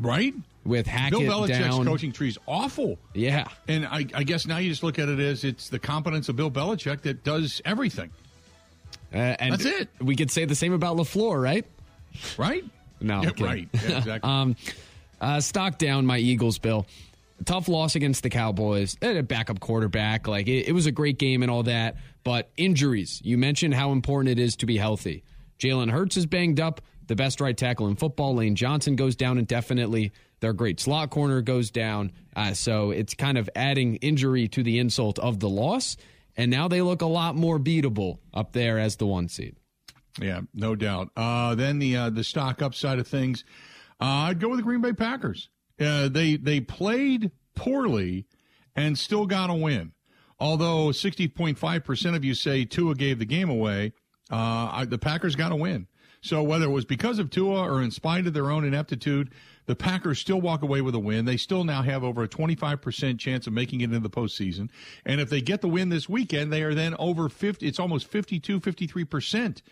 Right? 0.00 0.34
With 0.64 0.86
Hackett 0.86 1.20
Bill 1.20 1.42
Belichick's 1.42 1.76
down. 1.76 1.84
coaching 1.84 2.10
tree 2.10 2.28
is 2.28 2.38
awful. 2.46 2.98
Yeah. 3.14 3.46
And 3.68 3.86
I, 3.86 4.06
I 4.14 4.24
guess 4.24 4.46
now 4.46 4.58
you 4.58 4.70
just 4.70 4.82
look 4.82 4.98
at 4.98 5.08
it 5.08 5.20
as 5.20 5.44
it's 5.44 5.68
the 5.68 5.78
competence 5.78 6.28
of 6.28 6.36
Bill 6.36 6.50
Belichick 6.50 7.02
that 7.02 7.22
does 7.22 7.62
everything. 7.64 8.10
Uh, 9.12 9.18
and 9.18 9.52
That's 9.52 9.64
it. 9.64 9.88
We 10.00 10.16
could 10.16 10.30
say 10.30 10.44
the 10.44 10.54
same 10.54 10.72
about 10.72 10.96
LaFleur, 10.96 11.42
right? 11.42 11.64
Right? 12.38 12.64
No, 13.00 13.22
Yeah, 13.22 13.30
right. 13.40 13.68
Yeah, 13.72 13.98
exactly. 13.98 14.20
um, 14.30 14.56
uh, 15.20 15.40
stock 15.40 15.78
down 15.78 16.06
my 16.06 16.18
Eagles, 16.18 16.58
Bill. 16.58 16.86
Tough 17.44 17.68
loss 17.68 17.94
against 17.96 18.22
the 18.22 18.30
Cowboys. 18.30 18.96
They 19.00 19.08
had 19.08 19.16
a 19.16 19.22
backup 19.22 19.60
quarterback. 19.60 20.28
Like 20.28 20.46
it, 20.46 20.68
it 20.68 20.72
was 20.72 20.86
a 20.86 20.92
great 20.92 21.18
game 21.18 21.42
and 21.42 21.50
all 21.50 21.62
that, 21.64 21.96
but 22.22 22.50
injuries. 22.56 23.20
You 23.24 23.38
mentioned 23.38 23.74
how 23.74 23.92
important 23.92 24.38
it 24.38 24.42
is 24.42 24.56
to 24.56 24.66
be 24.66 24.76
healthy. 24.76 25.24
Jalen 25.58 25.90
Hurts 25.90 26.16
is 26.16 26.26
banged 26.26 26.60
up. 26.60 26.80
The 27.06 27.16
best 27.16 27.40
right 27.40 27.56
tackle 27.56 27.88
in 27.88 27.96
football, 27.96 28.34
Lane 28.34 28.54
Johnson, 28.54 28.94
goes 28.94 29.16
down 29.16 29.38
indefinitely. 29.38 30.12
Their 30.40 30.52
great 30.52 30.80
slot 30.80 31.10
corner 31.10 31.42
goes 31.42 31.70
down. 31.70 32.12
Uh, 32.36 32.54
so 32.54 32.90
it's 32.92 33.14
kind 33.14 33.36
of 33.36 33.48
adding 33.56 33.96
injury 33.96 34.48
to 34.48 34.62
the 34.62 34.78
insult 34.78 35.18
of 35.18 35.40
the 35.40 35.48
loss. 35.48 35.96
And 36.36 36.50
now 36.50 36.68
they 36.68 36.82
look 36.82 37.02
a 37.02 37.06
lot 37.06 37.34
more 37.34 37.58
beatable 37.58 38.18
up 38.32 38.52
there 38.52 38.78
as 38.78 38.96
the 38.96 39.06
one 39.06 39.28
seed. 39.28 39.56
Yeah, 40.20 40.40
no 40.54 40.74
doubt. 40.74 41.10
Uh, 41.16 41.54
then 41.54 41.78
the 41.78 41.96
uh, 41.96 42.10
the 42.10 42.24
stock 42.24 42.62
upside 42.62 42.98
of 42.98 43.06
things, 43.06 43.44
uh, 44.00 44.28
I'd 44.28 44.40
go 44.40 44.48
with 44.48 44.58
the 44.58 44.64
Green 44.64 44.80
Bay 44.80 44.92
Packers. 44.92 45.48
Uh, 45.78 46.08
they 46.08 46.36
they 46.36 46.60
played 46.60 47.30
poorly 47.54 48.26
and 48.74 48.98
still 48.98 49.26
got 49.26 49.50
a 49.50 49.54
win. 49.54 49.92
Although 50.38 50.92
sixty 50.92 51.28
point 51.28 51.58
five 51.58 51.84
percent 51.84 52.16
of 52.16 52.24
you 52.24 52.34
say 52.34 52.64
Tua 52.64 52.94
gave 52.94 53.18
the 53.18 53.24
game 53.24 53.50
away, 53.50 53.92
uh, 54.30 54.70
I, 54.72 54.86
the 54.88 54.98
Packers 54.98 55.36
got 55.36 55.52
a 55.52 55.56
win. 55.56 55.86
So 56.22 56.42
whether 56.42 56.66
it 56.66 56.70
was 56.70 56.84
because 56.84 57.18
of 57.18 57.30
Tua 57.30 57.62
or 57.62 57.82
in 57.82 57.90
spite 57.90 58.26
of 58.26 58.34
their 58.34 58.50
own 58.50 58.64
ineptitude, 58.64 59.30
the 59.70 59.76
Packers 59.76 60.18
still 60.18 60.40
walk 60.40 60.62
away 60.62 60.80
with 60.80 60.96
a 60.96 60.98
win. 60.98 61.26
They 61.26 61.36
still 61.36 61.62
now 61.62 61.82
have 61.82 62.02
over 62.02 62.24
a 62.24 62.28
25% 62.28 63.20
chance 63.20 63.46
of 63.46 63.52
making 63.52 63.82
it 63.82 63.84
into 63.84 64.00
the 64.00 64.10
postseason. 64.10 64.68
And 65.06 65.20
if 65.20 65.30
they 65.30 65.40
get 65.40 65.60
the 65.60 65.68
win 65.68 65.90
this 65.90 66.08
weekend, 66.08 66.52
they 66.52 66.62
are 66.62 66.74
then 66.74 66.96
over 66.98 67.28
50, 67.28 67.64
it's 67.68 67.78
almost 67.78 68.08
52, 68.08 68.58
53% 68.58 69.62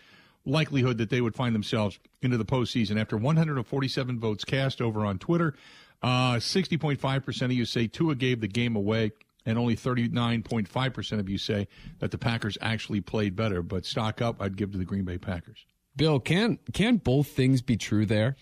likelihood 0.45 0.99
that 0.99 1.09
they 1.09 1.19
would 1.19 1.35
find 1.35 1.53
themselves 1.53 1.99
into 2.21 2.37
the 2.37 2.45
postseason 2.45 2.97
after 2.97 3.17
147 3.17 4.19
votes 4.21 4.45
cast 4.45 4.79
over 4.79 5.05
on 5.05 5.19
Twitter. 5.19 5.53
Uh, 6.01 6.35
60.5% 6.35 7.41
of 7.41 7.51
you 7.51 7.65
say 7.65 7.85
Tua 7.87 8.15
gave 8.15 8.39
the 8.39 8.47
game 8.47 8.77
away, 8.77 9.11
and 9.45 9.59
only 9.59 9.75
39.5% 9.75 11.19
of 11.19 11.27
you 11.27 11.37
say 11.37 11.67
that 11.99 12.11
the 12.11 12.17
Packers 12.17 12.57
actually 12.61 13.01
played 13.01 13.35
better. 13.35 13.61
But 13.61 13.85
stock 13.85 14.21
up, 14.21 14.41
I'd 14.41 14.55
give 14.55 14.71
to 14.71 14.77
the 14.77 14.85
Green 14.85 15.03
Bay 15.03 15.17
Packers. 15.17 15.65
Bill, 15.97 16.21
can 16.21 16.59
can 16.71 16.95
both 16.95 17.27
things 17.27 17.61
be 17.61 17.75
true 17.75 18.05
there? 18.05 18.37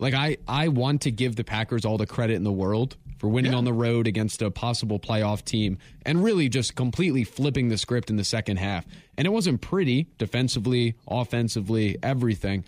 Like 0.00 0.14
I 0.14 0.38
I 0.48 0.68
want 0.68 1.02
to 1.02 1.10
give 1.10 1.36
the 1.36 1.44
Packers 1.44 1.84
all 1.84 1.98
the 1.98 2.06
credit 2.06 2.34
in 2.34 2.42
the 2.44 2.50
world 2.52 2.96
for 3.18 3.28
winning 3.28 3.52
Yeah. 3.52 3.58
on 3.58 3.64
the 3.64 3.72
road 3.72 4.06
against 4.06 4.40
a 4.40 4.50
possible 4.50 4.98
playoff 4.98 5.44
team 5.44 5.76
and 6.06 6.24
really 6.24 6.48
just 6.48 6.74
completely 6.74 7.22
flipping 7.22 7.68
the 7.68 7.76
script 7.76 8.08
in 8.08 8.16
the 8.16 8.24
second 8.24 8.56
half. 8.56 8.86
And 9.18 9.26
it 9.26 9.30
wasn't 9.30 9.60
pretty 9.60 10.06
defensively, 10.16 10.94
offensively, 11.06 11.98
everything. 12.02 12.64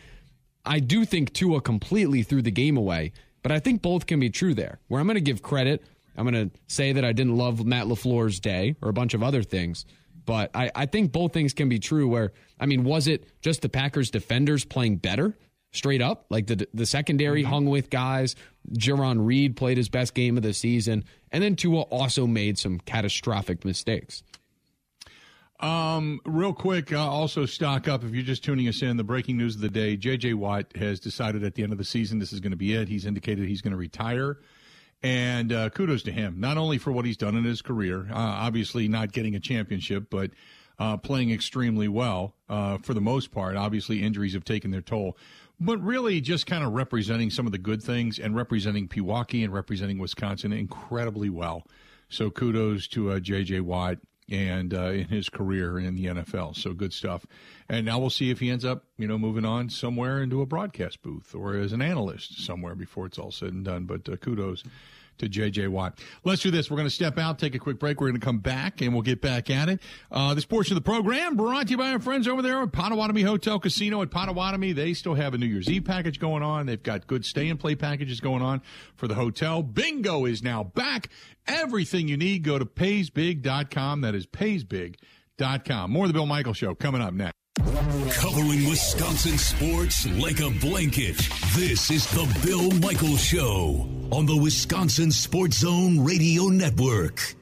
I 0.64 0.78
do 0.78 1.04
think 1.06 1.32
Tua 1.32 1.60
completely 1.62 2.22
threw 2.22 2.42
the 2.42 2.50
game 2.50 2.76
away, 2.76 3.12
but 3.42 3.50
I 3.50 3.58
think 3.60 3.80
both 3.82 4.06
can 4.06 4.20
be 4.20 4.28
true 4.30 4.54
there. 4.54 4.78
Where 4.88 5.00
I'm 5.00 5.06
going 5.06 5.14
to 5.14 5.20
give 5.22 5.42
credit, 5.42 5.82
I'm 6.16 6.30
going 6.30 6.50
to 6.50 6.54
say 6.66 6.92
that 6.92 7.04
I 7.04 7.12
didn't 7.12 7.36
love 7.36 7.64
Matt 7.64 7.86
LaFleur's 7.86 8.38
day 8.38 8.76
or 8.82 8.90
a 8.90 8.92
bunch 8.92 9.14
of 9.14 9.22
other 9.22 9.42
things, 9.42 9.86
but 10.26 10.50
I, 10.54 10.70
I 10.74 10.84
think 10.86 11.10
both 11.12 11.32
things 11.32 11.54
can 11.54 11.68
be 11.70 11.78
true. 11.78 12.06
Where, 12.06 12.32
I 12.60 12.66
mean, 12.66 12.84
was 12.84 13.08
it 13.08 13.24
just 13.40 13.62
the 13.62 13.68
Packers 13.70 14.10
defenders 14.10 14.64
playing 14.66 14.96
better? 14.98 15.34
Straight 15.72 16.02
up, 16.02 16.26
like 16.28 16.46
the 16.48 16.68
the 16.74 16.84
secondary 16.84 17.42
hung 17.42 17.66
with 17.66 17.88
guys. 17.88 18.36
Jarran 18.74 19.24
Reed 19.24 19.56
played 19.56 19.78
his 19.78 19.88
best 19.88 20.14
game 20.14 20.36
of 20.36 20.42
the 20.42 20.52
season, 20.52 21.04
and 21.30 21.42
then 21.42 21.56
Tua 21.56 21.80
also 21.82 22.26
made 22.26 22.58
some 22.58 22.78
catastrophic 22.78 23.64
mistakes. 23.64 24.22
Um, 25.60 26.20
real 26.26 26.52
quick, 26.52 26.92
uh, 26.92 26.98
also 26.98 27.46
stock 27.46 27.86
up. 27.86 28.04
If 28.04 28.12
you're 28.12 28.24
just 28.24 28.44
tuning 28.44 28.66
us 28.68 28.82
in, 28.82 28.96
the 28.96 29.04
breaking 29.04 29.38
news 29.38 29.54
of 29.54 29.60
the 29.62 29.70
day: 29.70 29.96
J.J. 29.96 30.34
Watt 30.34 30.76
has 30.76 31.00
decided 31.00 31.44
at 31.44 31.54
the 31.54 31.62
end 31.62 31.72
of 31.72 31.78
the 31.78 31.84
season 31.84 32.18
this 32.18 32.32
is 32.32 32.40
going 32.40 32.50
to 32.50 32.56
be 32.56 32.74
it. 32.74 32.88
He's 32.88 33.06
indicated 33.06 33.48
he's 33.48 33.62
going 33.62 33.70
to 33.70 33.78
retire, 33.78 34.40
and 35.02 35.52
uh, 35.52 35.70
kudos 35.70 36.02
to 36.02 36.12
him, 36.12 36.40
not 36.40 36.58
only 36.58 36.78
for 36.78 36.92
what 36.92 37.04
he's 37.04 37.16
done 37.16 37.36
in 37.36 37.44
his 37.44 37.62
career, 37.62 38.08
uh, 38.10 38.16
obviously 38.16 38.88
not 38.88 39.12
getting 39.12 39.36
a 39.36 39.40
championship, 39.40 40.10
but 40.10 40.32
uh, 40.78 40.96
playing 40.96 41.30
extremely 41.30 41.86
well 41.86 42.34
uh, 42.48 42.78
for 42.78 42.92
the 42.92 43.00
most 43.00 43.30
part. 43.30 43.56
Obviously, 43.56 44.02
injuries 44.02 44.34
have 44.34 44.44
taken 44.44 44.72
their 44.72 44.80
toll, 44.80 45.16
but 45.64 45.78
really 45.82 46.20
just 46.20 46.46
kind 46.46 46.64
of 46.64 46.72
representing 46.72 47.30
some 47.30 47.46
of 47.46 47.52
the 47.52 47.58
good 47.58 47.82
things 47.82 48.18
and 48.18 48.34
representing 48.34 48.88
Pewaukee 48.88 49.44
and 49.44 49.52
representing 49.52 49.98
Wisconsin 49.98 50.52
incredibly 50.52 51.30
well. 51.30 51.62
So 52.08 52.30
kudos 52.30 52.88
to 52.88 53.12
uh, 53.12 53.20
J.J. 53.20 53.60
Watt 53.60 53.98
and 54.30 54.74
uh, 54.74 54.90
in 54.90 55.08
his 55.08 55.28
career 55.28 55.78
in 55.78 55.94
the 55.94 56.06
NFL. 56.06 56.56
So 56.56 56.72
good 56.72 56.92
stuff. 56.92 57.26
And 57.68 57.86
now 57.86 57.98
we'll 57.98 58.10
see 58.10 58.30
if 58.30 58.40
he 58.40 58.50
ends 58.50 58.64
up, 58.64 58.84
you 58.98 59.06
know, 59.06 59.18
moving 59.18 59.44
on 59.44 59.68
somewhere 59.70 60.22
into 60.22 60.42
a 60.42 60.46
broadcast 60.46 61.02
booth 61.02 61.34
or 61.34 61.54
as 61.56 61.72
an 61.72 61.82
analyst 61.82 62.44
somewhere 62.44 62.74
before 62.74 63.06
it's 63.06 63.18
all 63.18 63.30
said 63.30 63.52
and 63.52 63.64
done. 63.64 63.84
But 63.84 64.08
uh, 64.08 64.16
kudos 64.16 64.64
to 65.18 65.28
J.J. 65.28 65.68
Watt. 65.68 65.98
Let's 66.24 66.42
do 66.42 66.50
this. 66.50 66.70
We're 66.70 66.76
going 66.76 66.88
to 66.88 66.94
step 66.94 67.18
out, 67.18 67.38
take 67.38 67.54
a 67.54 67.58
quick 67.58 67.78
break. 67.78 68.00
We're 68.00 68.08
going 68.08 68.20
to 68.20 68.24
come 68.24 68.38
back 68.38 68.80
and 68.80 68.92
we'll 68.92 69.02
get 69.02 69.20
back 69.20 69.50
at 69.50 69.68
it. 69.68 69.80
Uh, 70.10 70.34
this 70.34 70.44
portion 70.44 70.76
of 70.76 70.82
the 70.82 70.88
program 70.88 71.36
brought 71.36 71.66
to 71.66 71.72
you 71.72 71.78
by 71.78 71.90
our 71.90 72.00
friends 72.00 72.26
over 72.28 72.42
there 72.42 72.60
at 72.62 72.72
Potawatomi 72.72 73.22
Hotel 73.22 73.58
Casino 73.58 74.02
at 74.02 74.10
Potawatomi. 74.10 74.72
They 74.72 74.94
still 74.94 75.14
have 75.14 75.34
a 75.34 75.38
New 75.38 75.46
Year's 75.46 75.68
Eve 75.70 75.84
package 75.84 76.18
going 76.18 76.42
on. 76.42 76.66
They've 76.66 76.82
got 76.82 77.06
good 77.06 77.24
stay 77.24 77.48
and 77.48 77.58
play 77.58 77.74
packages 77.74 78.20
going 78.20 78.42
on 78.42 78.62
for 78.94 79.08
the 79.08 79.14
hotel. 79.14 79.62
Bingo 79.62 80.24
is 80.24 80.42
now 80.42 80.64
back. 80.64 81.08
Everything 81.46 82.08
you 82.08 82.16
need, 82.16 82.42
go 82.42 82.58
to 82.58 82.64
paysbig.com. 82.64 84.00
That 84.02 84.14
is 84.14 84.26
paysbig.com. 84.26 85.90
More 85.90 86.04
of 86.04 86.08
the 86.08 86.14
Bill 86.14 86.26
Michael 86.26 86.54
Show 86.54 86.74
coming 86.74 87.00
up 87.00 87.14
next. 87.14 87.41
Covering 87.58 88.66
Wisconsin 88.68 89.36
sports 89.36 90.06
like 90.18 90.40
a 90.40 90.48
blanket. 90.60 91.16
This 91.54 91.90
is 91.90 92.06
the 92.12 92.26
Bill 92.44 92.70
Michael 92.80 93.16
Show 93.16 93.88
on 94.10 94.24
the 94.24 94.36
Wisconsin 94.36 95.10
Sports 95.10 95.58
Zone 95.58 96.02
Radio 96.02 96.44
Network. 96.44 97.34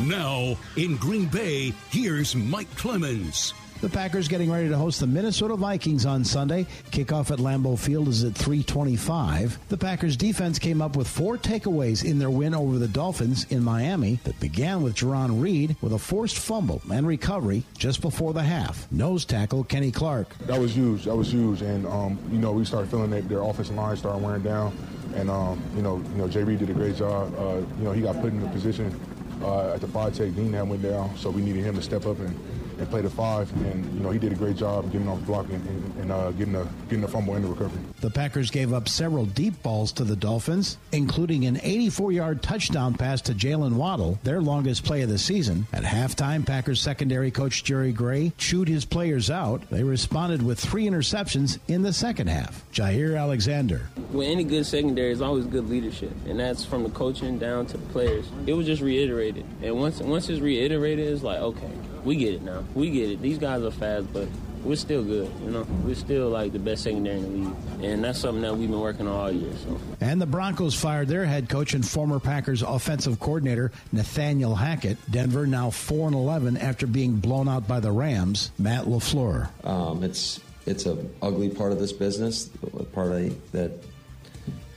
Now, 0.00 0.56
in 0.76 0.96
Green 0.96 1.26
Bay, 1.26 1.72
here's 1.90 2.36
Mike 2.36 2.72
Clemens. 2.76 3.54
The 3.80 3.88
Packers 3.88 4.26
getting 4.26 4.50
ready 4.50 4.68
to 4.68 4.76
host 4.76 4.98
the 4.98 5.06
Minnesota 5.06 5.54
Vikings 5.54 6.04
on 6.04 6.24
Sunday. 6.24 6.66
Kickoff 6.90 7.30
at 7.30 7.38
Lambeau 7.38 7.78
Field 7.78 8.08
is 8.08 8.24
at 8.24 8.34
325. 8.34 9.56
The 9.68 9.76
Packers 9.76 10.16
defense 10.16 10.58
came 10.58 10.82
up 10.82 10.96
with 10.96 11.06
four 11.06 11.38
takeaways 11.38 12.04
in 12.04 12.18
their 12.18 12.28
win 12.28 12.56
over 12.56 12.80
the 12.80 12.88
Dolphins 12.88 13.46
in 13.50 13.62
Miami 13.62 14.18
that 14.24 14.38
began 14.40 14.82
with 14.82 14.96
Jarran 14.96 15.40
Reed 15.40 15.76
with 15.80 15.92
a 15.92 15.98
forced 15.98 16.38
fumble 16.38 16.82
and 16.92 17.06
recovery 17.06 17.62
just 17.78 18.00
before 18.00 18.32
the 18.32 18.42
half. 18.42 18.90
Nose 18.90 19.24
tackle 19.24 19.62
Kenny 19.62 19.92
Clark. 19.92 20.36
That 20.38 20.58
was 20.58 20.74
huge. 20.74 21.04
That 21.04 21.14
was 21.14 21.32
huge. 21.32 21.62
And, 21.62 21.86
um, 21.86 22.18
you 22.32 22.38
know, 22.38 22.50
we 22.50 22.64
started 22.64 22.90
feeling 22.90 23.10
that 23.10 23.28
their 23.28 23.42
offensive 23.42 23.76
line 23.76 23.96
started 23.96 24.24
wearing 24.24 24.42
down. 24.42 24.76
And, 25.14 25.30
um, 25.30 25.62
you 25.76 25.82
know, 25.82 25.98
you 26.16 26.16
know, 26.16 26.26
Reed 26.26 26.58
did 26.58 26.70
a 26.70 26.74
great 26.74 26.96
job. 26.96 27.32
Uh, 27.38 27.58
you 27.78 27.84
know, 27.84 27.92
he 27.92 28.02
got 28.02 28.20
put 28.20 28.32
in 28.32 28.40
the 28.40 28.48
position 28.48 28.92
uh, 29.40 29.74
at 29.74 29.80
the 29.80 29.86
five 29.86 30.14
tech. 30.14 30.34
Dean 30.34 30.50
that 30.50 30.66
went 30.66 30.82
down, 30.82 31.16
so 31.16 31.30
we 31.30 31.42
needed 31.42 31.62
him 31.62 31.76
to 31.76 31.82
step 31.82 32.04
up 32.06 32.18
and 32.18 32.36
and 32.78 32.88
play 32.90 33.02
the 33.02 33.10
five. 33.10 33.50
And 33.66 33.84
you 33.94 34.00
know 34.00 34.10
he 34.10 34.18
did 34.18 34.32
a 34.32 34.36
great 34.36 34.56
job 34.56 34.90
getting 34.92 35.08
off 35.08 35.20
blocking 35.22 35.56
and, 35.56 36.00
and 36.00 36.12
uh, 36.12 36.30
getting 36.32 36.54
a 36.54 36.66
getting 36.88 37.04
a 37.04 37.08
fumble 37.08 37.34
and 37.34 37.44
the 37.44 37.48
recovery. 37.48 37.80
The 38.00 38.10
Packers 38.10 38.50
gave 38.50 38.72
up 38.72 38.88
several 38.88 39.26
deep 39.26 39.60
balls 39.62 39.92
to 39.92 40.04
the 40.04 40.16
Dolphins, 40.16 40.78
including 40.92 41.46
an 41.46 41.56
84-yard 41.56 42.42
touchdown 42.42 42.94
pass 42.94 43.20
to 43.22 43.34
Jaylen 43.34 43.74
Waddle, 43.74 44.18
their 44.22 44.40
longest 44.40 44.84
play 44.84 45.02
of 45.02 45.08
the 45.08 45.18
season. 45.18 45.66
At 45.72 45.82
halftime, 45.82 46.46
Packers 46.46 46.80
secondary 46.80 47.30
coach 47.30 47.64
Jerry 47.64 47.92
Gray 47.92 48.32
chewed 48.38 48.68
his 48.68 48.84
players 48.84 49.30
out. 49.30 49.68
They 49.70 49.82
responded 49.82 50.42
with 50.42 50.58
three 50.58 50.86
interceptions 50.86 51.58
in 51.68 51.82
the 51.82 51.92
second 51.92 52.28
half. 52.28 52.64
Jaire 52.72 53.18
Alexander. 53.18 53.88
With 54.12 54.28
any 54.28 54.44
good 54.44 54.64
secondary, 54.64 55.08
is 55.10 55.22
always 55.22 55.46
good 55.46 55.68
leadership, 55.68 56.12
and 56.26 56.38
that's 56.38 56.64
from 56.64 56.82
the 56.82 56.90
coaching 56.90 57.38
down 57.38 57.66
to 57.66 57.76
the 57.76 57.86
players. 57.88 58.26
It 58.46 58.52
was 58.52 58.66
just 58.66 58.82
reiterated, 58.82 59.44
and 59.62 59.76
once 59.76 60.00
once 60.00 60.28
it's 60.28 60.40
reiterated, 60.40 61.08
it's 61.12 61.22
like 61.22 61.40
okay, 61.40 61.70
we 62.04 62.16
get 62.16 62.34
it 62.34 62.42
now. 62.42 62.64
We 62.74 62.90
get 62.90 63.10
it. 63.10 63.22
These 63.22 63.38
guys 63.38 63.62
are 63.62 63.70
fast, 63.70 64.12
but 64.12 64.28
we're 64.64 64.76
still 64.76 65.02
good. 65.02 65.30
You 65.42 65.50
know, 65.50 65.66
we're 65.84 65.94
still 65.94 66.28
like 66.28 66.52
the 66.52 66.58
best 66.58 66.82
secondary 66.82 67.18
in 67.18 67.22
the 67.22 67.48
league, 67.48 67.84
and 67.84 68.04
that's 68.04 68.18
something 68.18 68.42
that 68.42 68.56
we've 68.56 68.70
been 68.70 68.80
working 68.80 69.06
on 69.06 69.14
all 69.14 69.32
year. 69.32 69.52
So. 69.64 69.80
And 70.00 70.20
the 70.20 70.26
Broncos 70.26 70.74
fired 70.74 71.08
their 71.08 71.24
head 71.24 71.48
coach 71.48 71.74
and 71.74 71.86
former 71.86 72.20
Packers 72.20 72.62
offensive 72.62 73.18
coordinator 73.20 73.72
Nathaniel 73.92 74.54
Hackett. 74.54 74.98
Denver 75.10 75.46
now 75.46 75.70
four 75.70 76.06
and 76.06 76.14
eleven 76.14 76.56
after 76.56 76.86
being 76.86 77.16
blown 77.16 77.48
out 77.48 77.66
by 77.66 77.80
the 77.80 77.92
Rams. 77.92 78.50
Matt 78.58 78.84
LaFleur. 78.84 79.48
Um, 79.64 80.04
it's 80.04 80.40
it's 80.66 80.86
a 80.86 80.98
ugly 81.22 81.48
part 81.48 81.72
of 81.72 81.78
this 81.78 81.92
business, 81.92 82.50
a 82.78 82.84
part 82.84 83.12
of, 83.12 83.52
that 83.52 83.72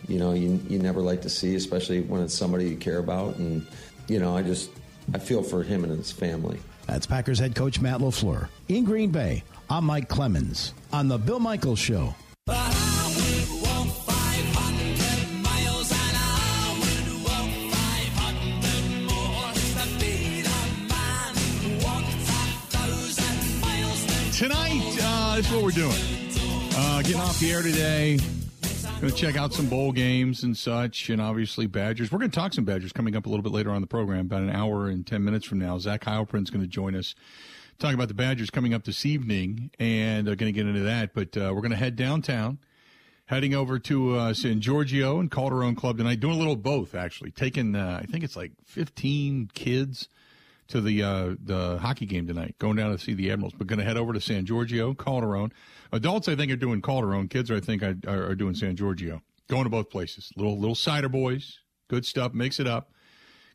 you 0.08 0.20
know 0.20 0.34
you 0.34 0.60
you 0.70 0.80
never 0.80 1.02
like 1.02 1.22
to 1.24 1.30
see, 1.30 1.56
especially 1.56 2.02
when 2.02 2.22
it's 2.22 2.34
somebody 2.34 2.70
you 2.70 2.78
care 2.78 3.00
about. 3.00 3.36
And 3.36 3.66
you 4.08 4.20
know, 4.20 4.36
I 4.36 4.42
just 4.44 4.70
I 5.14 5.20
feel 5.20 5.44
for 5.44 5.64
him 5.64 5.84
and 5.84 5.98
his 5.98 6.12
family. 6.12 6.60
That's 6.92 7.06
Packers 7.06 7.40
head 7.40 7.56
coach 7.56 7.80
Matt 7.80 8.02
LaFleur. 8.02 8.50
In 8.68 8.84
Green 8.84 9.12
Bay, 9.12 9.46
I'm 9.70 9.86
Mike 9.86 10.10
Clemens 10.10 10.74
on 10.92 11.08
the 11.08 11.18
Bill 11.18 11.40
Michaels 11.40 11.80
Show. 11.80 12.14
Tonight, 24.36 24.98
uh, 25.02 25.36
that's 25.36 25.50
what 25.50 25.64
we're 25.64 25.72
doing. 25.72 25.96
Uh, 26.76 27.02
getting 27.04 27.22
off 27.22 27.40
the 27.40 27.54
air 27.54 27.62
today. 27.62 28.20
Going 29.02 29.12
to 29.12 29.20
check 29.20 29.36
out 29.36 29.52
some 29.52 29.66
bowl 29.66 29.92
games 29.92 30.44
and 30.44 30.56
such, 30.56 31.10
and 31.10 31.20
obviously 31.20 31.66
Badgers. 31.66 32.12
We're 32.12 32.20
going 32.20 32.30
to 32.30 32.40
talk 32.40 32.54
some 32.54 32.66
Badgers 32.66 32.94
coming 32.94 33.16
up 33.16 33.26
a 33.26 33.30
little 33.30 33.42
bit 33.42 33.52
later 33.52 33.72
on 33.72 33.82
the 33.82 33.88
program, 33.88 34.28
about 34.28 34.44
an 34.44 34.52
hour 34.52 34.90
and 34.90 35.08
10 35.08 35.24
minutes 35.24 35.44
from 35.44 35.58
now. 35.58 35.80
Zach 35.80 36.02
Heilprin's 36.02 36.52
going 36.52 36.62
to 36.62 36.68
join 36.68 36.94
us 36.94 37.16
talking 37.80 37.96
about 37.96 38.10
the 38.10 38.14
Badgers 38.14 38.52
coming 38.52 38.76
up 38.76 38.84
this 38.84 39.04
evening, 39.04 39.72
and 39.80 40.30
uh, 40.30 40.36
going 40.36 40.54
to 40.54 40.56
get 40.56 40.68
into 40.68 40.82
that. 40.82 41.16
But 41.16 41.36
uh, 41.36 41.52
we're 41.52 41.62
going 41.62 41.72
to 41.72 41.78
head 41.78 41.96
downtown, 41.96 42.60
heading 43.26 43.56
over 43.56 43.80
to 43.80 44.18
uh, 44.18 44.34
San 44.36 44.62
Giorgio 44.62 45.20
and 45.20 45.32
Calderone 45.32 45.76
Club 45.76 45.98
tonight, 45.98 46.20
doing 46.20 46.36
a 46.36 46.38
little 46.38 46.56
both, 46.56 46.94
actually. 46.94 47.32
Taking, 47.32 47.76
uh, 47.76 48.02
I 48.04 48.06
think 48.06 48.24
it's 48.24 48.36
like 48.36 48.52
15 48.66 49.50
kids 49.56 50.10
to 50.68 50.80
the 50.80 51.02
uh, 51.02 51.36
the 51.44 51.80
hockey 51.80 52.06
game 52.06 52.28
tonight, 52.28 52.54
going 52.60 52.76
down 52.76 52.92
to 52.92 53.00
see 53.00 53.16
the 53.16 53.32
Admirals, 53.32 53.54
but 53.58 53.66
going 53.66 53.80
to 53.80 53.86
head 53.86 53.98
over 53.98 54.14
to 54.14 54.22
San 54.22 54.46
Giorgio, 54.46 54.94
Calderone. 54.94 55.52
Adults, 55.92 56.28
I 56.28 56.36
think, 56.36 56.52
are 56.52 56.56
doing 56.56 56.82
Calderone. 56.82 57.30
Kids, 57.30 57.52
I 57.52 57.60
think, 57.60 57.84
are, 57.84 57.96
are 58.08 58.36
doing 58.36 58.56
San 58.56 58.76
Giorgio. 58.76 59.22
Going 59.50 59.66
to 59.66 59.70
both 59.70 59.90
places. 59.90 60.32
Little 60.38 60.58
little 60.58 60.76
cider 60.76 61.10
boys, 61.10 61.60
good 61.90 62.06
stuff. 62.06 62.34
Mix 62.34 62.60
it 62.60 62.68
up. 62.68 62.92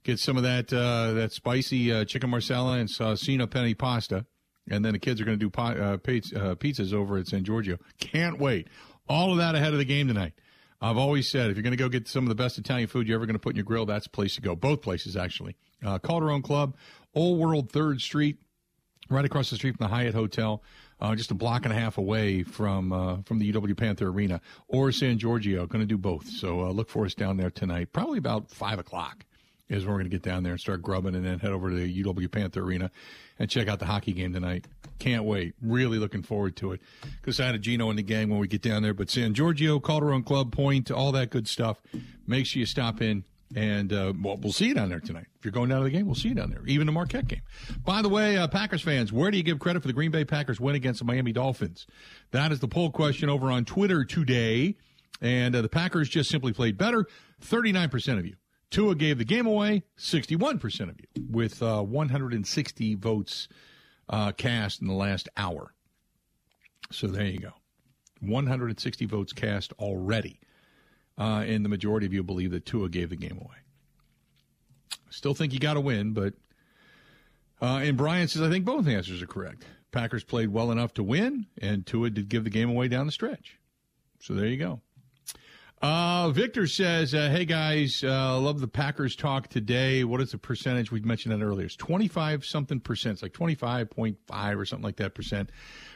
Get 0.02 0.18
some 0.18 0.36
of 0.36 0.42
that 0.42 0.72
uh, 0.72 1.12
that 1.14 1.32
spicy 1.32 1.92
uh, 1.92 2.04
chicken 2.04 2.30
marsala 2.30 2.78
and 2.78 2.88
salsina 2.88 3.50
penny 3.50 3.74
pasta, 3.74 4.26
and 4.68 4.84
then 4.84 4.92
the 4.92 4.98
kids 4.98 5.20
are 5.20 5.24
going 5.24 5.38
to 5.38 5.44
do 5.44 5.50
pi- 5.50 5.76
uh, 5.76 5.96
pizzas 5.96 6.92
over 6.92 7.16
at 7.16 7.26
San 7.26 7.44
Giorgio. 7.44 7.78
Can't 7.98 8.38
wait. 8.38 8.68
All 9.08 9.32
of 9.32 9.38
that 9.38 9.54
ahead 9.54 9.72
of 9.72 9.78
the 9.78 9.84
game 9.84 10.08
tonight. 10.08 10.34
I've 10.80 10.98
always 10.98 11.30
said 11.30 11.50
if 11.50 11.56
you're 11.56 11.62
going 11.62 11.70
to 11.70 11.82
go 11.82 11.88
get 11.88 12.06
some 12.06 12.24
of 12.24 12.28
the 12.28 12.34
best 12.34 12.58
Italian 12.58 12.88
food 12.88 13.08
you're 13.08 13.16
ever 13.16 13.24
going 13.26 13.34
to 13.34 13.40
put 13.40 13.50
in 13.50 13.56
your 13.56 13.64
grill, 13.64 13.86
that's 13.86 14.04
the 14.04 14.10
place 14.10 14.34
to 14.34 14.42
go. 14.42 14.54
Both 14.54 14.82
places, 14.82 15.16
actually. 15.16 15.56
Uh, 15.84 15.98
Calderone 15.98 16.42
Club, 16.42 16.76
Old 17.14 17.40
World 17.40 17.72
Third 17.72 18.00
Street, 18.00 18.38
right 19.08 19.24
across 19.24 19.50
the 19.50 19.56
street 19.56 19.76
from 19.76 19.86
the 19.86 19.94
Hyatt 19.94 20.14
Hotel, 20.14 20.62
uh, 21.00 21.14
just 21.14 21.30
a 21.30 21.34
block 21.34 21.64
and 21.64 21.72
a 21.72 21.76
half 21.76 21.98
away 21.98 22.42
from 22.42 22.92
uh, 22.92 23.18
from 23.24 23.38
the 23.38 23.52
UW 23.52 23.76
Panther 23.76 24.08
Arena, 24.08 24.40
or 24.68 24.92
San 24.92 25.18
Giorgio. 25.18 25.66
Going 25.66 25.82
to 25.82 25.86
do 25.86 25.98
both. 25.98 26.26
So 26.28 26.62
uh, 26.62 26.70
look 26.70 26.88
for 26.88 27.04
us 27.04 27.14
down 27.14 27.36
there 27.36 27.50
tonight, 27.50 27.92
probably 27.92 28.18
about 28.18 28.50
five 28.50 28.78
o'clock 28.78 29.24
is 29.68 29.84
when 29.84 29.92
we're 29.92 30.00
going 30.00 30.10
to 30.10 30.16
get 30.16 30.22
down 30.22 30.42
there 30.42 30.52
and 30.52 30.60
start 30.60 30.82
grubbing, 30.82 31.14
and 31.14 31.24
then 31.24 31.38
head 31.38 31.50
over 31.50 31.70
to 31.70 31.76
the 31.76 32.02
UW 32.04 32.30
Panther 32.30 32.62
Arena 32.62 32.90
and 33.38 33.50
check 33.50 33.68
out 33.68 33.78
the 33.78 33.86
hockey 33.86 34.12
game 34.12 34.32
tonight. 34.32 34.66
Can't 34.98 35.24
wait. 35.24 35.54
Really 35.60 35.98
looking 35.98 36.22
forward 36.22 36.56
to 36.56 36.72
it. 36.72 36.80
Because 37.20 37.40
I 37.40 37.46
had 37.46 37.54
a 37.54 37.58
Gino 37.58 37.90
in 37.90 37.96
the 37.96 38.02
gang 38.02 38.30
when 38.30 38.38
we 38.38 38.48
get 38.48 38.62
down 38.62 38.82
there. 38.82 38.94
But 38.94 39.10
San 39.10 39.34
Giorgio, 39.34 39.78
Calderone 39.78 40.24
Club, 40.24 40.52
Point, 40.52 40.90
all 40.90 41.12
that 41.12 41.30
good 41.30 41.48
stuff. 41.48 41.82
Make 42.26 42.46
sure 42.46 42.60
you 42.60 42.66
stop 42.66 43.02
in. 43.02 43.24
And 43.54 43.92
uh, 43.92 44.12
well, 44.20 44.36
we'll 44.36 44.52
see 44.52 44.66
you 44.66 44.74
down 44.74 44.88
there 44.88 45.00
tonight. 45.00 45.26
If 45.38 45.44
you're 45.44 45.52
going 45.52 45.68
down 45.68 45.78
to 45.78 45.84
the 45.84 45.90
game, 45.90 46.06
we'll 46.06 46.16
see 46.16 46.28
you 46.28 46.34
down 46.34 46.50
there. 46.50 46.64
Even 46.66 46.86
the 46.86 46.92
Marquette 46.92 47.28
game. 47.28 47.42
By 47.84 48.02
the 48.02 48.08
way, 48.08 48.36
uh, 48.36 48.48
Packers 48.48 48.82
fans, 48.82 49.12
where 49.12 49.30
do 49.30 49.36
you 49.36 49.44
give 49.44 49.60
credit 49.60 49.82
for 49.82 49.86
the 49.86 49.94
Green 49.94 50.10
Bay 50.10 50.24
Packers 50.24 50.60
win 50.60 50.74
against 50.74 50.98
the 50.98 51.04
Miami 51.04 51.32
Dolphins? 51.32 51.86
That 52.32 52.50
is 52.50 52.58
the 52.58 52.68
poll 52.68 52.90
question 52.90 53.28
over 53.28 53.50
on 53.50 53.64
Twitter 53.64 54.04
today. 54.04 54.76
And 55.20 55.54
uh, 55.54 55.62
the 55.62 55.68
Packers 55.68 56.08
just 56.08 56.28
simply 56.28 56.52
played 56.52 56.76
better. 56.76 57.06
39% 57.40 58.18
of 58.18 58.26
you. 58.26 58.34
Tua 58.70 58.96
gave 58.96 59.18
the 59.18 59.24
game 59.24 59.46
away, 59.46 59.84
61% 59.96 60.90
of 60.90 60.96
you, 61.00 61.24
with 61.30 61.62
uh, 61.62 61.82
160 61.82 62.94
votes 62.96 63.48
uh, 64.08 64.32
cast 64.32 64.80
in 64.80 64.88
the 64.88 64.94
last 64.94 65.28
hour. 65.36 65.72
So 66.90 67.06
there 67.06 67.26
you 67.26 67.38
go. 67.38 67.52
160 68.20 69.06
votes 69.06 69.32
cast 69.32 69.72
already. 69.78 70.40
Uh, 71.18 71.44
and 71.46 71.64
the 71.64 71.68
majority 71.68 72.06
of 72.06 72.12
you 72.12 72.22
believe 72.22 72.50
that 72.50 72.66
Tua 72.66 72.88
gave 72.88 73.10
the 73.10 73.16
game 73.16 73.38
away. 73.40 73.56
Still 75.10 75.34
think 75.34 75.52
you 75.52 75.58
got 75.58 75.74
to 75.74 75.80
win, 75.80 76.12
but. 76.12 76.34
Uh, 77.60 77.80
and 77.82 77.96
Brian 77.96 78.28
says, 78.28 78.42
I 78.42 78.50
think 78.50 78.66
both 78.66 78.86
answers 78.86 79.22
are 79.22 79.26
correct. 79.26 79.64
Packers 79.90 80.24
played 80.24 80.50
well 80.50 80.70
enough 80.70 80.92
to 80.94 81.02
win, 81.02 81.46
and 81.56 81.86
Tua 81.86 82.10
did 82.10 82.28
give 82.28 82.44
the 82.44 82.50
game 82.50 82.68
away 82.68 82.88
down 82.88 83.06
the 83.06 83.12
stretch. 83.12 83.58
So 84.20 84.34
there 84.34 84.46
you 84.46 84.58
go. 84.58 84.80
Uh, 85.80 86.30
Victor 86.30 86.66
says, 86.66 87.14
uh, 87.14 87.28
"Hey 87.30 87.44
guys, 87.44 88.02
uh, 88.02 88.38
love 88.38 88.60
the 88.60 88.68
Packers 88.68 89.14
talk 89.14 89.48
today. 89.48 90.04
What 90.04 90.20
is 90.22 90.32
the 90.32 90.38
percentage? 90.38 90.90
We 90.90 91.00
mentioned 91.00 91.34
that 91.34 91.44
earlier. 91.44 91.66
It's 91.66 91.76
twenty 91.76 92.08
five 92.08 92.44
something 92.46 92.80
percent. 92.80 93.14
It's 93.14 93.22
like 93.22 93.34
twenty 93.34 93.54
five 93.54 93.90
point 93.90 94.16
five 94.26 94.58
or 94.58 94.64
something 94.64 94.84
like 94.84 94.96
that 94.96 95.14
percent 95.14 95.50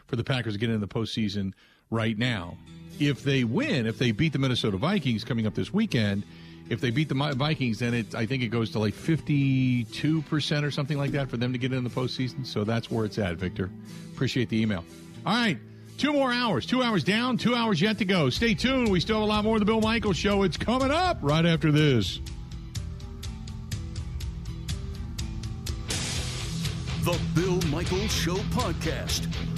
for 0.06 0.16
the 0.16 0.24
Packers 0.24 0.52
to 0.52 0.58
get 0.58 0.68
into 0.68 0.86
the 0.86 0.92
postseason 0.92 1.54
right 1.90 2.16
now. 2.16 2.56
If 2.98 3.22
they 3.22 3.44
win, 3.44 3.86
if 3.86 3.98
they 3.98 4.12
beat 4.12 4.32
the 4.32 4.38
Minnesota 4.38 4.76
Vikings 4.76 5.24
coming 5.24 5.46
up 5.46 5.54
this 5.54 5.72
weekend, 5.72 6.24
if 6.68 6.80
they 6.80 6.90
beat 6.90 7.08
the 7.08 7.14
Vikings, 7.14 7.80
then 7.80 7.94
it 7.94 8.14
I 8.14 8.26
think 8.26 8.42
it 8.42 8.48
goes 8.48 8.70
to 8.72 8.78
like 8.78 8.94
fifty 8.94 9.84
two 9.84 10.22
percent 10.22 10.64
or 10.64 10.70
something 10.70 10.98
like 10.98 11.12
that 11.12 11.28
for 11.28 11.36
them 11.36 11.52
to 11.52 11.58
get 11.58 11.72
in 11.72 11.82
the 11.82 11.90
postseason. 11.90 12.46
So 12.46 12.64
that's 12.64 12.90
where 12.90 13.04
it's 13.04 13.18
at. 13.18 13.36
Victor, 13.36 13.70
appreciate 14.12 14.48
the 14.48 14.60
email. 14.60 14.84
All 15.26 15.34
right." 15.34 15.58
Two 15.98 16.14
more 16.14 16.32
hours. 16.32 16.64
Two 16.64 16.82
hours 16.82 17.04
down, 17.04 17.36
two 17.36 17.54
hours 17.54 17.78
yet 17.78 17.98
to 17.98 18.06
go. 18.06 18.30
Stay 18.30 18.54
tuned. 18.54 18.90
We 18.90 19.00
still 19.00 19.16
have 19.16 19.24
a 19.24 19.26
lot 19.26 19.44
more 19.44 19.56
of 19.56 19.60
the 19.60 19.66
Bill 19.66 19.82
Michaels 19.82 20.16
Show. 20.16 20.44
It's 20.44 20.56
coming 20.56 20.90
up 20.90 21.18
right 21.20 21.44
after 21.44 21.70
this. 21.70 22.20
The 27.02 27.20
Bill 27.34 27.60
Michaels 27.70 28.14
Show 28.14 28.36
podcast. 28.54 29.26